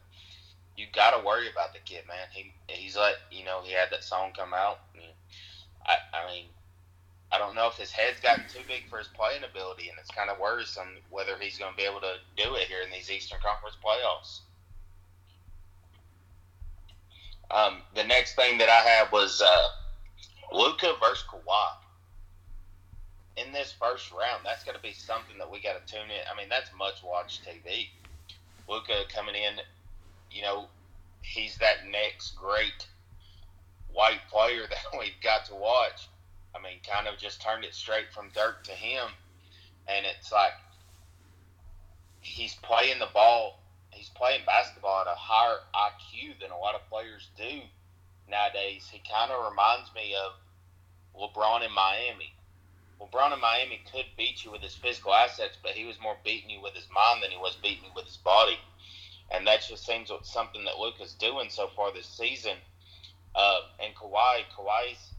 you 0.77 0.87
got 0.93 1.19
to 1.19 1.27
worry 1.27 1.51
about 1.51 1.73
the 1.73 1.81
kid, 1.85 2.05
man. 2.07 2.29
He 2.33 2.53
he's 2.69 2.97
let 2.97 3.17
you 3.33 3.45
know 3.45 3.61
he 3.65 3.73
had 3.73 3.91
that 3.91 4.05
song 4.05 4.33
come 4.37 4.55
out. 4.55 4.79
I 5.87 5.97
I 6.15 6.33
mean. 6.33 6.47
I 7.33 7.39
don't 7.39 7.55
know 7.55 7.69
if 7.69 7.75
his 7.75 7.93
head's 7.93 8.21
gotten 8.21 8.45
too 8.49 8.61
big 8.67 8.89
for 8.89 8.99
his 8.99 9.09
playing 9.09 9.45
ability, 9.45 9.89
and 9.89 9.99
it's 9.99 10.11
kind 10.11 10.31
of 10.31 10.39
worrisome 10.41 10.99
whether 11.11 11.37
he's 11.39 11.59
going 11.59 11.71
to 11.71 11.77
be 11.77 11.85
able 11.85 12.01
to 12.01 12.17
do 12.37 12.55
it 12.57 12.67
here 12.67 12.83
in 12.85 12.91
these 12.91 13.11
Eastern 13.11 13.39
Conference 13.41 13.77
playoffs. 13.85 14.41
Um, 17.51 17.83
the 17.95 18.05
next 18.05 18.35
thing 18.35 18.59
that 18.59 18.69
I 18.69 18.81
had 18.81 19.13
was 19.13 19.41
uh, 19.41 20.57
Luka 20.57 20.95
versus 21.01 21.25
Kawhi. 21.29 21.71
In 23.37 23.53
this 23.53 23.73
first 23.73 24.11
round, 24.13 24.43
that's 24.45 24.65
going 24.65 24.77
to 24.77 24.83
be 24.83 24.93
something 24.93 25.39
that 25.39 25.51
we 25.51 25.61
got 25.61 25.87
to 25.87 25.93
tune 25.93 26.11
in. 26.11 26.23
I 26.33 26.37
mean, 26.37 26.49
that's 26.49 26.71
much 26.77 27.03
watched 27.03 27.45
TV. 27.45 27.89
Luka 28.69 29.05
coming 29.13 29.35
in, 29.35 29.61
you 30.31 30.43
know, 30.43 30.67
he's 31.23 31.57
that 31.59 31.87
next 31.91 32.37
great 32.37 32.87
white 33.93 34.21
player 34.31 34.63
that 34.71 34.99
we've 34.99 35.21
got 35.23 35.45
to 35.47 35.55
watch. 35.55 36.09
I 36.55 36.61
mean, 36.63 36.79
kind 36.89 37.07
of 37.07 37.19
just 37.19 37.41
turned 37.43 37.65
it 37.65 37.75
straight 37.75 38.13
from 38.13 38.31
Dirk 38.35 38.65
to 38.65 38.73
him, 38.73 39.09
and 39.89 40.05
it's 40.07 40.33
like 40.33 40.53
he's 42.21 42.55
playing 42.57 42.99
the 42.99 43.09
ball, 43.13 43.61
he's 43.91 44.09
playing 44.11 44.43
basketball 44.47 45.03
at 45.03 45.07
a 45.07 45.17
higher 45.17 45.59
IQ 45.75 46.41
than 46.41 46.51
a 46.51 46.59
lot 46.59 46.75
of 46.75 46.89
players 46.89 47.29
do 47.37 47.61
nowadays. 48.29 48.89
He 48.91 49.01
kind 49.11 49.31
of 49.31 49.51
reminds 49.51 49.95
me 49.95 50.15
of 50.15 50.33
LeBron 51.19 51.65
in 51.67 51.73
Miami. 51.73 52.35
LeBron 53.01 53.33
in 53.33 53.41
Miami 53.41 53.81
could 53.91 54.07
beat 54.17 54.45
you 54.45 54.51
with 54.51 54.61
his 54.61 54.75
physical 54.75 55.15
assets, 55.15 55.57
but 55.63 55.73
he 55.73 55.85
was 55.85 56.01
more 56.01 56.17
beating 56.25 56.51
you 56.51 56.61
with 56.61 56.75
his 56.75 56.87
mind 56.95 57.23
than 57.23 57.31
he 57.31 57.39
was 57.39 57.57
beating 57.63 57.85
you 57.85 57.91
with 57.95 58.05
his 58.05 58.19
body. 58.19 58.59
And 59.31 59.47
that 59.47 59.63
just 59.63 59.87
seems 59.87 60.11
something 60.25 60.65
that 60.65 60.79
Luka's 60.79 61.15
doing 61.15 61.49
so 61.51 61.69
far 61.69 61.93
this 61.93 62.07
season. 62.07 62.57
Uh, 63.35 63.61
and 63.83 63.95
Kawhi, 63.95 64.43
Kawhi's 64.57 65.15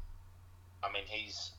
I 0.84 0.92
mean, 0.92 1.04
he's 1.08 1.52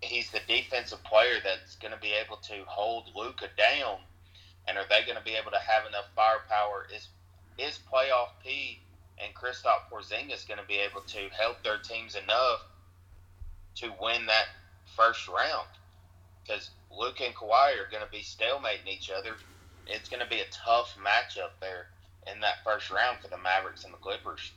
he's 0.00 0.30
the 0.30 0.40
defensive 0.46 1.02
player 1.04 1.40
that's 1.42 1.76
going 1.76 1.92
to 1.92 2.00
be 2.00 2.12
able 2.12 2.36
to 2.36 2.64
hold 2.66 3.10
Luka 3.14 3.48
down. 3.56 3.98
And 4.68 4.76
are 4.76 4.84
they 4.88 5.02
going 5.04 5.18
to 5.18 5.24
be 5.24 5.34
able 5.34 5.52
to 5.52 5.58
have 5.58 5.86
enough 5.86 6.06
firepower? 6.14 6.86
Is 6.94 7.08
is 7.58 7.78
playoff 7.90 8.28
P 8.42 8.80
and 9.18 9.34
Kristaps 9.34 9.88
Porzingis 9.90 10.46
going 10.46 10.60
to 10.60 10.66
be 10.66 10.78
able 10.78 11.00
to 11.02 11.28
help 11.30 11.62
their 11.62 11.78
teams 11.78 12.14
enough 12.14 12.62
to 13.76 13.92
win 14.00 14.26
that 14.26 14.46
first 14.96 15.28
round? 15.28 15.68
Because 16.42 16.70
Luka 16.90 17.24
and 17.24 17.34
Kawhi 17.34 17.78
are 17.78 17.90
going 17.90 18.04
to 18.04 18.10
be 18.10 18.22
stalemating 18.22 18.88
each 18.88 19.10
other. 19.10 19.36
It's 19.86 20.08
going 20.08 20.22
to 20.22 20.28
be 20.28 20.40
a 20.40 20.50
tough 20.52 20.96
matchup 20.98 21.50
there 21.60 21.88
in 22.30 22.40
that 22.40 22.64
first 22.64 22.90
round 22.90 23.18
for 23.20 23.28
the 23.28 23.38
Mavericks 23.38 23.84
and 23.84 23.92
the 23.92 23.98
Clippers. 23.98 24.52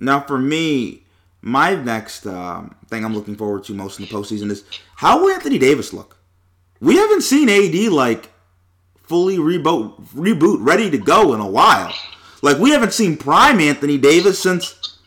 Now, 0.00 0.20
for 0.20 0.38
me, 0.38 1.04
my 1.42 1.74
next 1.74 2.26
um, 2.26 2.74
thing 2.88 3.04
I'm 3.04 3.14
looking 3.14 3.36
forward 3.36 3.64
to 3.64 3.74
most 3.74 4.00
in 4.00 4.06
the 4.06 4.10
postseason 4.10 4.50
is 4.50 4.64
how 4.96 5.20
will 5.20 5.30
Anthony 5.30 5.58
Davis 5.58 5.92
look? 5.92 6.16
We 6.80 6.96
haven't 6.96 7.22
seen 7.22 7.48
AD 7.48 7.92
like 7.92 8.30
fully 9.04 9.36
reboot, 9.36 10.00
reboot, 10.14 10.58
ready 10.60 10.90
to 10.90 10.98
go 10.98 11.34
in 11.34 11.40
a 11.40 11.48
while. 11.48 11.94
Like 12.42 12.58
we 12.58 12.70
haven't 12.70 12.94
seen 12.94 13.16
prime 13.16 13.60
Anthony 13.60 13.98
Davis 13.98 14.38
since 14.38 14.98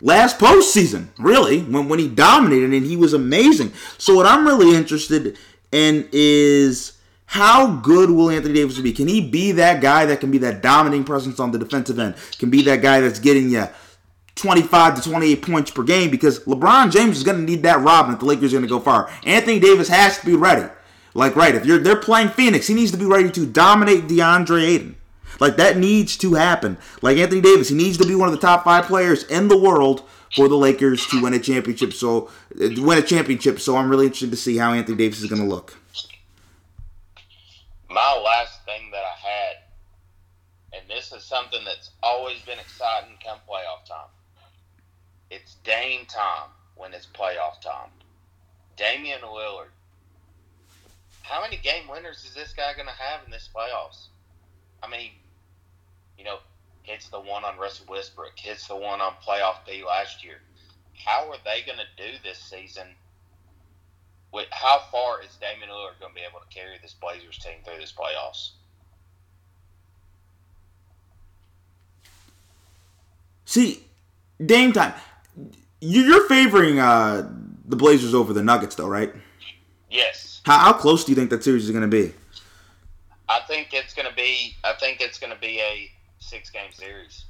last 0.00 0.38
postseason, 0.38 1.08
really, 1.18 1.60
when 1.60 1.88
when 1.88 1.98
he 1.98 2.08
dominated 2.08 2.72
and 2.72 2.86
he 2.86 2.96
was 2.96 3.12
amazing. 3.12 3.72
So 3.98 4.14
what 4.14 4.26
I'm 4.26 4.46
really 4.46 4.74
interested 4.74 5.36
in 5.70 6.08
is 6.12 6.92
how 7.26 7.76
good 7.76 8.08
will 8.10 8.30
Anthony 8.30 8.54
Davis 8.54 8.78
be? 8.78 8.92
Can 8.92 9.06
he 9.06 9.20
be 9.20 9.52
that 9.52 9.82
guy 9.82 10.06
that 10.06 10.20
can 10.20 10.30
be 10.30 10.38
that 10.38 10.62
dominating 10.62 11.04
presence 11.04 11.38
on 11.38 11.50
the 11.50 11.58
defensive 11.58 11.98
end? 11.98 12.14
Can 12.38 12.48
be 12.48 12.62
that 12.62 12.80
guy 12.80 13.00
that's 13.00 13.18
getting 13.18 13.50
you 13.50 13.66
25 14.38 15.02
to 15.02 15.10
28 15.10 15.42
points 15.42 15.70
per 15.70 15.82
game 15.82 16.10
because 16.10 16.40
LeBron 16.40 16.90
James 16.90 17.18
is 17.18 17.24
going 17.24 17.38
to 17.38 17.42
need 17.42 17.62
that 17.64 17.80
Robin 17.80 18.14
if 18.14 18.20
the 18.20 18.26
Lakers 18.26 18.52
are 18.52 18.56
going 18.56 18.62
to 18.62 18.68
go 18.68 18.80
far. 18.80 19.10
Anthony 19.24 19.58
Davis 19.58 19.88
has 19.88 20.18
to 20.18 20.26
be 20.26 20.36
ready. 20.36 20.68
Like, 21.14 21.36
right, 21.36 21.54
if 21.54 21.66
you're 21.66 21.78
they're 21.78 21.96
playing 21.96 22.28
Phoenix, 22.28 22.66
he 22.66 22.74
needs 22.74 22.92
to 22.92 22.98
be 22.98 23.04
ready 23.04 23.30
to 23.30 23.46
dominate 23.46 24.06
DeAndre 24.06 24.62
Ayton. 24.62 24.96
Like, 25.40 25.56
that 25.56 25.76
needs 25.76 26.16
to 26.18 26.34
happen. 26.34 26.78
Like, 27.02 27.16
Anthony 27.18 27.40
Davis, 27.40 27.68
he 27.68 27.74
needs 27.76 27.98
to 27.98 28.06
be 28.06 28.14
one 28.14 28.28
of 28.28 28.34
the 28.34 28.40
top 28.40 28.64
five 28.64 28.84
players 28.86 29.24
in 29.24 29.48
the 29.48 29.58
world 29.58 30.02
for 30.34 30.48
the 30.48 30.56
Lakers 30.56 31.06
to 31.08 31.22
win 31.22 31.34
a 31.34 31.38
championship. 31.38 31.92
So, 31.92 32.30
uh, 32.60 32.68
win 32.78 32.98
a 32.98 33.02
championship. 33.02 33.60
So, 33.60 33.76
I'm 33.76 33.88
really 33.88 34.06
interested 34.06 34.30
to 34.30 34.36
see 34.36 34.56
how 34.56 34.72
Anthony 34.72 34.96
Davis 34.96 35.20
is 35.20 35.28
going 35.28 35.42
to 35.42 35.48
look. 35.48 35.76
my 37.88 38.20
last 38.24 38.64
thing 38.64 38.90
that 38.92 39.02
I 39.02 39.28
had, 39.28 39.56
and 40.80 40.88
this 40.88 41.12
is 41.12 41.24
something 41.24 41.64
that's 41.64 41.90
always 42.02 42.40
been 42.42 42.58
exciting 42.58 43.14
come 43.24 43.38
playoff 43.48 43.86
time. 43.88 44.08
It's 45.30 45.56
Dame 45.64 46.06
time 46.06 46.50
when 46.76 46.94
it's 46.94 47.06
playoff 47.06 47.60
time. 47.60 47.90
Damian 48.76 49.20
Lillard. 49.20 49.68
How 51.22 51.42
many 51.42 51.56
game 51.58 51.88
winners 51.90 52.24
is 52.24 52.34
this 52.34 52.54
guy 52.54 52.72
going 52.74 52.86
to 52.86 52.92
have 52.92 53.20
in 53.26 53.30
this 53.30 53.50
playoffs? 53.54 54.06
I 54.82 54.88
mean, 54.88 55.10
you 56.16 56.24
know, 56.24 56.38
hits 56.82 57.08
the 57.08 57.20
one 57.20 57.44
on 57.44 57.58
Russell 57.58 57.86
Westbrook, 57.88 58.38
hits 58.38 58.66
the 58.68 58.76
one 58.76 59.00
on 59.00 59.12
playoff 59.26 59.66
P 59.66 59.84
last 59.84 60.24
year. 60.24 60.36
How 60.94 61.30
are 61.30 61.36
they 61.44 61.62
going 61.66 61.78
to 61.78 62.02
do 62.02 62.16
this 62.24 62.38
season 62.38 62.86
with 64.32 64.46
how 64.50 64.80
far 64.90 65.22
is 65.22 65.36
Damian 65.40 65.68
Lillard 65.68 66.00
going 66.00 66.12
to 66.12 66.14
be 66.14 66.22
able 66.28 66.40
to 66.40 66.54
carry 66.54 66.78
this 66.80 66.94
Blazers 66.94 67.38
team 67.38 67.58
through 67.64 67.78
this 67.78 67.92
playoffs? 67.92 68.52
See, 73.44 73.82
Dame 74.44 74.72
time. 74.72 74.94
You- 75.80 76.02
You're 76.02 76.26
favoring 76.28 76.78
uh, 76.78 77.30
the 77.66 77.76
Blazers 77.76 78.14
over 78.14 78.32
the 78.32 78.42
Nuggets, 78.42 78.74
though, 78.74 78.88
right? 78.88 79.12
Yes, 79.90 80.42
How, 80.44 80.58
how 80.58 80.72
close 80.74 81.04
do 81.04 81.12
you 81.12 81.16
think 81.16 81.30
that 81.30 81.42
series 81.42 81.64
is 81.64 81.70
going 81.70 81.82
to 81.82 81.88
be? 81.88 82.12
I 83.28 83.40
think 83.48 83.68
it's 83.72 83.94
going 83.94 84.08
to 84.08 84.14
be. 84.14 84.54
I 84.64 84.74
think 84.74 85.00
it's 85.00 85.18
going 85.18 85.32
to 85.32 85.38
be 85.38 85.60
a 85.60 85.90
six-game 86.18 86.72
series. 86.72 87.24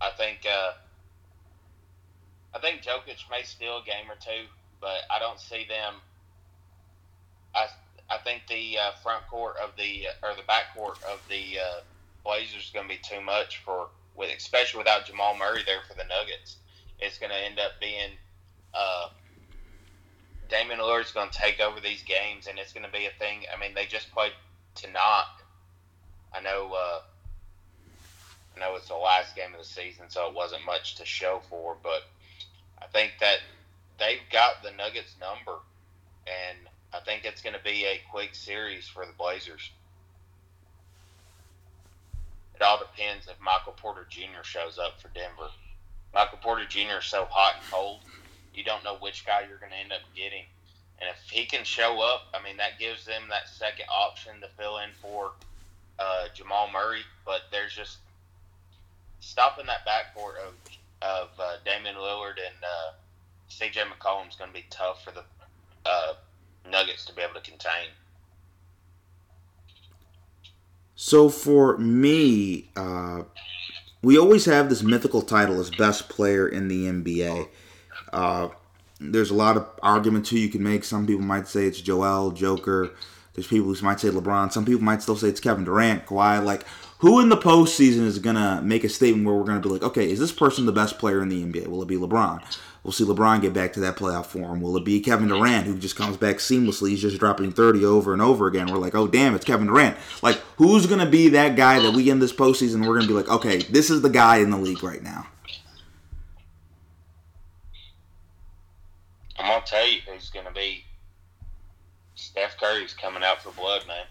I 0.00 0.10
think. 0.16 0.40
Uh, 0.46 0.72
I 2.54 2.58
think 2.58 2.82
Jokic 2.82 3.18
may 3.30 3.42
steal 3.42 3.78
a 3.78 3.84
game 3.84 4.10
or 4.10 4.14
two, 4.14 4.46
but 4.80 5.00
I 5.10 5.18
don't 5.18 5.38
see 5.40 5.66
them. 5.68 5.94
I 7.54 7.66
I 8.10 8.18
think 8.18 8.42
the 8.48 8.78
uh, 8.78 8.92
front 9.02 9.26
court 9.28 9.56
of 9.62 9.70
the 9.76 10.06
or 10.22 10.34
the 10.36 10.42
back 10.46 10.74
court 10.76 10.98
of 11.10 11.20
the 11.28 11.58
uh, 11.58 11.80
Blazers 12.24 12.64
is 12.64 12.70
going 12.72 12.88
to 12.88 12.94
be 12.94 13.00
too 13.02 13.20
much 13.20 13.58
for 13.64 13.88
with 14.16 14.30
especially 14.36 14.78
without 14.78 15.06
Jamal 15.06 15.36
Murray 15.36 15.62
there 15.64 15.80
for 15.88 15.94
the 15.94 16.04
Nuggets. 16.04 16.56
It's 16.98 17.18
going 17.18 17.30
to 17.30 17.38
end 17.38 17.58
up 17.58 17.72
being. 17.80 18.12
Uh, 18.74 19.08
Damian 20.48 20.78
Lillard's 20.78 21.12
going 21.12 21.30
to 21.30 21.38
take 21.38 21.60
over 21.60 21.80
these 21.80 22.02
games, 22.02 22.46
and 22.46 22.58
it's 22.58 22.72
going 22.72 22.86
to 22.86 22.92
be 22.92 23.06
a 23.06 23.10
thing. 23.18 23.42
I 23.52 23.58
mean, 23.60 23.74
they 23.74 23.86
just 23.86 24.12
played 24.12 24.32
tonight. 24.74 25.26
I 26.32 26.40
know. 26.40 26.72
Uh, 26.72 27.00
I 28.56 28.60
know 28.60 28.76
it's 28.76 28.88
the 28.88 28.94
last 28.94 29.36
game 29.36 29.52
of 29.52 29.58
the 29.58 29.66
season, 29.66 30.06
so 30.08 30.28
it 30.28 30.34
wasn't 30.34 30.64
much 30.64 30.94
to 30.96 31.04
show 31.04 31.42
for, 31.50 31.76
but 31.82 32.04
I 32.80 32.86
think 32.86 33.12
that 33.20 33.38
they've 33.98 34.20
got 34.32 34.62
the 34.62 34.70
Nuggets 34.70 35.14
number, 35.20 35.58
and 36.26 36.58
I 36.94 37.00
think 37.00 37.24
it's 37.24 37.42
going 37.42 37.54
to 37.54 37.62
be 37.62 37.84
a 37.84 38.00
quick 38.10 38.34
series 38.34 38.88
for 38.88 39.04
the 39.04 39.12
Blazers. 39.12 39.70
All 42.66 42.78
depends 42.78 43.28
if 43.28 43.40
Michael 43.40 43.74
Porter 43.76 44.06
Jr. 44.10 44.42
shows 44.42 44.76
up 44.76 45.00
for 45.00 45.08
Denver. 45.14 45.50
Michael 46.12 46.38
Porter 46.38 46.64
Jr. 46.64 46.98
is 46.98 47.04
so 47.04 47.26
hot 47.30 47.56
and 47.60 47.70
cold, 47.70 48.00
you 48.54 48.64
don't 48.64 48.82
know 48.82 48.96
which 48.96 49.24
guy 49.24 49.44
you're 49.48 49.58
going 49.58 49.70
to 49.70 49.78
end 49.78 49.92
up 49.92 50.00
getting. 50.16 50.42
And 50.98 51.08
if 51.08 51.30
he 51.30 51.44
can 51.44 51.62
show 51.62 52.00
up, 52.00 52.22
I 52.34 52.42
mean, 52.42 52.56
that 52.56 52.80
gives 52.80 53.04
them 53.04 53.22
that 53.30 53.48
second 53.48 53.86
option 53.88 54.40
to 54.40 54.48
fill 54.58 54.78
in 54.78 54.90
for 55.00 55.32
uh, 56.00 56.26
Jamal 56.34 56.68
Murray. 56.72 57.02
But 57.24 57.42
there's 57.52 57.72
just 57.72 57.98
stopping 59.20 59.66
that 59.66 59.86
backcourt 59.86 60.38
of 60.38 60.54
of 61.02 61.28
uh, 61.38 61.56
Damian 61.64 61.96
Lillard 61.96 62.40
and 62.40 62.56
uh, 62.64 62.92
CJ 63.50 63.84
McCollum 63.92 64.28
is 64.28 64.34
going 64.34 64.50
to 64.50 64.54
be 64.54 64.64
tough 64.70 65.04
for 65.04 65.10
the 65.12 65.22
uh, 65.84 66.14
Nuggets 66.68 67.04
to 67.04 67.14
be 67.14 67.22
able 67.22 67.34
to 67.34 67.48
contain. 67.48 67.88
So 70.96 71.28
for 71.28 71.76
me, 71.76 72.70
uh, 72.74 73.22
we 74.02 74.18
always 74.18 74.46
have 74.46 74.70
this 74.70 74.82
mythical 74.82 75.22
title 75.22 75.60
as 75.60 75.70
best 75.70 76.08
player 76.08 76.48
in 76.48 76.68
the 76.68 76.86
NBA. 76.86 77.48
Uh, 78.12 78.48
there's 78.98 79.30
a 79.30 79.34
lot 79.34 79.58
of 79.58 79.68
arguments 79.82 80.30
who 80.30 80.38
you 80.38 80.48
can 80.48 80.62
make. 80.62 80.84
Some 80.84 81.06
people 81.06 81.22
might 81.22 81.48
say 81.48 81.66
it's 81.66 81.80
Joel, 81.80 82.30
Joker. 82.30 82.90
There's 83.34 83.46
people 83.46 83.72
who 83.72 83.84
might 83.84 84.00
say 84.00 84.08
LeBron. 84.08 84.50
Some 84.52 84.64
people 84.64 84.82
might 84.82 85.02
still 85.02 85.16
say 85.16 85.28
it's 85.28 85.40
Kevin 85.40 85.64
Durant, 85.64 86.06
Kawhi. 86.06 86.42
Like, 86.42 86.64
who 86.98 87.20
in 87.20 87.28
the 87.28 87.36
postseason 87.36 88.06
is 88.06 88.18
gonna 88.18 88.62
make 88.62 88.82
a 88.82 88.88
statement 88.88 89.26
where 89.26 89.34
we're 89.34 89.44
gonna 89.44 89.60
be 89.60 89.68
like, 89.68 89.82
okay, 89.82 90.10
is 90.10 90.18
this 90.18 90.32
person 90.32 90.64
the 90.64 90.72
best 90.72 90.98
player 90.98 91.20
in 91.20 91.28
the 91.28 91.44
NBA? 91.44 91.66
Will 91.66 91.82
it 91.82 91.88
be 91.88 91.96
LeBron? 91.96 92.42
We'll 92.86 92.92
see 92.92 93.02
LeBron 93.02 93.40
get 93.40 93.52
back 93.52 93.72
to 93.72 93.80
that 93.80 93.96
playoff 93.96 94.26
form. 94.26 94.60
Will 94.60 94.76
it 94.76 94.84
be 94.84 95.00
Kevin 95.00 95.26
Durant 95.26 95.66
who 95.66 95.76
just 95.76 95.96
comes 95.96 96.16
back 96.16 96.36
seamlessly? 96.36 96.90
He's 96.90 97.02
just 97.02 97.18
dropping 97.18 97.50
30 97.50 97.84
over 97.84 98.12
and 98.12 98.22
over 98.22 98.46
again. 98.46 98.70
We're 98.70 98.78
like, 98.78 98.94
oh 98.94 99.08
damn, 99.08 99.34
it's 99.34 99.44
Kevin 99.44 99.66
Durant. 99.66 99.96
Like, 100.22 100.36
who's 100.54 100.86
gonna 100.86 101.10
be 101.10 101.30
that 101.30 101.56
guy 101.56 101.80
that 101.80 101.94
we 101.94 102.08
in 102.08 102.20
this 102.20 102.32
postseason? 102.32 102.86
We're 102.86 102.94
gonna 102.94 103.08
be 103.08 103.12
like, 103.12 103.28
okay, 103.28 103.58
this 103.58 103.90
is 103.90 104.02
the 104.02 104.08
guy 104.08 104.36
in 104.36 104.50
the 104.50 104.56
league 104.56 104.84
right 104.84 105.02
now. 105.02 105.26
I'm 109.36 109.46
gonna 109.46 109.66
tell 109.66 109.88
you 109.88 109.98
who's 110.08 110.30
gonna 110.30 110.52
be. 110.52 110.84
Steph 112.14 112.56
Curry's 112.56 112.94
coming 112.94 113.24
out 113.24 113.42
for 113.42 113.50
blood, 113.50 113.84
man. 113.88 114.06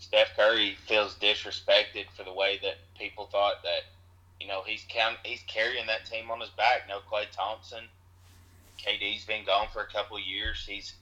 Steph 0.00 0.34
Curry 0.34 0.76
feels 0.88 1.14
disrespected 1.14 2.06
for 2.16 2.24
the 2.24 2.34
way 2.34 2.58
that 2.64 2.78
people 2.98 3.28
thought 3.30 3.62
that, 3.62 3.82
you 4.40 4.46
know, 4.46 4.62
he's 4.66 4.84
he's 5.24 5.42
carrying 5.46 5.86
that 5.86 6.06
team 6.06 6.30
on 6.30 6.40
his 6.40 6.50
back. 6.50 6.88
No 6.88 7.00
Klay 7.10 7.30
Thompson. 7.30 7.84
KD's 8.78 9.24
been 9.24 9.44
gone 9.44 9.68
for 9.72 9.82
a 9.82 9.86
couple 9.86 10.18
years. 10.18 10.64
He's 10.66 10.94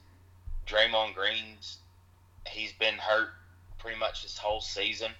Draymond 0.67 1.15
Green's. 1.15 1.77
He's 2.47 2.73
been 2.73 2.95
hurt 2.95 3.29
pretty 3.77 3.97
much 3.97 4.23
this 4.23 4.37
whole 4.37 4.61
season. 4.61 5.11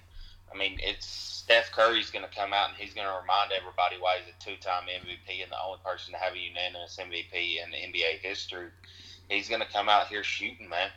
I 0.52 0.56
mean, 0.56 0.78
it's 0.82 1.06
Steph 1.06 1.72
Curry's 1.72 2.10
going 2.10 2.24
to 2.24 2.36
come 2.36 2.52
out 2.52 2.68
and 2.68 2.78
he's 2.78 2.92
going 2.92 3.06
to 3.06 3.20
remind 3.20 3.52
everybody 3.52 3.96
why 3.98 4.18
he's 4.18 4.34
a 4.34 4.44
two-time 4.44 4.84
MVP 4.84 5.42
and 5.42 5.50
the 5.50 5.62
only 5.64 5.78
person 5.84 6.12
to 6.12 6.18
have 6.18 6.34
a 6.34 6.38
unanimous 6.38 6.98
MVP 7.00 7.56
in 7.62 7.70
NBA 7.70 8.18
history. 8.20 8.68
He's 9.28 9.48
going 9.48 9.60
to 9.60 9.68
come 9.68 9.88
out 9.88 10.08
here 10.08 10.24
shooting, 10.24 10.68
man. 10.68 10.90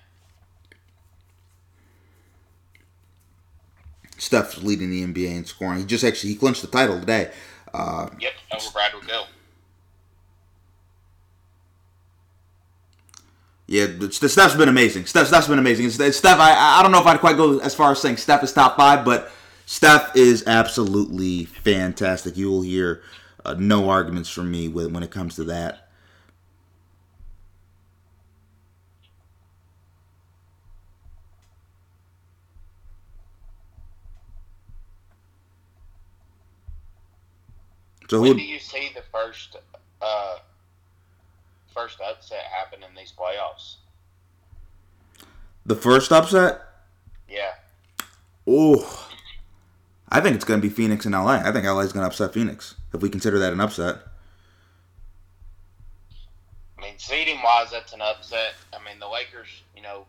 Steph's 4.17 4.63
leading 4.63 4.89
the 4.89 5.03
NBA 5.05 5.35
in 5.35 5.45
scoring. 5.45 5.79
He 5.79 5.85
just 5.85 6.03
actually 6.03 6.31
he 6.31 6.35
clinched 6.35 6.61
the 6.61 6.67
title 6.67 6.99
today. 6.99 7.31
Uh, 7.73 8.09
Yep, 8.19 8.33
over 8.55 8.71
Bradley 8.71 9.01
Beal. 9.07 9.25
yeah, 13.67 13.87
Steph's 14.11 14.55
been 14.55 14.69
amazing. 14.69 15.05
Steph, 15.05 15.27
Steph's 15.27 15.47
been 15.47 15.57
amazing. 15.59 15.89
Steph, 15.89 16.39
I, 16.39 16.79
I 16.79 16.83
don't 16.83 16.91
know 16.91 16.99
if 16.99 17.07
I'd 17.07 17.19
quite 17.19 17.37
go 17.37 17.59
as 17.59 17.73
far 17.73 17.91
as 17.91 18.01
saying 18.01 18.17
Steph 18.17 18.43
is 18.43 18.53
top 18.53 18.77
five, 18.77 19.03
but 19.05 19.31
Steph 19.65 20.15
is 20.15 20.43
absolutely 20.45 21.45
fantastic. 21.45 22.35
You 22.37 22.51
will 22.51 22.61
hear 22.61 23.01
uh, 23.45 23.55
no 23.57 23.89
arguments 23.89 24.29
from 24.29 24.51
me 24.51 24.67
when, 24.67 24.93
when 24.93 25.01
it 25.01 25.11
comes 25.11 25.35
to 25.35 25.45
that. 25.45 25.82
So 38.13 38.21
When 38.21 38.33
who? 38.33 38.37
do 38.37 38.43
you 38.43 38.59
see 38.59 38.91
the 38.93 39.01
first 39.11 39.57
uh, 39.99 40.37
first 41.73 41.99
upset 41.99 42.43
happen 42.43 42.83
in 42.87 42.93
these 42.95 43.11
playoffs? 43.11 43.77
The 45.65 45.75
first 45.75 46.11
upset? 46.11 46.61
Yeah, 47.27 47.53
Oh, 48.45 49.09
I 50.09 50.21
think 50.21 50.35
it's 50.35 50.45
going 50.45 50.61
to 50.61 50.67
be 50.67 50.71
Phoenix 50.71 51.07
and 51.07 51.15
LA. 51.15 51.41
I 51.43 51.51
think 51.51 51.65
LA 51.65 51.79
is 51.79 51.91
going 51.91 52.03
to 52.03 52.07
upset 52.07 52.35
Phoenix 52.35 52.75
if 52.93 53.01
we 53.01 53.09
consider 53.09 53.39
that 53.39 53.51
an 53.51 53.59
upset. 53.59 53.97
I 56.77 56.81
mean, 56.83 56.93
seeding 56.97 57.41
wise, 57.41 57.71
that's 57.71 57.93
an 57.93 58.01
upset. 58.03 58.53
I 58.73 58.77
mean, 58.85 58.99
the 58.99 59.09
Lakers, 59.09 59.63
you 59.75 59.81
know, 59.81 60.05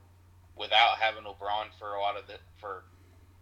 without 0.59 0.98
having 0.98 1.24
LeBron 1.24 1.68
for 1.78 1.94
a 1.94 2.00
lot 2.02 2.18
of 2.18 2.26
the 2.26 2.34
for 2.61 2.84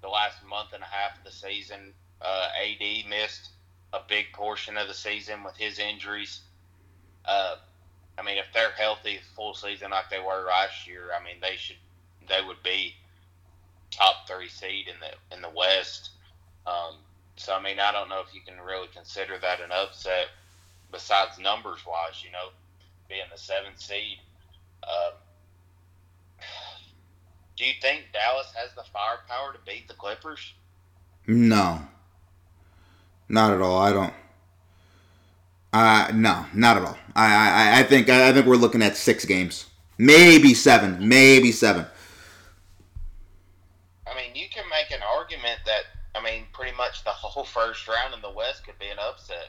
the 0.02 0.08
last 0.08 0.36
month 0.48 0.72
and 0.72 0.84
a 0.84 0.86
half 0.86 1.18
of 1.18 1.24
the 1.24 1.32
season, 1.32 1.92
uh, 2.20 2.46
AD 2.62 3.08
missed 3.10 3.48
a 3.92 4.00
big 4.08 4.32
portion 4.32 4.76
of 4.76 4.88
the 4.88 4.94
season 4.94 5.44
with 5.44 5.56
his 5.56 5.78
injuries. 5.78 6.40
Uh, 7.24 7.56
I 8.18 8.22
mean, 8.22 8.38
if 8.38 8.46
they're 8.52 8.70
healthy 8.70 9.20
full 9.34 9.54
season 9.54 9.90
like 9.90 10.10
they 10.10 10.18
were 10.18 10.46
last 10.46 10.86
year, 10.86 11.10
I 11.18 11.22
mean, 11.22 11.36
they 11.40 11.56
should 11.56 11.76
they 12.28 12.40
would 12.46 12.62
be 12.62 12.94
top 13.90 14.26
three 14.28 14.48
seed 14.48 14.86
in 14.88 14.94
the 15.00 15.34
in 15.34 15.42
the 15.42 15.50
West. 15.50 16.10
Um, 16.66 16.96
so 17.36 17.54
I 17.54 17.62
mean, 17.62 17.78
I 17.80 17.92
don't 17.92 18.08
know 18.08 18.20
if 18.26 18.34
you 18.34 18.40
can 18.40 18.60
really 18.60 18.88
consider 18.94 19.38
that 19.38 19.60
an 19.60 19.72
upset. 19.72 20.28
Besides 20.90 21.38
numbers 21.38 21.80
wise, 21.86 22.22
you 22.22 22.30
know, 22.30 22.50
being 23.08 23.22
the 23.30 23.38
seventh 23.38 23.80
seed. 23.80 24.18
Um, 24.84 25.14
do 27.56 27.64
you 27.64 27.72
think 27.80 28.06
Dallas 28.12 28.52
has 28.54 28.74
the 28.74 28.84
firepower 28.92 29.52
to 29.52 29.58
beat 29.64 29.88
the 29.88 29.94
Clippers? 29.94 30.52
No, 31.26 31.80
not 33.32 33.52
at 33.52 33.60
all. 33.60 33.78
I 33.78 33.92
don't. 33.92 34.14
Uh, 35.72 36.12
no, 36.14 36.46
not 36.54 36.76
at 36.76 36.84
all. 36.84 36.98
I, 37.16 37.76
I, 37.76 37.80
I 37.80 37.82
think, 37.82 38.08
I 38.08 38.32
think 38.32 38.46
we're 38.46 38.56
looking 38.56 38.82
at 38.82 38.96
six 38.96 39.24
games, 39.24 39.66
maybe 39.98 40.52
seven, 40.54 41.08
maybe 41.08 41.50
seven. 41.50 41.86
I 44.06 44.14
mean, 44.14 44.34
you 44.34 44.48
can 44.50 44.64
make 44.68 44.90
an 44.90 45.02
argument 45.02 45.60
that 45.64 45.84
I 46.14 46.22
mean, 46.22 46.44
pretty 46.52 46.76
much 46.76 47.04
the 47.04 47.10
whole 47.24 47.44
first 47.44 47.88
round 47.88 48.14
in 48.14 48.20
the 48.20 48.30
West 48.30 48.64
could 48.64 48.78
be 48.78 48.88
an 48.88 48.98
upset. 48.98 49.48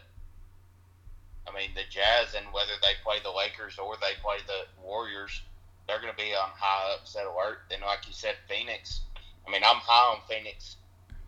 I 1.47 1.53
mean, 1.53 1.71
the 1.75 1.83
Jazz 1.89 2.35
and 2.35 2.45
whether 2.53 2.71
they 2.81 2.93
play 3.03 3.17
the 3.21 3.31
Lakers 3.31 3.77
or 3.77 3.95
they 3.97 4.15
play 4.21 4.37
the 4.47 4.65
Warriors, 4.81 5.41
they're 5.87 5.99
going 5.99 6.13
to 6.13 6.17
be 6.17 6.33
on 6.33 6.49
high 6.55 6.95
upset 6.95 7.25
alert. 7.25 7.59
And 7.71 7.81
like 7.81 8.07
you 8.07 8.13
said, 8.13 8.35
Phoenix. 8.47 9.01
I 9.45 9.51
mean, 9.51 9.61
I'm 9.65 9.75
high 9.75 10.15
on 10.15 10.21
Phoenix, 10.29 10.77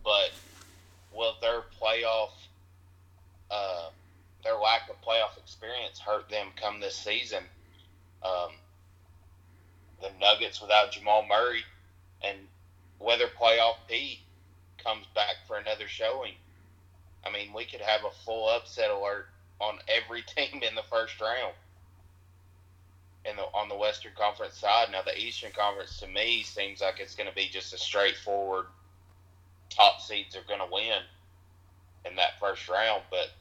but 0.06 0.32
will 1.16 1.36
their 1.42 1.62
playoff 1.82 2.32
uh, 3.50 3.90
their 4.44 4.56
lack 4.56 4.90
of 4.90 5.02
playoff 5.02 5.38
experience 5.38 6.00
hurt 6.00 6.30
them 6.30 6.48
come 6.56 6.80
this 6.80 6.96
season. 6.96 7.44
Um, 8.24 8.52
the 10.02 10.10
Nuggets 10.20 10.62
without 10.62 10.92
Jamal 10.92 11.26
Murray, 11.28 11.64
and 12.24 12.38
whether 13.00 13.26
playoff 13.28 13.76
P 13.88 14.20
comes 14.84 15.06
back 15.16 15.36
for 15.48 15.58
another 15.58 15.88
showing. 15.88 16.34
I 17.26 17.32
mean, 17.32 17.54
we 17.54 17.66
could 17.66 17.82
have 17.82 18.02
a 18.06 18.12
full 18.24 18.50
upset 18.50 18.92
alert 18.92 19.28
on 19.60 19.80
every 19.88 20.22
team 20.36 20.62
in 20.62 20.76
the 20.76 20.84
first 20.90 21.20
round. 21.20 21.54
In 23.26 23.36
the 23.38 23.42
on 23.42 23.70
the 23.70 23.76
Western 23.76 24.12
Conference 24.16 24.56
side, 24.56 24.90
now 24.92 25.02
the 25.02 25.18
Eastern 25.18 25.52
Conference 25.52 26.00
to 26.00 26.08
me 26.08 26.44
seems 26.44 26.82
like 26.82 27.00
it's 27.00 27.16
going 27.16 27.28
to 27.28 27.36
be 27.36 27.48
just 27.48 27.74
a 27.74 27.78
straightforward 27.78 28.68
top 29.70 30.02
seeds 30.02 30.36
are 30.36 30.44
going 30.48 30.60
to 30.60 30.68
win 30.72 31.02
in 32.06 32.16
that 32.16 32.40
first 32.40 32.70
round, 32.70 33.04
but 33.10 33.32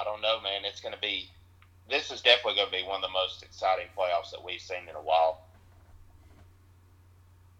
I 0.00 0.04
don't 0.04 0.20
know, 0.20 0.40
man. 0.42 0.64
It's 0.64 0.80
going 0.80 0.94
to 0.94 1.00
be. 1.00 1.30
This 1.88 2.10
is 2.10 2.20
definitely 2.20 2.56
going 2.56 2.66
to 2.66 2.72
be 2.72 2.82
one 2.82 2.96
of 2.96 3.02
the 3.02 3.14
most 3.14 3.42
exciting 3.42 3.86
playoffs 3.96 4.32
that 4.32 4.44
we've 4.44 4.60
seen 4.60 4.88
in 4.90 4.96
a 4.96 5.02
while. 5.02 5.42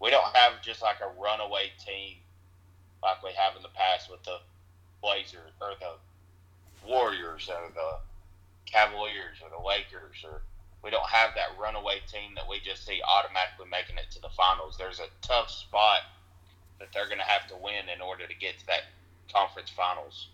We 0.01 0.11
don't 0.11 0.35
have 0.35 0.61
just 0.63 0.83
like 0.83 0.97
a 1.01 1.21
runaway 1.21 1.71
team 1.85 2.17
like 3.03 3.23
we 3.23 3.31
have 3.39 3.57
in 3.57 3.63
the 3.63 3.73
past 3.75 4.11
with 4.11 4.23
the 4.25 4.39
Blazers 5.01 5.55
or 5.61 5.73
the 5.79 5.95
Warriors 6.87 7.49
or 7.49 7.71
the 7.73 7.99
Cavaliers 8.67 9.39
or 9.43 9.49
the 9.49 9.65
Lakers 9.65 10.25
or 10.25 10.43
we 10.83 10.91
don't 10.91 11.07
have 11.09 11.31
that 11.35 11.59
runaway 11.59 12.01
team 12.11 12.35
that 12.35 12.49
we 12.49 12.61
just 12.61 12.87
see 12.87 13.01
automatically 13.03 13.67
making 13.71 13.97
it 13.97 14.11
to 14.13 14.21
the 14.21 14.29
finals. 14.37 14.77
There's 14.79 15.01
a 15.01 15.09
tough 15.23 15.51
spot 15.51 16.01
that 16.79 16.89
they're 16.93 17.07
going 17.07 17.19
to 17.19 17.25
have 17.25 17.47
to 17.49 17.55
win 17.57 17.89
in 17.95 18.01
order 18.01 18.27
to 18.27 18.35
get 18.35 18.59
to 18.59 18.67
that 18.67 18.83
conference 19.33 19.71
finals. 19.71 20.29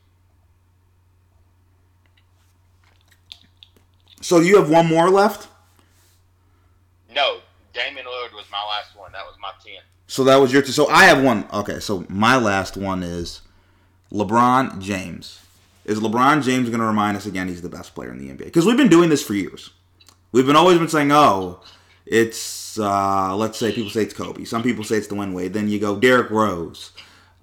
So 4.21 4.41
you 4.41 4.57
have 4.57 4.71
one 4.71 4.87
more 4.87 5.11
left. 5.11 5.49
No, 7.15 7.39
Damian 7.73 8.07
Lillard 8.07 8.35
was 8.35 8.47
my 8.51 8.65
last 8.65 8.97
one. 8.97 9.13
That 9.13 9.25
was 9.25 9.37
my 9.41 9.51
10. 9.65 9.75
So 10.07 10.25
that 10.25 10.37
was 10.37 10.53
your. 10.53 10.63
two. 10.63 10.73
so 10.73 10.89
I 10.89 11.05
have 11.05 11.23
one. 11.23 11.47
Okay, 11.53 11.81
so 11.81 12.07
my 12.09 12.37
last 12.37 12.77
one 12.77 13.03
is 13.03 13.43
LeBron 14.13 14.81
James. 14.81 15.41
Is 15.85 15.99
LeBron 15.99 16.45
James 16.45 16.69
going 16.69 16.81
to 16.81 16.87
remind 16.87 17.17
us 17.17 17.27
again 17.27 17.49
he's 17.49 17.63
the 17.63 17.69
best 17.69 17.95
player 17.95 18.13
in 18.13 18.19
the 18.19 18.29
NBA? 18.33 18.45
Because 18.45 18.65
we've 18.65 18.77
been 18.77 18.89
doing 18.89 19.11
this 19.11 19.23
for 19.23 19.35
years. 19.35 19.71
We've 20.31 20.47
been 20.47 20.57
always 20.57 20.79
been 20.79 20.89
saying, 20.89 21.11
oh, 21.13 21.61
it's 22.07 22.62
uh, 22.79 23.35
let's 23.37 23.59
say 23.59 23.73
people 23.73 23.91
say 23.91 24.03
it's 24.03 24.15
Kobe. 24.15 24.45
Some 24.45 24.63
people 24.63 24.85
say 24.85 24.97
it's 24.97 25.09
Dwyane 25.09 25.33
Wade. 25.33 25.53
Then 25.53 25.69
you 25.69 25.79
go 25.79 25.99
Derrick 25.99 26.31
Rose. 26.31 26.93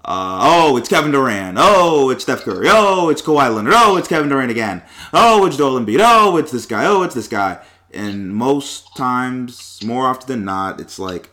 Uh, 0.04 0.40
oh, 0.42 0.78
it's 0.78 0.88
Kevin 0.90 1.12
Durant. 1.12 1.58
Oh, 1.60 2.10
it's 2.10 2.24
Steph 2.24 2.44
Curry. 2.44 2.68
Oh, 2.70 3.10
it's 3.10 3.22
Kawhi 3.22 3.54
Leonard. 3.54 3.74
Oh, 3.76 3.98
it's 3.98 4.08
Kevin 4.08 4.30
Durant 4.30 4.50
again. 4.50 4.82
Oh, 5.14 5.46
it's 5.46 5.58
Joel 5.58 5.80
Embiid. 5.80 6.00
Oh, 6.02 6.38
it's 6.38 6.52
this 6.52 6.66
guy. 6.66 6.86
Oh, 6.86 7.04
it's 7.04 7.16
this 7.16 7.28
guy. 7.28 7.60
And 7.94 8.34
most 8.34 8.96
times, 8.96 9.80
more 9.84 10.08
often 10.08 10.28
than 10.28 10.46
not, 10.46 10.80
it's 10.80 11.00
like 11.00 11.32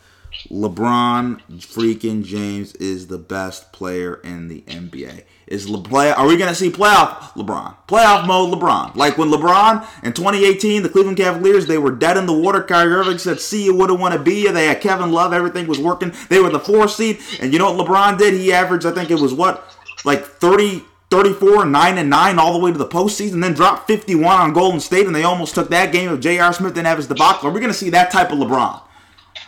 LeBron 0.50 1.42
freaking 1.60 2.24
James 2.24 2.74
is 2.74 3.06
the 3.06 3.18
best 3.18 3.72
player 3.72 4.16
in 4.16 4.48
the 4.48 4.62
NBA. 4.62 5.24
Is 5.46 5.68
Le- 5.68 5.80
play? 5.80 6.10
Are 6.10 6.26
we 6.26 6.36
gonna 6.36 6.56
see 6.56 6.70
playoff 6.70 7.32
LeBron? 7.34 7.76
Playoff 7.86 8.26
mode 8.26 8.52
LeBron? 8.52 8.96
Like 8.96 9.16
when 9.16 9.30
LeBron 9.30 9.86
in 10.02 10.12
2018, 10.12 10.82
the 10.82 10.88
Cleveland 10.88 11.16
Cavaliers, 11.16 11.68
they 11.68 11.78
were 11.78 11.92
dead 11.92 12.16
in 12.16 12.26
the 12.26 12.32
water. 12.32 12.62
Kyrie 12.62 12.92
Irving 12.92 13.18
said, 13.18 13.40
"See 13.40 13.64
you, 13.64 13.74
wouldn't 13.74 14.00
wanna 14.00 14.18
be 14.18 14.42
you." 14.42 14.52
They 14.52 14.66
had 14.66 14.80
Kevin 14.80 15.12
Love. 15.12 15.32
Everything 15.32 15.68
was 15.68 15.78
working. 15.78 16.12
They 16.28 16.40
were 16.40 16.50
the 16.50 16.58
four 16.58 16.88
seed, 16.88 17.20
and 17.40 17.52
you 17.52 17.60
know 17.60 17.72
what 17.72 17.86
LeBron 17.86 18.18
did? 18.18 18.34
He 18.34 18.52
averaged, 18.52 18.86
I 18.86 18.90
think 18.90 19.10
it 19.10 19.20
was 19.20 19.32
what, 19.32 19.72
like 20.04 20.24
30. 20.24 20.84
34, 21.08 21.66
9 21.66 21.98
and 21.98 22.10
9 22.10 22.38
all 22.40 22.52
the 22.52 22.58
way 22.58 22.72
to 22.72 22.78
the 22.78 22.84
postseason, 22.84 23.40
then 23.40 23.52
dropped 23.52 23.86
51 23.86 24.40
on 24.40 24.52
Golden 24.52 24.80
State, 24.80 25.06
and 25.06 25.14
they 25.14 25.22
almost 25.22 25.54
took 25.54 25.70
that 25.70 25.92
game 25.92 26.10
if 26.12 26.18
J.R. 26.18 26.52
Smith 26.52 26.74
didn't 26.74 26.88
have 26.88 26.96
his 26.98 27.06
debacle. 27.06 27.48
Are 27.48 27.52
we 27.52 27.60
going 27.60 27.72
to 27.72 27.78
see 27.78 27.90
that 27.90 28.10
type 28.10 28.32
of 28.32 28.38
LeBron? 28.38 28.80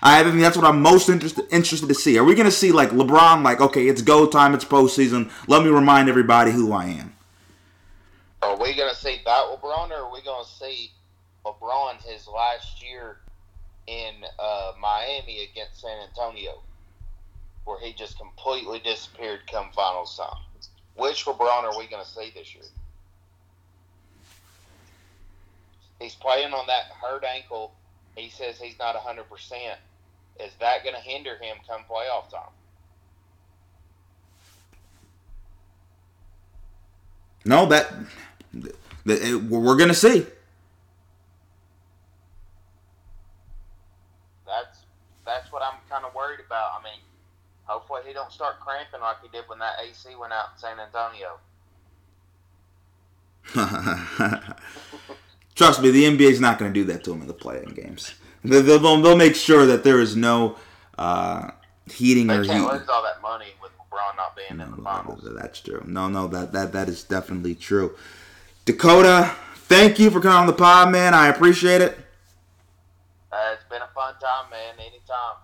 I 0.03 0.23
think 0.23 0.41
that's 0.41 0.57
what 0.57 0.65
I'm 0.65 0.81
most 0.81 1.09
interested 1.09 1.47
interested 1.51 1.89
to 1.89 1.95
see. 1.95 2.19
Are 2.19 2.25
we 2.25 2.35
going 2.35 2.47
to 2.47 2.53
see 2.53 2.73
like 2.73 2.91
LeBron, 2.91 3.43
like 3.43 3.61
okay, 3.61 3.89
it's 3.89 4.03
go 4.03 4.27
time, 4.27 4.55
it's 4.55 4.65
postseason. 4.65 5.31
Let 5.49 5.65
me 5.65 5.71
remind 5.71 6.09
everybody 6.09 6.53
who 6.53 6.73
I 6.73 6.87
am. 6.87 7.15
Are 8.43 8.57
we 8.57 8.75
going 8.77 8.91
to 8.91 8.97
see 8.97 9.21
that 9.25 9.45
LeBron, 9.47 9.91
or 9.91 10.07
are 10.07 10.13
we 10.13 10.23
going 10.23 10.45
to 10.45 10.51
see 10.51 10.93
LeBron 11.45 12.01
his 12.05 12.29
last 12.29 12.83
year 12.83 13.19
in 13.89 14.15
uh, 14.39 14.73
Miami 14.81 15.49
against 15.51 15.81
San 15.81 15.99
Antonio, 16.09 16.63
where 17.65 17.81
he 17.81 17.93
just 17.93 18.17
completely 18.19 18.79
disappeared 18.79 19.41
come 19.51 19.71
finals 19.75 20.17
time? 20.17 20.43
Which 20.95 21.25
LeBron 21.25 21.65
are 21.65 21.77
we 21.79 21.87
going 21.89 22.05
to 22.05 22.09
see 22.09 22.31
this 22.35 22.55
year? 22.55 22.65
He's 26.01 26.15
playing 26.15 26.53
on 26.53 26.67
that 26.69 26.93
hurt 27.03 27.25
ankle. 27.25 27.73
He 28.17 28.31
says 28.31 28.61
he's 28.61 28.79
not 28.79 28.95
100%. 28.95 29.23
Is 30.41 30.53
that 30.61 30.83
going 30.85 30.95
to 30.95 31.01
hinder 31.01 31.37
him 31.41 31.57
come 31.69 31.83
playoff 31.91 32.31
time? 32.31 32.51
No, 37.45 37.67
that, 37.67 37.93
that 38.53 39.23
it- 39.23 39.43
we're 39.43 39.77
going 39.77 39.89
to 39.89 39.95
see. 39.95 40.27
That's 44.47 44.79
that's 45.25 45.53
what 45.53 45.63
I'm 45.63 45.79
kind 45.91 46.05
of 46.05 46.15
worried 46.15 46.41
about. 46.45 46.73
I 46.81 46.83
mean, 46.83 47.01
hopefully 47.65 48.01
he 48.07 48.13
don't 48.13 48.33
start 48.33 48.61
cramping 48.61 49.01
like 49.01 49.17
he 49.23 49.29
did 49.29 49.45
when 49.49 49.59
that 49.59 49.75
AC 49.83 50.15
went 50.19 50.33
out 50.33 50.47
in 50.55 50.59
San 50.59 50.79
Antonio. 50.81 51.39
Trust 55.55 55.83
me, 55.83 55.91
the 55.91 56.05
NBA's 56.05 56.41
not 56.41 56.59
going 56.59 56.73
to 56.73 56.81
do 56.81 56.85
that 56.93 57.05
to 57.05 57.13
him 57.13 57.21
in 57.23 57.27
the 57.29 57.35
play-in 57.35 57.71
games. 57.75 58.15
They'll, 58.49 58.63
they'll, 58.79 59.01
they'll 59.03 59.17
make 59.17 59.35
sure 59.37 59.67
that 59.67 59.85
there 59.85 60.01
is 60.01 60.17
no 60.17 60.57
uh, 60.97 61.51
heating 61.91 62.27
They 62.29 62.37
or 62.37 62.45
can't 62.45 62.59
heat. 62.65 62.73
lose 62.79 62.89
all 62.89 63.03
that 63.03 63.21
money 63.23 63.47
with 63.63 63.71
LeBron 63.79 64.17
not 64.17 64.37
being 64.37 64.51
in 64.51 64.59
the 64.59 64.77
No, 64.77 64.83
finals. 64.83 65.27
that's 65.39 65.61
true. 65.61 65.83
No, 65.87 66.09
no, 66.09 66.27
that 66.29 66.53
that 66.53 66.73
that 66.73 66.89
is 66.89 67.05
definitely 67.05 67.55
true. 67.55 67.95
Dakota, 68.65 69.35
thank 69.55 69.99
you 69.99 70.11
for 70.11 70.21
coming 70.21 70.39
on 70.39 70.47
the 70.47 70.53
pod, 70.53 70.91
man. 70.91 71.15
I 71.15 71.29
appreciate 71.29 71.81
it. 71.81 71.99
Uh, 73.33 73.51
it's 73.55 73.65
been 73.71 73.83
a 73.83 73.89
fun 73.95 74.15
time, 74.21 74.51
man. 74.51 74.75
Anytime. 74.79 75.37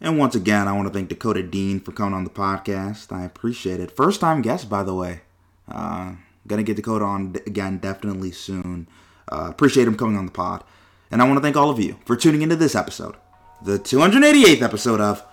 And 0.00 0.18
once 0.18 0.34
again, 0.34 0.68
I 0.68 0.72
want 0.72 0.88
to 0.88 0.92
thank 0.94 1.08
Dakota 1.08 1.42
Dean 1.42 1.80
for 1.80 1.90
coming 1.92 2.14
on 2.14 2.24
the 2.24 2.30
podcast. 2.30 3.10
I 3.12 3.24
appreciate 3.24 3.80
it. 3.80 3.90
First 3.96 4.20
time 4.20 4.42
guest, 4.42 4.68
by 4.68 4.82
the 4.82 4.94
way. 4.94 5.22
Uh, 5.70 6.12
gonna 6.46 6.62
get 6.62 6.76
Dakota 6.76 7.04
on 7.04 7.32
d- 7.32 7.40
again 7.46 7.78
definitely 7.78 8.30
soon. 8.30 8.86
Uh, 9.30 9.48
appreciate 9.50 9.88
him 9.88 9.96
coming 9.96 10.16
on 10.16 10.26
the 10.26 10.32
pod. 10.32 10.62
And 11.10 11.22
I 11.22 11.24
want 11.24 11.36
to 11.38 11.42
thank 11.42 11.56
all 11.56 11.70
of 11.70 11.78
you 11.78 11.96
for 12.04 12.16
tuning 12.16 12.42
into 12.42 12.56
this 12.56 12.74
episode, 12.74 13.16
the 13.62 13.78
288th 13.78 14.62
episode 14.62 15.00
of 15.00 15.24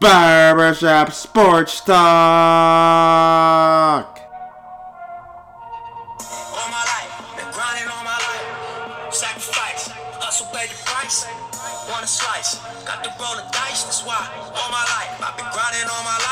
Barbershop 0.00 1.12
Sports 1.12 1.80
Talk. 1.80 1.96
All 6.20 6.68
my 6.70 6.84
life, 6.84 7.10
all 7.90 8.04
my 8.04 8.18
life. 8.18 9.12
Slice, 12.06 12.60
got 12.84 13.04
roll 13.18 13.34
dice, 13.50 13.82
that's 13.82 14.04
why. 14.06 14.30
All 14.54 14.70
my 14.70 14.84
life, 14.84 15.18
I've 15.20 15.36
been 15.36 15.46
grinding. 15.52 16.25